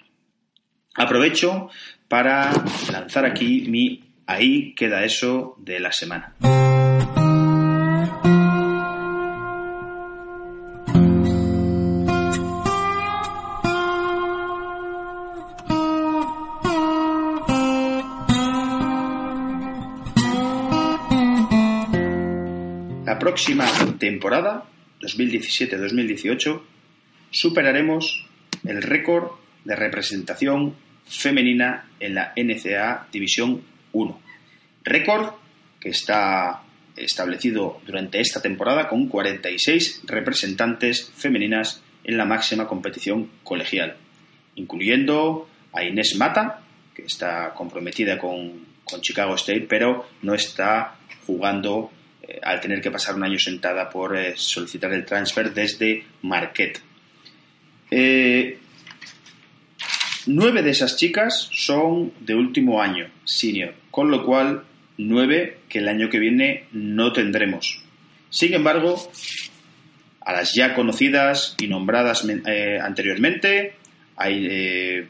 Aprovecho 0.95 1.69
para 2.07 2.51
lanzar 2.91 3.25
aquí 3.25 3.65
mi 3.67 4.03
ahí 4.25 4.73
queda 4.75 5.03
eso 5.03 5.55
de 5.59 5.79
la 5.79 5.91
semana. 5.91 6.33
Próxima 23.33 23.65
temporada, 23.97 24.65
2017-2018, 25.01 26.61
superaremos 27.31 28.27
el 28.63 28.83
récord 28.83 29.31
de 29.65 29.75
representación 29.75 30.75
femenina 31.03 31.89
en 31.99 32.13
la 32.13 32.33
NCAA 32.35 33.07
División 33.11 33.63
1. 33.91 34.21
Récord 34.83 35.31
que 35.79 35.89
está 35.89 36.61
establecido 36.95 37.81
durante 37.87 38.21
esta 38.21 38.39
temporada 38.39 38.87
con 38.87 39.07
46 39.07 40.03
representantes 40.05 41.11
femeninas 41.17 41.81
en 42.03 42.17
la 42.17 42.25
máxima 42.25 42.67
competición 42.67 43.31
colegial, 43.43 43.97
incluyendo 44.53 45.49
a 45.71 45.83
Inés 45.83 46.15
Mata, 46.19 46.61
que 46.93 47.01
está 47.01 47.51
comprometida 47.55 48.19
con, 48.19 48.63
con 48.83 49.01
Chicago 49.01 49.33
State, 49.33 49.65
pero 49.67 50.05
no 50.21 50.35
está 50.35 50.97
jugando 51.25 51.89
eh, 52.25 52.39
al 52.41 52.61
tener 52.61 52.79
que 52.79 52.89
pasar 52.89 53.15
un 53.15 53.23
año 53.23 53.37
sentada 53.37 53.89
por 53.89 54.15
eh, 54.15 54.33
solicitar 54.37 54.93
el 54.93 55.03
transfer 55.03 55.53
desde 55.53 56.05
Marquette. 56.21 56.79
Eh, 57.91 58.57
nueve 60.27 60.61
de 60.61 60.69
esas 60.69 60.95
chicas 60.95 61.49
son 61.51 62.13
de 62.21 62.33
último 62.33 62.81
año, 62.81 63.09
senior, 63.25 63.73
con 63.91 64.09
lo 64.09 64.23
cual 64.23 64.63
nueve 64.97 65.57
que 65.67 65.79
el 65.79 65.89
año 65.89 66.09
que 66.09 66.19
viene 66.19 66.67
no 66.71 67.11
tendremos. 67.11 67.81
Sin 68.29 68.53
embargo, 68.53 69.11
a 70.21 70.31
las 70.31 70.53
ya 70.55 70.73
conocidas 70.75 71.57
y 71.59 71.67
nombradas 71.67 72.25
anteriormente, 72.81 73.75
hay, 74.15 75.07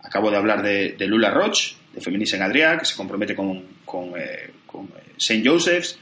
acabo 0.00 0.30
de 0.30 0.36
hablar 0.36 0.62
de, 0.62 1.06
Lula 1.06 1.30
Roche, 1.30 1.76
de 1.94 2.00
Feminis 2.00 2.34
en 2.34 2.42
Adrià, 2.42 2.76
que 2.78 2.84
se 2.84 2.96
compromete 2.96 3.36
con, 3.36 3.62
con, 3.84 4.12
con 4.66 4.90
St. 5.16 5.48
Joseph's, 5.48 5.98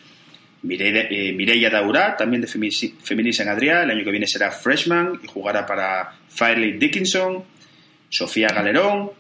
Mireia, 0.63 1.09
eh, 1.11 2.17
también 2.19 2.43
de 2.43 2.49
Feminis 2.49 3.41
en 3.41 3.49
Adrià, 3.49 3.83
el 3.83 3.91
año 3.91 4.05
que 4.05 4.11
viene 4.11 4.27
será 4.27 4.51
freshman 4.51 5.21
y 5.23 5.27
jugará 5.27 5.67
para 5.67 6.13
Firely 6.29 6.79
Dickinson. 6.79 7.45
Sofía 8.09 8.49
Galerón, 8.49 9.11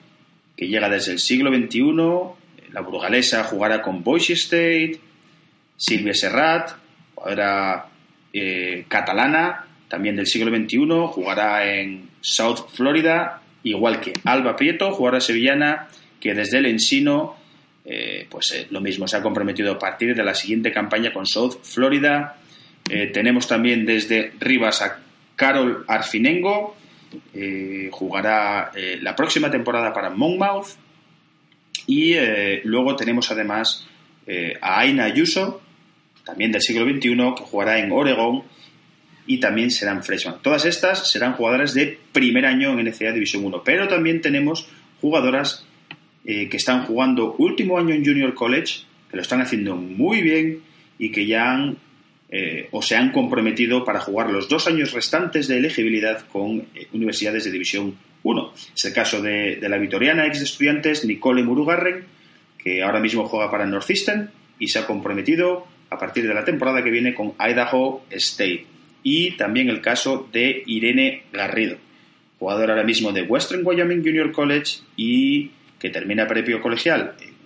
que 0.56 0.66
llega 0.66 0.88
desde 0.88 1.12
el 1.12 1.18
siglo 1.18 1.54
XXI, 1.54 2.72
la 2.72 2.80
burgalesa 2.80 3.44
jugará 3.44 3.82
con 3.82 4.02
Boise 4.02 4.34
State. 4.34 5.00
Silvia 5.76 6.14
Serrat, 6.14 6.70
jugadora 7.14 7.86
eh, 8.32 8.84
catalana, 8.88 9.66
también 9.88 10.16
del 10.16 10.26
siglo 10.26 10.54
XXI, 10.54 10.78
jugará 11.08 11.70
en 11.70 12.10
South 12.20 12.68
Florida, 12.72 13.42
igual 13.62 14.00
que 14.00 14.12
Alba 14.24 14.56
Prieto, 14.56 14.92
jugadora 14.92 15.20
sevillana, 15.20 15.88
que 16.20 16.34
desde 16.34 16.58
el 16.58 16.66
Ensino 16.66 17.36
eh, 17.88 18.26
pues 18.28 18.50
eh, 18.52 18.66
lo 18.70 18.80
mismo, 18.80 19.06
se 19.06 19.16
ha 19.16 19.22
comprometido 19.22 19.72
a 19.72 19.78
partir 19.78 20.14
de 20.16 20.24
la 20.24 20.34
siguiente 20.34 20.72
campaña 20.72 21.12
con 21.12 21.24
South 21.24 21.58
Florida. 21.62 22.36
Eh, 22.90 23.06
tenemos 23.12 23.46
también 23.46 23.86
desde 23.86 24.32
Rivas 24.40 24.82
a 24.82 24.98
Carol 25.36 25.84
Arfinengo, 25.86 26.76
jugará 27.92 28.72
la 29.00 29.14
próxima 29.14 29.50
temporada 29.50 29.92
para 29.92 30.10
Monmouth. 30.10 30.76
Y 31.86 32.14
luego 32.64 32.96
tenemos 32.96 33.30
además 33.30 33.86
a 34.60 34.80
Aina 34.80 35.04
Ayuso, 35.04 35.62
también 36.24 36.52
del 36.52 36.62
siglo 36.62 36.84
XXI, 36.84 37.34
que 37.36 37.44
jugará 37.44 37.78
en 37.78 37.92
Oregon 37.92 38.42
y 39.26 39.38
también 39.38 39.70
serán 39.70 40.02
freshman. 40.02 40.40
Todas 40.42 40.64
estas 40.64 41.10
serán 41.10 41.34
jugadoras 41.34 41.74
de 41.74 41.98
primer 42.12 42.46
año 42.46 42.78
en 42.78 42.86
NCAA 42.86 43.12
División 43.12 43.44
1, 43.44 43.62
pero 43.62 43.88
también 43.88 44.20
tenemos 44.20 44.68
jugadoras 45.00 45.65
eh, 46.26 46.48
que 46.48 46.56
están 46.56 46.84
jugando 46.84 47.36
último 47.38 47.78
año 47.78 47.94
en 47.94 48.04
Junior 48.04 48.34
College, 48.34 48.80
que 49.08 49.16
lo 49.16 49.22
están 49.22 49.40
haciendo 49.40 49.76
muy 49.76 50.22
bien 50.22 50.60
y 50.98 51.12
que 51.12 51.24
ya 51.24 51.52
han 51.52 51.78
eh, 52.28 52.68
o 52.72 52.82
se 52.82 52.96
han 52.96 53.12
comprometido 53.12 53.84
para 53.84 54.00
jugar 54.00 54.30
los 54.30 54.48
dos 54.48 54.66
años 54.66 54.92
restantes 54.92 55.46
de 55.46 55.58
elegibilidad 55.58 56.26
con 56.26 56.66
eh, 56.74 56.88
universidades 56.92 57.44
de 57.44 57.52
División 57.52 57.96
1. 58.24 58.52
Es 58.74 58.84
el 58.84 58.92
caso 58.92 59.22
de, 59.22 59.58
la 59.62 59.78
vitoriana 59.78 60.26
ex 60.26 60.38
de 60.38 60.44
estudiantes 60.44 61.04
Nicole 61.04 61.44
Murugarren, 61.44 62.04
que 62.58 62.82
ahora 62.82 62.98
mismo 62.98 63.28
juega 63.28 63.48
para 63.48 63.64
Northeastern 63.64 64.30
y 64.58 64.66
se 64.66 64.80
ha 64.80 64.86
comprometido 64.86 65.68
a 65.90 65.98
partir 65.98 66.26
de 66.26 66.34
la 66.34 66.44
temporada 66.44 66.82
que 66.82 66.90
viene 66.90 67.14
con 67.14 67.34
Idaho 67.38 68.04
State. 68.10 68.66
Y 69.04 69.36
también 69.36 69.68
el 69.68 69.80
caso 69.80 70.28
de 70.32 70.64
Irene 70.66 71.22
Garrido, 71.32 71.76
jugadora 72.40 72.72
ahora 72.72 72.84
mismo 72.84 73.12
de 73.12 73.22
Western 73.22 73.64
Wyoming 73.64 74.02
Junior 74.02 74.32
College 74.32 74.80
y 74.96 75.52
que 75.78 75.90
termina 75.90 76.26
previo 76.26 76.60
colegial 76.60 77.14
en, 77.20 77.36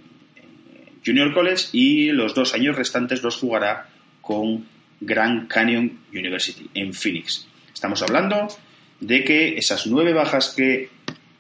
Junior 1.05 1.33
College 1.33 1.69
y 1.73 2.13
los 2.13 2.35
dos 2.35 2.55
años 2.55 2.77
restantes 2.77 3.23
los 3.23 3.37
jugará 3.37 3.89
con 4.21 4.67
Grand 5.01 5.49
Canyon 5.49 6.01
University 6.13 6.69
en 6.75 6.93
Phoenix. 6.93 7.47
Estamos 7.73 8.03
hablando 8.03 8.49
de 9.01 9.25
que 9.25 9.57
esas 9.57 9.87
nueve 9.87 10.13
bajas 10.13 10.53
que, 10.55 10.91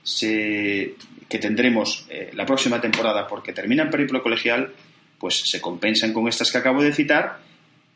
se, 0.02 0.94
que 1.28 1.38
tendremos 1.38 2.06
eh, 2.08 2.30
la 2.34 2.46
próxima 2.46 2.80
temporada 2.80 3.26
porque 3.26 3.52
terminan 3.52 3.90
periplo 3.90 4.22
colegial, 4.22 4.72
pues 5.18 5.42
se 5.44 5.60
compensan 5.60 6.14
con 6.14 6.26
estas 6.26 6.50
que 6.50 6.58
acabo 6.58 6.82
de 6.82 6.94
citar 6.94 7.40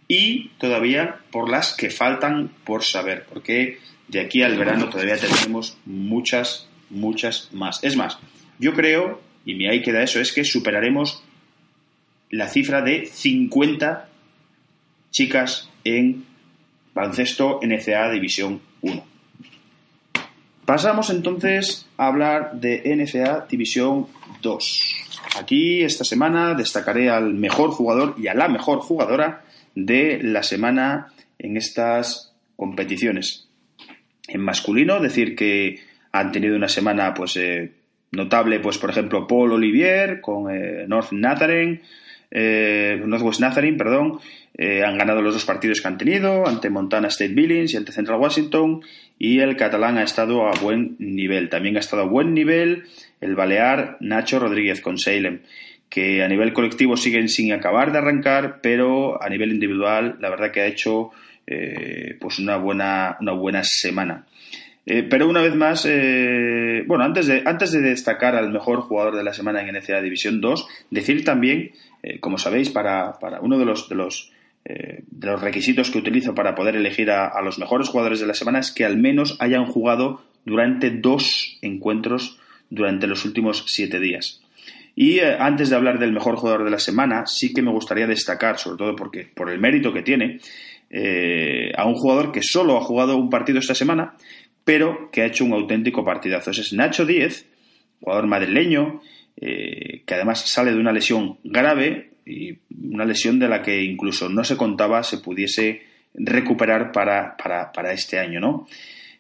y 0.06 0.48
todavía 0.58 1.20
por 1.30 1.48
las 1.48 1.72
que 1.72 1.90
faltan 1.90 2.50
por 2.64 2.84
saber, 2.84 3.24
porque 3.26 3.78
de 4.08 4.20
aquí 4.20 4.42
al 4.42 4.58
verano 4.58 4.90
todavía 4.90 5.16
tenemos 5.16 5.78
muchas, 5.86 6.68
muchas 6.90 7.48
más. 7.52 7.82
Es 7.82 7.96
más, 7.96 8.18
yo 8.58 8.72
creo, 8.74 9.20
y 9.44 9.54
me 9.54 9.68
ahí 9.68 9.82
queda 9.82 10.02
eso, 10.02 10.20
es 10.20 10.32
que 10.32 10.44
superaremos 10.44 11.22
la 12.30 12.48
cifra 12.48 12.82
de 12.82 13.06
50 13.06 14.08
chicas 15.10 15.70
en 15.84 16.24
baloncesto 16.94 17.60
NCA 17.62 18.10
División 18.10 18.60
1. 18.82 19.04
Pasamos 20.64 21.10
entonces 21.10 21.86
a 21.96 22.06
hablar 22.06 22.58
de 22.60 22.82
NCA 22.96 23.46
División 23.48 24.06
2. 24.42 24.94
Aquí 25.38 25.82
esta 25.82 26.04
semana 26.04 26.54
destacaré 26.54 27.10
al 27.10 27.34
mejor 27.34 27.70
jugador 27.70 28.14
y 28.18 28.28
a 28.28 28.34
la 28.34 28.48
mejor 28.48 28.78
jugadora 28.78 29.44
de 29.74 30.20
la 30.22 30.42
semana 30.42 31.12
en 31.38 31.56
estas 31.56 32.32
competiciones. 32.56 33.48
En 34.26 34.40
masculino, 34.40 35.00
decir 35.00 35.36
que 35.36 35.80
han 36.12 36.32
tenido 36.32 36.56
una 36.56 36.68
semana 36.68 37.12
pues 37.12 37.36
eh, 37.36 37.72
Notable, 38.14 38.60
pues 38.60 38.78
por 38.78 38.90
ejemplo, 38.90 39.26
Paul 39.26 39.52
Olivier 39.52 40.20
con 40.20 40.54
eh, 40.54 40.84
North 40.86 41.12
Nazarene, 41.12 41.82
eh, 42.30 43.00
Northwest 43.04 43.40
Nazarene, 43.40 43.76
perdón, 43.76 44.20
eh, 44.56 44.84
han 44.84 44.98
ganado 44.98 45.22
los 45.22 45.34
dos 45.34 45.44
partidos 45.44 45.80
que 45.80 45.88
han 45.88 45.98
tenido 45.98 46.46
ante 46.46 46.70
Montana 46.70 47.08
State 47.08 47.34
Billings 47.34 47.74
y 47.74 47.76
ante 47.76 47.92
Central 47.92 48.20
Washington 48.20 48.82
y 49.18 49.40
el 49.40 49.56
catalán 49.56 49.98
ha 49.98 50.02
estado 50.02 50.46
a 50.46 50.52
buen 50.60 50.96
nivel. 50.98 51.48
También 51.48 51.76
ha 51.76 51.80
estado 51.80 52.02
a 52.02 52.06
buen 52.06 52.34
nivel 52.34 52.84
el 53.20 53.34
balear 53.34 53.96
Nacho 54.00 54.38
Rodríguez 54.38 54.80
con 54.80 54.98
Salem, 54.98 55.40
que 55.88 56.22
a 56.22 56.28
nivel 56.28 56.52
colectivo 56.52 56.96
siguen 56.96 57.28
sin 57.28 57.52
acabar 57.52 57.92
de 57.92 57.98
arrancar, 57.98 58.60
pero 58.60 59.22
a 59.22 59.28
nivel 59.28 59.52
individual 59.52 60.16
la 60.20 60.30
verdad 60.30 60.50
que 60.50 60.60
ha 60.60 60.66
hecho 60.66 61.10
pues 62.20 62.38
una 62.38 62.56
buena, 62.56 63.18
una 63.20 63.32
buena 63.32 63.62
semana. 63.64 64.24
Eh, 64.86 65.02
pero 65.02 65.28
una 65.28 65.40
vez 65.40 65.54
más, 65.54 65.86
eh, 65.88 66.84
bueno, 66.86 67.04
antes 67.04 67.26
de, 67.26 67.42
antes 67.46 67.72
de 67.72 67.80
destacar 67.80 68.36
al 68.36 68.52
mejor 68.52 68.82
jugador 68.82 69.16
de 69.16 69.24
la 69.24 69.32
semana 69.32 69.62
en 69.62 69.74
NCAA 69.74 70.02
División 70.02 70.40
2, 70.40 70.68
decir 70.90 71.24
también, 71.24 71.72
eh, 72.02 72.20
como 72.20 72.36
sabéis, 72.36 72.68
para, 72.68 73.18
para, 73.18 73.40
uno 73.40 73.58
de 73.58 73.64
los, 73.64 73.88
de 73.88 73.94
los, 73.94 74.30
de 74.66 75.26
los 75.26 75.42
requisitos 75.42 75.90
que 75.90 75.98
utilizo 75.98 76.34
para 76.34 76.54
poder 76.54 76.76
elegir 76.76 77.10
a, 77.10 77.28
a, 77.28 77.42
los 77.42 77.58
mejores 77.58 77.88
jugadores 77.88 78.20
de 78.20 78.26
la 78.26 78.32
semana 78.32 78.60
es 78.60 78.72
que 78.72 78.86
al 78.86 78.96
menos 78.96 79.36
hayan 79.40 79.66
jugado 79.66 80.22
durante 80.46 80.90
dos 80.90 81.58
encuentros 81.60 82.38
durante 82.70 83.06
los 83.06 83.26
últimos 83.26 83.64
siete 83.66 84.00
días. 84.00 84.40
Y 84.96 85.20
antes 85.20 85.68
de 85.68 85.76
hablar 85.76 85.98
del 85.98 86.12
mejor 86.12 86.36
jugador 86.36 86.64
de 86.64 86.70
la 86.70 86.78
semana, 86.78 87.26
sí 87.26 87.52
que 87.52 87.60
me 87.60 87.72
gustaría 87.72 88.06
destacar, 88.06 88.58
sobre 88.58 88.78
todo 88.78 88.96
porque, 88.96 89.26
por 89.34 89.50
el 89.50 89.60
mérito 89.60 89.92
que 89.92 90.02
tiene, 90.02 90.38
a 91.76 91.84
un 91.84 91.94
jugador 91.94 92.30
que 92.30 92.40
solo 92.42 92.78
ha 92.78 92.80
jugado 92.80 93.16
un 93.16 93.28
partido 93.28 93.58
esta 93.58 93.74
semana, 93.74 94.14
pero 94.64 95.10
que 95.10 95.22
ha 95.22 95.26
hecho 95.26 95.44
un 95.44 95.52
auténtico 95.52 96.04
partidazo. 96.04 96.50
Ese 96.50 96.62
es 96.62 96.72
Nacho 96.72 97.04
Díez, 97.04 97.46
jugador 98.00 98.26
madrileño, 98.26 99.02
eh, 99.36 100.02
que 100.06 100.14
además 100.14 100.40
sale 100.48 100.72
de 100.72 100.78
una 100.78 100.92
lesión 100.92 101.38
grave 101.44 102.10
y 102.26 102.58
una 102.70 103.04
lesión 103.04 103.38
de 103.38 103.48
la 103.48 103.62
que 103.62 103.82
incluso 103.82 104.28
no 104.28 104.44
se 104.44 104.56
contaba 104.56 105.02
se 105.02 105.18
pudiese 105.18 105.82
recuperar 106.14 106.92
para, 106.92 107.36
para, 107.36 107.92
este 107.92 108.18
año, 108.18 108.40
¿no? 108.40 108.66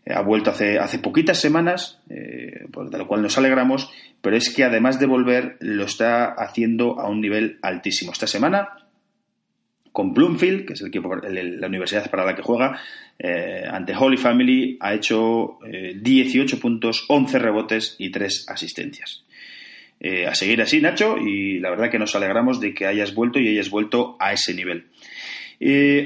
ha 0.06 0.20
vuelto 0.20 0.50
hace, 0.50 0.78
hace 0.78 0.98
poquitas 0.98 1.40
semanas, 1.40 1.98
eh, 2.10 2.66
de 2.68 2.98
lo 2.98 3.06
cual 3.06 3.22
nos 3.22 3.38
alegramos, 3.38 3.90
pero 4.20 4.36
es 4.36 4.50
que 4.50 4.64
además 4.64 5.00
de 5.00 5.06
volver 5.06 5.56
lo 5.60 5.84
está 5.84 6.26
haciendo 6.26 7.00
a 7.00 7.08
un 7.08 7.20
nivel 7.20 7.58
altísimo. 7.62 8.12
Esta 8.12 8.26
semana 8.26 8.83
con 9.94 10.12
Bloomfield, 10.12 10.66
que 10.66 10.72
es 10.72 10.80
el 10.80 10.88
equipo, 10.88 11.14
la 11.14 11.68
universidad 11.68 12.10
para 12.10 12.24
la 12.24 12.34
que 12.34 12.42
juega, 12.42 12.80
eh, 13.16 13.62
ante 13.70 13.94
Holy 13.94 14.16
Family 14.16 14.76
ha 14.80 14.92
hecho 14.92 15.60
18 15.62 16.56
eh, 16.56 16.58
puntos, 16.58 17.04
11 17.06 17.38
rebotes 17.38 17.94
y 17.96 18.10
3 18.10 18.46
asistencias. 18.48 19.24
Eh, 20.00 20.26
a 20.26 20.34
seguir 20.34 20.60
así, 20.60 20.80
Nacho, 20.80 21.16
y 21.16 21.60
la 21.60 21.70
verdad 21.70 21.92
que 21.92 22.00
nos 22.00 22.16
alegramos 22.16 22.58
de 22.58 22.74
que 22.74 22.86
hayas 22.86 23.14
vuelto 23.14 23.38
y 23.38 23.46
hayas 23.46 23.70
vuelto 23.70 24.16
a 24.18 24.32
ese 24.32 24.52
nivel. 24.52 24.88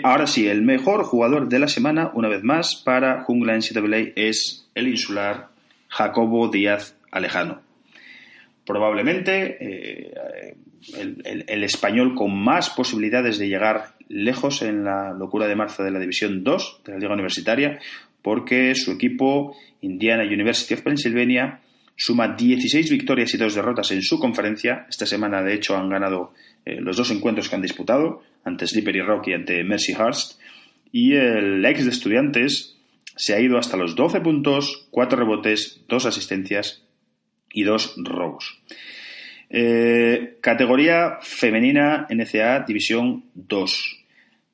ahora 0.02 0.27
sí, 0.27 0.47
el 0.47 0.60
mejor 0.60 1.05
jugador 1.05 1.48
de 1.48 1.59
la 1.59 1.69
semana, 1.69 2.10
una 2.12 2.28
vez 2.28 2.43
más, 2.43 2.77
para 2.77 3.23
Jungla 3.23 3.56
NCAA 3.56 4.12
es 4.16 4.69
el 4.74 4.89
insular 4.89 5.48
Jacobo 5.89 6.48
Díaz 6.48 6.94
Alejano. 7.10 7.62
Probablemente 8.66 10.12
el, 10.96 11.64
español 11.64 12.14
con 12.14 12.36
más 12.36 12.70
posibilidades 12.70 13.38
de 13.38 13.48
llegar 13.48 13.94
lejos 14.09 14.62
en 14.62 14.84
la 14.84 15.12
locura 15.12 15.46
de 15.46 15.56
marzo 15.56 15.82
de 15.82 15.90
la 15.90 15.98
División 15.98 16.44
2 16.44 16.82
de 16.84 16.92
la 16.92 16.98
Liga 16.98 17.14
Universitaria, 17.14 17.78
porque 18.22 18.74
su 18.74 18.92
equipo, 18.92 19.56
Indiana 19.80 20.24
University 20.24 20.74
of 20.74 20.82
Pennsylvania, 20.82 21.60
suma 21.96 22.34
16 22.36 22.90
victorias 22.90 23.34
y 23.34 23.38
dos 23.38 23.55
derrotas 23.55 23.90
en 23.90 24.02
su 24.02 24.18
conferencia. 24.18 24.86
Esta 24.88 25.06
semana, 25.06 25.42
de 25.42 25.55
hecho, 25.55 25.76
han 25.76 25.88
ganado 25.88 26.32
eh, 26.64 26.80
los 26.80 26.96
dos 26.96 27.10
encuentros 27.10 27.48
que 27.48 27.56
han 27.56 27.62
disputado, 27.62 28.22
ante 28.44 28.66
Slippery 28.66 29.02
Rock 29.02 29.28
y 29.28 29.32
ante 29.34 29.64
Mercyhurst. 29.64 30.40
Y 30.92 31.14
el 31.14 31.64
ex 31.64 31.84
de 31.84 31.90
Estudiantes 31.90 32.76
se 33.16 33.34
ha 33.34 33.40
ido 33.40 33.59
hasta 33.59 33.76
los 33.76 33.96
12 33.96 34.20
puntos, 34.20 34.86
4 34.90 35.18
rebotes, 35.18 35.82
2 35.88 36.06
asistencias 36.06 36.84
y 37.52 37.64
2 37.64 37.96
robos. 38.05 38.62
Eh, 39.51 40.37
categoría 40.43 41.19
femenina 41.23 42.07
NCA 42.11 42.61
División 42.61 43.25
2. 43.35 44.05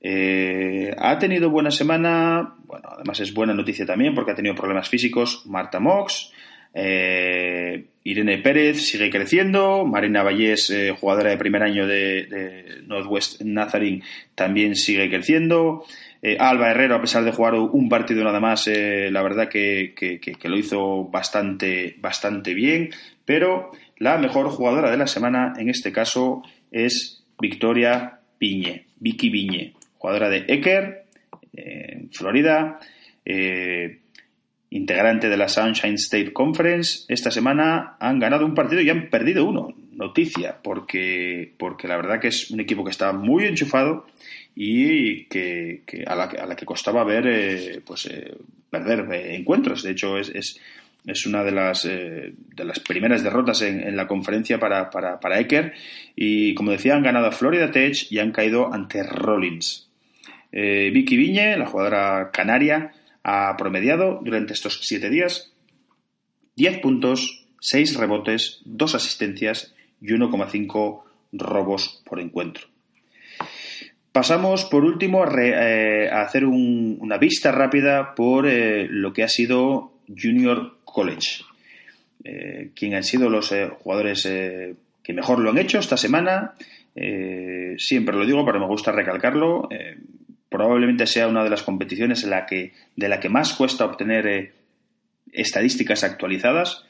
Eh, 0.01 0.95
ha 0.97 1.19
tenido 1.19 1.51
buena 1.51 1.71
semana, 1.71 2.57
bueno, 2.65 2.89
además 2.93 3.21
es 3.21 3.33
buena 3.35 3.55
noticia 3.55 3.87
también 3.87 4.15
porque 4.15 4.33
ha 4.33 4.37
tenido 4.37 4.55
problemas 4.55 4.89
físicos 4.89 5.47
Marta 5.47 5.81
Mox, 5.81 6.31
eh, 6.75 7.87
Irene 8.05 8.39
Pérez 8.39 8.87
sigue 8.87 9.11
creciendo, 9.11 9.85
Marina 9.87 10.23
Vallés, 10.23 10.73
jugadora 11.01 11.31
de 11.31 11.39
primer 11.39 11.63
año 11.63 11.87
de, 11.87 12.83
Northwest 12.87 13.41
Nazarene, 13.41 14.03
también 14.35 14.77
sigue 14.77 15.09
creciendo. 15.09 15.85
Alba 16.39 16.71
Herrero, 16.71 16.97
a 16.97 17.01
pesar 17.01 17.23
de 17.25 17.33
jugar 17.33 17.55
un 17.55 17.89
partido 17.89 18.25
nada 18.25 18.41
más, 18.41 18.67
la 18.67 19.23
verdad 19.23 19.49
que, 19.49 19.95
que, 19.95 20.49
lo 20.49 20.57
hizo 20.57 21.05
bastante, 21.05 21.97
bastante 21.99 22.55
bien, 22.55 22.91
pero 23.25 23.73
la 23.99 24.19
mejor 24.19 24.49
jugadora 24.49 24.91
de 24.91 24.97
la 24.97 25.07
semana, 25.07 25.55
en 25.57 25.69
este 25.69 25.93
caso, 25.93 26.43
es 26.71 27.25
Victoria 27.41 28.21
Piñe, 28.39 28.87
Vicky 28.99 29.31
Viñe, 29.31 29.75
jugadora 29.99 30.29
de 30.29 30.45
Ecker, 30.49 31.05
en 31.53 32.11
Florida, 32.13 32.79
eh, 33.25 34.01
integrante 34.71 35.29
de 35.29 35.37
la 35.37 35.49
Sunshine 35.49 35.95
State 35.95 36.33
Conference. 36.33 37.05
Esta 37.09 37.31
semana 37.31 37.97
han 38.01 38.19
ganado 38.19 38.45
un 38.45 38.55
partido 38.55 38.81
y 38.81 38.91
han 38.91 39.09
perdido 39.09 39.45
uno. 39.45 39.75
Noticia, 39.93 40.59
porque, 40.61 41.53
porque 41.57 41.87
la 41.87 41.97
verdad 41.97 42.21
que 42.21 42.29
es 42.29 42.51
un 42.51 42.59
equipo 42.59 42.83
que 42.83 42.91
está 42.91 43.13
muy 43.13 43.45
enchufado 43.45 44.07
y 44.57 45.27
que, 45.27 45.83
a, 46.05 46.17
la, 46.17 46.25
a, 46.25 46.47
la, 46.47 46.57
que 46.57 46.67
costaba 46.67 47.05
ver 47.05 47.27
eh, 47.29 47.81
pues 47.87 48.07
eh, 48.07 48.35
perder 48.71 49.07
encuentros. 49.33 49.85
De 49.85 49.93
hecho, 49.93 50.19
es 50.19 50.61
una 51.27 51.45
de 51.45 51.53
las, 51.53 51.85
eh, 51.85 52.33
de 52.37 52.65
las 52.65 52.81
primeras 52.81 53.23
derrotas 53.23 53.61
en, 53.63 53.95
la 53.95 54.07
conferencia 54.07 54.59
para, 54.59 54.89
para, 54.91 55.21
para, 55.21 55.39
Ecker. 55.39 55.75
Y 56.17 56.55
como 56.55 56.71
decía, 56.71 56.97
han 56.97 57.03
ganado 57.03 57.27
a 57.27 57.33
Florida 57.33 57.71
Tech 57.71 58.11
y 58.11 58.19
han 58.19 58.33
caído 58.33 58.73
ante 58.73 59.03
Rollins. 59.03 59.91
Eh, 60.51 60.91
Vicky 60.93 61.17
Viñe, 61.17 61.59
la 61.59 61.67
jugadora 61.67 62.31
canaria, 62.33 62.93
ha 63.23 63.55
promediado 63.57 64.21
durante 64.23 64.55
estos 64.55 64.81
siete 64.83 65.11
días 65.11 65.53
10 66.57 66.81
puntos, 66.81 67.47
6 67.61 67.97
rebotes, 67.97 68.63
2 68.65 68.95
asistencias 68.95 69.75
y 70.01 70.07
1,5 70.07 71.03
robos 71.33 72.03
por 72.07 72.21
encuentro. 72.21 72.69
Pasamos, 74.13 74.65
por 74.65 74.85
último, 74.85 75.25
a, 75.25 75.31
eh, 75.37 76.09
hacer 76.09 76.45
una 76.45 77.19
vista 77.19 77.51
rápida 77.51 78.15
por 78.15 78.47
lo 78.47 79.13
que 79.13 79.25
ha 79.25 79.29
sido 79.29 79.95
Junior 80.09 80.79
College. 80.95 81.43
Eh, 82.23 82.71
¿Quién 82.75 82.95
han 82.95 83.03
sido 83.03 83.29
los 83.29 83.53
eh, 83.53 83.69
jugadores 83.69 84.25
eh, 84.27 84.75
que 85.03 85.13
mejor 85.13 85.41
lo 85.41 85.51
han 85.51 85.59
hecho 85.59 85.79
esta 85.79 85.99
semana? 85.99 86.55
siempre 87.77 88.15
lo 88.17 88.25
digo, 88.25 88.47
pero 88.47 88.61
me 88.61 88.69
gusta 88.69 88.93
recalcarlo. 88.93 89.69
probablemente 90.49 91.09
sea 91.09 91.27
una 91.27 91.43
de 91.43 91.51
las 91.51 91.65
competiciones 91.65 92.23
en 92.23 92.31
la 92.31 92.47
que, 92.47 92.73
de 92.95 93.09
la 93.09 93.19
que 93.19 93.29
más 93.29 93.53
cuesta 93.53 93.85
obtener 93.85 94.53
estadísticas 95.33 96.05
actualizadas. 96.05 96.87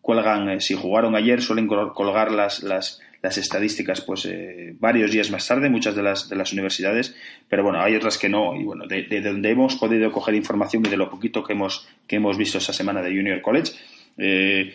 cuelgan, 0.00 0.62
si 0.62 0.72
jugaron 0.72 1.14
ayer, 1.14 1.42
suelen 1.42 1.66
colgar 1.66 2.32
las, 2.32 2.62
las, 2.62 3.02
las 3.24 3.38
estadísticas 3.38 4.02
pues 4.02 4.26
eh, 4.26 4.76
varios 4.78 5.10
días 5.10 5.30
más 5.30 5.48
tarde, 5.48 5.70
muchas 5.70 5.96
de 5.96 6.02
las, 6.02 6.28
de 6.28 6.36
las 6.36 6.52
universidades, 6.52 7.16
pero 7.48 7.62
bueno, 7.62 7.80
hay 7.80 7.96
otras 7.96 8.18
que 8.18 8.28
no. 8.28 8.54
Y 8.54 8.64
bueno, 8.64 8.86
de, 8.86 9.22
donde 9.22 9.48
hemos 9.48 9.76
podido 9.76 10.12
coger 10.12 10.34
información 10.34 10.84
y 10.84 10.90
de 10.90 10.98
lo 10.98 11.08
poquito 11.08 11.42
que 11.42 11.54
hemos, 11.54 11.88
que 12.06 12.16
hemos 12.16 12.36
visto 12.36 12.58
esa 12.58 12.74
semana 12.74 13.00
de 13.00 13.16
Junior 13.16 13.40
College, 13.40 13.72
eh, 14.18 14.74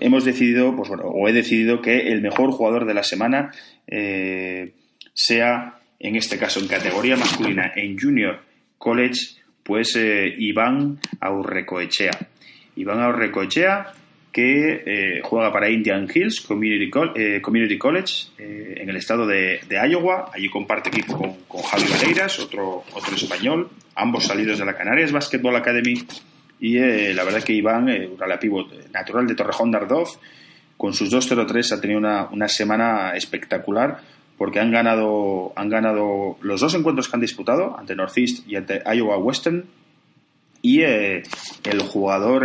hemos 0.00 0.24
decidido, 0.24 0.76
pues 0.76 0.88
bueno, 0.88 1.02
o 1.06 1.26
he 1.26 1.32
decidido 1.32 1.82
que 1.82 2.12
el 2.12 2.22
mejor 2.22 2.52
jugador 2.52 2.86
de 2.86 2.94
la 2.94 3.02
semana 3.02 3.50
eh, 3.88 4.72
sea, 5.12 5.80
en 5.98 6.14
este 6.14 6.38
caso, 6.38 6.60
en 6.60 6.68
categoría 6.68 7.16
masculina, 7.16 7.72
en 7.74 7.98
Junior 7.98 8.40
College, 8.78 9.34
pues 9.64 9.98
Iván 10.38 11.00
Aurrecoechea. 11.18 12.12
Iván 12.76 13.00
Aurrecoechea 13.00 13.94
que 14.32 14.82
eh, 14.86 15.20
juega 15.24 15.52
para 15.52 15.68
Indian 15.68 16.08
Hills 16.12 16.40
Community, 16.40 16.90
eh, 17.16 17.78
College 17.78 18.28
eh, 18.38 18.74
en 18.78 18.88
el 18.88 18.96
estado 18.96 19.26
de, 19.26 19.60
Iowa. 19.68 20.30
Allí 20.32 20.48
comparte 20.48 20.88
equipo 20.88 21.18
con, 21.18 21.34
con 21.48 21.62
Javi 21.62 21.84
Valeiras, 21.90 22.38
otro, 22.38 22.84
otro 22.92 23.14
español, 23.16 23.68
ambos 23.96 24.26
salidos 24.26 24.58
de 24.58 24.64
la 24.64 24.76
Canarias 24.76 25.10
Basketball 25.10 25.56
Academy. 25.56 26.04
Y 26.60 26.78
la 26.78 27.24
verdad 27.24 27.42
que 27.42 27.54
Iván, 27.54 27.86
la 28.18 28.38
pivot 28.38 28.90
natural 28.92 29.26
de 29.26 29.34
Torrejón 29.34 29.70
de 29.70 29.78
Ardoz, 29.78 30.20
con 30.76 30.92
sus 30.92 31.10
2-0-3 31.10 31.72
ha 31.72 31.80
tenido 31.80 31.98
una, 31.98 32.28
una, 32.30 32.48
semana 32.48 33.16
espectacular 33.16 34.00
porque 34.36 34.60
han 34.60 34.70
ganado, 34.70 35.52
han 35.56 35.70
ganado 35.70 36.36
los 36.42 36.60
dos 36.60 36.74
encuentros 36.74 37.08
que 37.08 37.16
han 37.16 37.20
disputado, 37.20 37.78
ante 37.78 37.96
Northeast 37.96 38.46
y 38.46 38.56
ante 38.56 38.82
Iowa 38.94 39.18
Western. 39.18 39.64
Y 40.62 40.82
el 40.82 41.22
jugador 41.88 42.44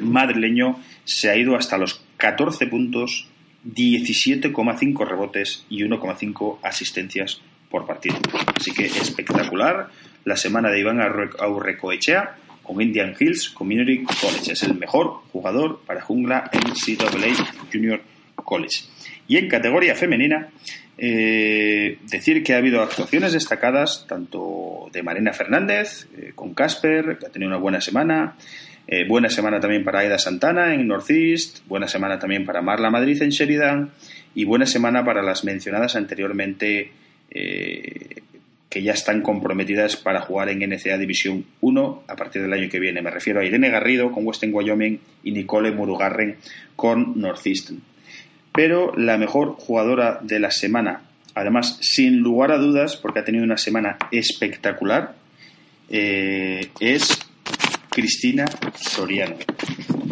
madrileño 0.00 0.80
se 1.04 1.30
ha 1.30 1.36
ido 1.36 1.56
hasta 1.56 1.78
los 1.78 2.00
14 2.16 2.66
puntos, 2.66 3.28
17,5 3.64 5.06
rebotes 5.06 5.66
y 5.68 5.82
1,5 5.82 6.58
asistencias 6.62 7.40
por 7.68 7.86
partido. 7.86 8.16
Así 8.54 8.72
que 8.72 8.86
espectacular 8.86 9.88
la 10.24 10.36
semana 10.36 10.70
de 10.70 10.80
Iván 10.80 11.00
Aurrecoechea 11.00 12.36
con 12.62 12.80
Indian 12.80 13.14
Hills 13.18 13.50
Community 13.50 14.04
College. 14.04 14.52
Es 14.52 14.62
el 14.62 14.74
mejor 14.74 15.22
jugador 15.32 15.80
para 15.86 16.00
jungla 16.02 16.50
en 16.52 16.60
CAA 16.60 17.34
Junior 17.72 18.00
College. 18.46 18.84
Y 19.28 19.36
en 19.36 19.48
categoría 19.48 19.94
femenina, 19.94 20.48
eh, 20.96 21.98
decir 22.10 22.42
que 22.42 22.54
ha 22.54 22.58
habido 22.58 22.80
actuaciones 22.80 23.32
destacadas 23.32 24.06
tanto 24.08 24.88
de 24.92 25.02
Marina 25.02 25.34
Fernández 25.34 26.06
eh, 26.16 26.32
con 26.34 26.54
Casper, 26.54 27.18
que 27.18 27.26
ha 27.26 27.28
tenido 27.28 27.50
una 27.50 27.58
buena 27.58 27.82
semana, 27.82 28.36
eh, 28.86 29.04
buena 29.06 29.28
semana 29.28 29.60
también 29.60 29.84
para 29.84 29.98
Aida 29.98 30.18
Santana 30.18 30.72
en 30.72 30.86
Northeast, 30.86 31.66
buena 31.66 31.88
semana 31.88 32.18
también 32.18 32.46
para 32.46 32.62
Marla 32.62 32.88
Madrid 32.88 33.20
en 33.20 33.30
Sheridan 33.30 33.90
y 34.34 34.44
buena 34.44 34.64
semana 34.64 35.04
para 35.04 35.22
las 35.22 35.44
mencionadas 35.44 35.96
anteriormente 35.96 36.92
que 37.28 38.82
ya 38.82 38.92
están 38.92 39.20
comprometidas 39.20 39.96
para 39.96 40.22
jugar 40.22 40.48
en 40.48 40.60
NCA 40.60 40.96
División 40.96 41.44
1 41.60 42.04
a 42.08 42.16
partir 42.16 42.40
del 42.40 42.52
año 42.52 42.70
que 42.70 42.80
viene. 42.80 43.02
Me 43.02 43.10
refiero 43.10 43.40
a 43.40 43.44
Irene 43.44 43.68
Garrido 43.68 44.10
con 44.10 44.26
Western 44.26 44.54
Wyoming 44.54 44.98
y 45.22 45.32
Nicole 45.32 45.72
Murugarren 45.72 46.36
con 46.76 47.20
Northeastern. 47.20 47.82
Pero 48.56 48.94
la 48.96 49.18
mejor 49.18 49.56
jugadora 49.58 50.18
de 50.22 50.40
la 50.40 50.50
semana, 50.50 51.02
además 51.34 51.76
sin 51.82 52.20
lugar 52.20 52.50
a 52.52 52.56
dudas, 52.56 52.96
porque 52.96 53.18
ha 53.18 53.24
tenido 53.24 53.44
una 53.44 53.58
semana 53.58 53.98
espectacular, 54.10 55.14
eh, 55.90 56.70
es 56.80 57.18
Cristina 57.90 58.46
Soriano. 58.74 59.36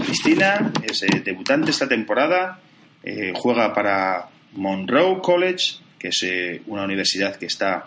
Cristina 0.04 0.70
es 0.82 1.02
eh, 1.04 1.22
debutante 1.24 1.70
esta 1.70 1.88
temporada, 1.88 2.60
eh, 3.02 3.32
juega 3.34 3.72
para 3.72 4.28
Monroe 4.52 5.20
College, 5.22 5.76
que 5.98 6.08
es 6.08 6.26
una 6.66 6.84
universidad 6.84 7.36
que 7.36 7.46
está 7.46 7.86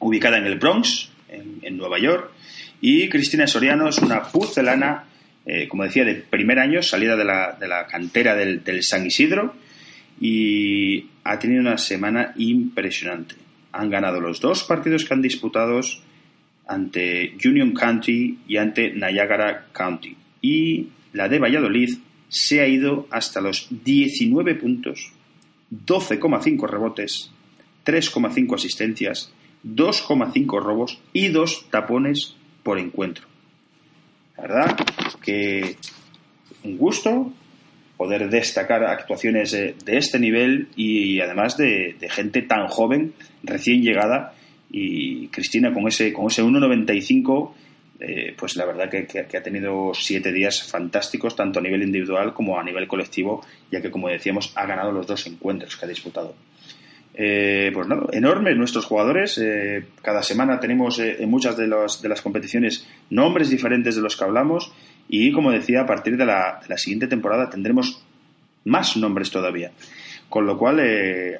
ubicada 0.00 0.38
en 0.38 0.46
el 0.46 0.58
Bronx, 0.58 1.10
en, 1.28 1.76
Nueva 1.76 2.00
York, 2.00 2.32
y 2.80 3.08
Cristina 3.08 3.46
Soriano 3.46 3.88
es 3.88 3.98
una 3.98 4.24
pucelana, 4.24 5.04
como 5.68 5.84
decía, 5.84 6.04
de 6.04 6.16
primer 6.16 6.58
año, 6.58 6.82
salida 6.82 7.14
de 7.14 7.24
la, 7.24 7.86
cantera 7.88 8.34
del 8.34 8.82
San 8.82 9.06
Isidro, 9.06 9.54
y 10.20 11.06
ha 11.24 11.38
tenido 11.38 11.60
una 11.60 11.78
semana 11.78 12.32
impresionante. 12.36 13.36
Han 13.72 13.90
ganado 13.90 14.20
los 14.20 14.40
dos 14.40 14.64
partidos 14.64 15.04
que 15.04 15.14
han 15.14 15.22
disputado 15.22 15.80
ante 16.66 17.36
Union 17.44 17.72
County 17.72 18.38
y 18.46 18.56
ante 18.56 18.92
Niagara 18.92 19.66
County. 19.72 20.16
Y 20.42 20.88
la 21.12 21.28
de 21.28 21.38
Valladolid 21.38 21.98
se 22.28 22.60
ha 22.60 22.68
ido 22.68 23.06
hasta 23.10 23.40
los 23.40 23.68
19 23.70 24.54
puntos, 24.54 25.12
12,5 25.72 26.68
rebotes, 26.68 27.30
3,5 27.84 28.54
asistencias, 28.54 29.32
2,5 29.64 30.62
robos 30.62 31.00
y 31.12 31.28
2 31.28 31.70
tapones 31.70 32.36
por 32.62 32.78
encuentro. 32.78 33.26
La 34.36 34.42
verdad 34.42 34.76
que 35.22 35.76
un 36.62 36.76
gusto 36.76 37.32
poder 37.98 38.30
destacar 38.30 38.84
actuaciones 38.84 39.50
de, 39.50 39.74
este 39.86 40.18
nivel 40.18 40.68
y 40.76 41.20
además 41.20 41.58
de, 41.58 41.96
gente 42.08 42.40
tan 42.40 42.68
joven, 42.68 43.12
recién 43.42 43.82
llegada, 43.82 44.32
y 44.70 45.28
Cristina 45.28 45.74
con 45.74 45.88
ese, 45.88 46.12
con 46.12 46.28
ese 46.28 46.42
1,95 46.42 47.50
eh, 48.00 48.32
pues 48.38 48.54
la 48.54 48.64
verdad 48.64 48.88
que, 48.88 49.36
ha 49.36 49.42
tenido 49.42 49.92
siete 49.92 50.30
días 50.30 50.62
fantásticos, 50.62 51.34
tanto 51.34 51.58
a 51.58 51.62
nivel 51.62 51.82
individual 51.82 52.32
como 52.32 52.58
a 52.58 52.62
nivel 52.62 52.86
colectivo, 52.86 53.44
ya 53.72 53.82
que, 53.82 53.90
como 53.90 54.08
decíamos, 54.08 54.52
ha 54.54 54.66
ganado 54.66 54.92
los 54.92 55.06
dos 55.06 55.26
encuentros 55.26 55.76
que 55.76 55.84
ha 55.84 55.88
disputado. 55.88 56.36
Eh, 57.14 57.72
pues 57.74 57.88
nada, 57.88 58.06
enormes 58.12 58.56
nuestros 58.56 58.84
jugadores. 58.84 59.38
Eh, 59.38 59.86
cada 60.00 60.22
semana 60.22 60.60
tenemos 60.60 61.00
en 61.00 61.28
muchas 61.28 61.56
de, 61.56 61.66
de, 61.66 62.08
las 62.08 62.22
competiciones 62.22 62.86
nombres 63.10 63.50
diferentes 63.50 63.96
de 63.96 64.02
los 64.02 64.16
que 64.16 64.22
hablamos 64.22 64.72
y, 65.08 65.32
como 65.32 65.50
decía, 65.50 65.82
a 65.82 65.86
partir 65.86 66.16
de 66.16 66.26
la, 66.26 66.60
siguiente 66.76 67.06
temporada 67.06 67.50
tendremos 67.50 68.02
más 68.64 68.96
nombres 68.96 69.30
todavía. 69.30 69.72
Con 70.28 70.46
lo 70.46 70.58
cual 70.58 70.80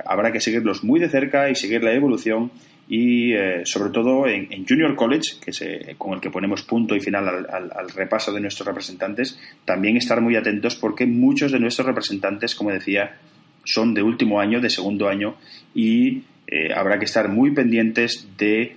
habrá 0.06 0.32
que 0.32 0.40
seguirlos 0.40 0.82
muy 0.82 0.98
de 0.98 1.10
cerca 1.10 1.50
y 1.50 1.54
seguir 1.54 1.84
la 1.84 1.92
evolución 1.92 2.50
y 2.88 3.34
eh, 3.34 3.66
sobre 3.66 3.90
todo 3.90 4.26
en, 4.26 4.66
Junior 4.66 4.96
College, 4.96 5.36
que 5.42 5.50
es 5.50 5.60
eh, 5.60 5.94
con 5.98 6.14
el 6.14 6.20
que 6.20 6.30
ponemos 6.30 6.62
punto 6.62 6.96
y 6.96 7.00
final 7.00 7.46
al, 7.46 7.90
repaso 7.90 8.32
de 8.32 8.40
nuestros 8.40 8.66
representantes, 8.66 9.38
también 9.64 9.98
estar 9.98 10.20
muy 10.22 10.36
atentos 10.36 10.74
porque 10.74 11.06
muchos 11.06 11.52
de 11.52 11.60
nuestros 11.60 11.86
representantes, 11.86 12.54
como 12.54 12.70
decía, 12.70 13.18
son 13.64 13.92
de 13.92 14.02
último 14.02 14.40
año, 14.40 14.60
de 14.60 14.70
segundo 14.70 15.08
año, 15.08 15.36
y 15.74 16.22
eh, 16.46 16.72
habrá 16.74 16.98
que 16.98 17.04
estar 17.04 17.28
muy 17.28 17.50
pendientes 17.50 18.26
de 18.38 18.76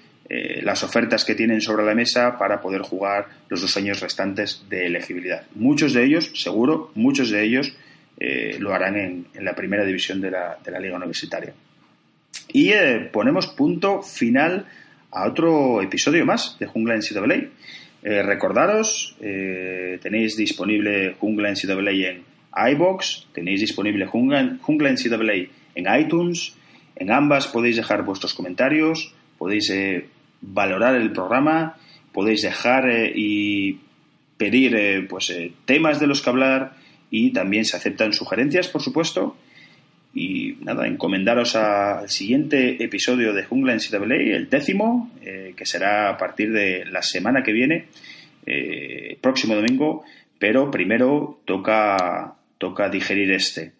las 0.64 0.82
ofertas 0.84 1.26
que 1.26 1.36
tienen 1.36 1.60
sobre 1.60 1.84
la 1.86 1.94
mesa 1.94 2.38
para 2.38 2.62
poder 2.62 2.82
jugar 2.82 3.28
los 3.50 3.60
dos 3.60 3.76
años 3.76 4.00
restantes 4.00 4.64
de 4.70 4.86
elegibilidad. 4.86 5.44
Muchos 5.56 5.94
de 5.94 6.06
ellos, 6.06 6.32
seguro, 6.36 6.92
muchos 6.96 7.32
de 7.32 7.44
ellos 7.44 7.74
lo 8.60 8.74
harán 8.74 8.96
en, 8.96 9.26
la 9.44 9.54
primera 9.54 9.84
división 9.84 10.22
de 10.22 10.32
la, 10.32 10.58
de 10.64 10.72
la 10.72 10.80
Liga 10.80 10.96
Universitaria. 10.96 11.54
Y 12.54 12.70
eh, 12.70 13.10
ponemos 13.12 13.48
punto 13.48 14.02
final 14.02 14.66
a 15.12 15.28
otro 15.28 15.82
episodio 15.82 16.26
más 16.26 16.58
de 16.60 16.68
Jungla 16.68 16.96
NCAA. 16.98 17.50
Eh, 18.04 18.24
recordaros, 18.24 19.16
eh, 19.22 20.00
tenéis 20.02 20.36
disponible 20.36 21.16
Jungla 21.20 21.52
NCAA 21.52 21.92
en 21.92 22.24
iBox, 22.74 23.28
tenéis 23.34 23.62
disponible 23.62 24.06
Jungla, 24.06 24.58
Jungla 24.62 24.92
NCAA 24.92 25.50
en 25.76 26.02
iTunes. 26.02 26.56
En 26.96 27.12
ambas 27.12 27.48
podéis 27.48 27.78
dejar 27.78 28.04
vuestros 28.04 28.34
comentarios, 28.34 29.14
podéis 29.38 29.72
valorar 30.42 30.96
el 30.96 31.12
programa, 31.12 31.78
podéis 32.12 32.42
dejar 32.42 32.90
y 33.16 33.80
pedir 34.38 35.08
pues, 35.08 35.34
temas 35.66 36.00
de 36.00 36.08
los 36.08 36.22
que 36.22 36.30
hablar 36.30 36.74
y 37.12 37.32
también 37.32 37.66
se 37.66 37.78
aceptan 37.78 38.14
sugerencias, 38.14 38.70
por 38.70 38.82
supuesto. 38.82 39.38
Y 40.14 40.58
nada, 40.62 40.88
encomendaros 40.88 41.56
al 41.56 42.10
siguiente 42.10 42.84
episodio 42.84 43.34
de 43.34 43.44
Jungla 43.44 43.74
en 43.74 43.80
CWA, 43.80 44.16
el 44.16 44.50
décimo, 44.50 45.12
eh, 45.22 45.54
que 45.56 45.66
será 45.66 46.10
a 46.10 46.18
partir 46.18 46.52
de 46.52 46.86
la 46.86 47.02
semana 47.02 47.44
que 47.44 47.54
viene, 47.54 47.88
eh, 48.46 49.18
próximo 49.22 49.56
domingo, 49.56 50.04
pero 50.38 50.70
primero 50.70 51.40
toca, 51.46 52.36
toca 52.58 52.90
digerir 52.90 53.32
este. 53.32 53.74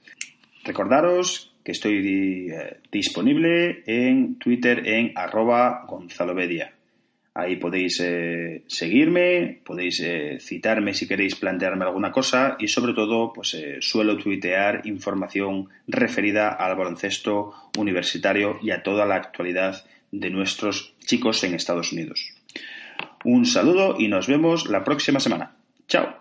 Recordaros 0.64 1.51
que 1.64 1.72
estoy 1.72 2.50
eh, 2.52 2.78
disponible 2.92 3.84
en 3.86 4.36
Twitter 4.36 4.88
en 4.88 5.14
arroba 5.16 5.86
gonzalovedia. 5.88 6.74
Ahí 7.34 7.56
podéis 7.56 8.02
eh, 8.04 8.64
seguirme, 8.68 9.62
podéis 9.64 10.02
eh, 10.02 10.38
citarme 10.42 10.94
si 10.94 11.08
queréis 11.08 11.36
plantearme 11.36 11.86
alguna 11.86 12.12
cosa 12.12 12.58
y 12.60 12.68
sobre 12.68 12.94
todo 12.94 13.32
pues 13.32 13.56
suelo 13.80 14.18
tuitear 14.18 14.82
información 14.86 15.70
referida 15.88 16.50
al 16.50 16.76
baloncesto 16.76 17.54
universitario 17.78 18.60
y 18.62 18.72
a 18.72 18.84
toda 18.84 19.06
la 19.06 19.16
actualidad 19.16 19.86
de 20.12 20.30
nuestros 20.30 20.94
chicos 21.06 21.44
en 21.46 21.54
Estados 21.54 21.94
Unidos. 21.94 22.34
Un 23.24 23.46
saludo 23.46 23.96
y 23.98 24.10
nos 24.10 24.28
vemos 24.28 24.68
la 24.68 24.84
próxima 24.84 25.20
semana. 25.22 25.56
Chao. 25.88 26.21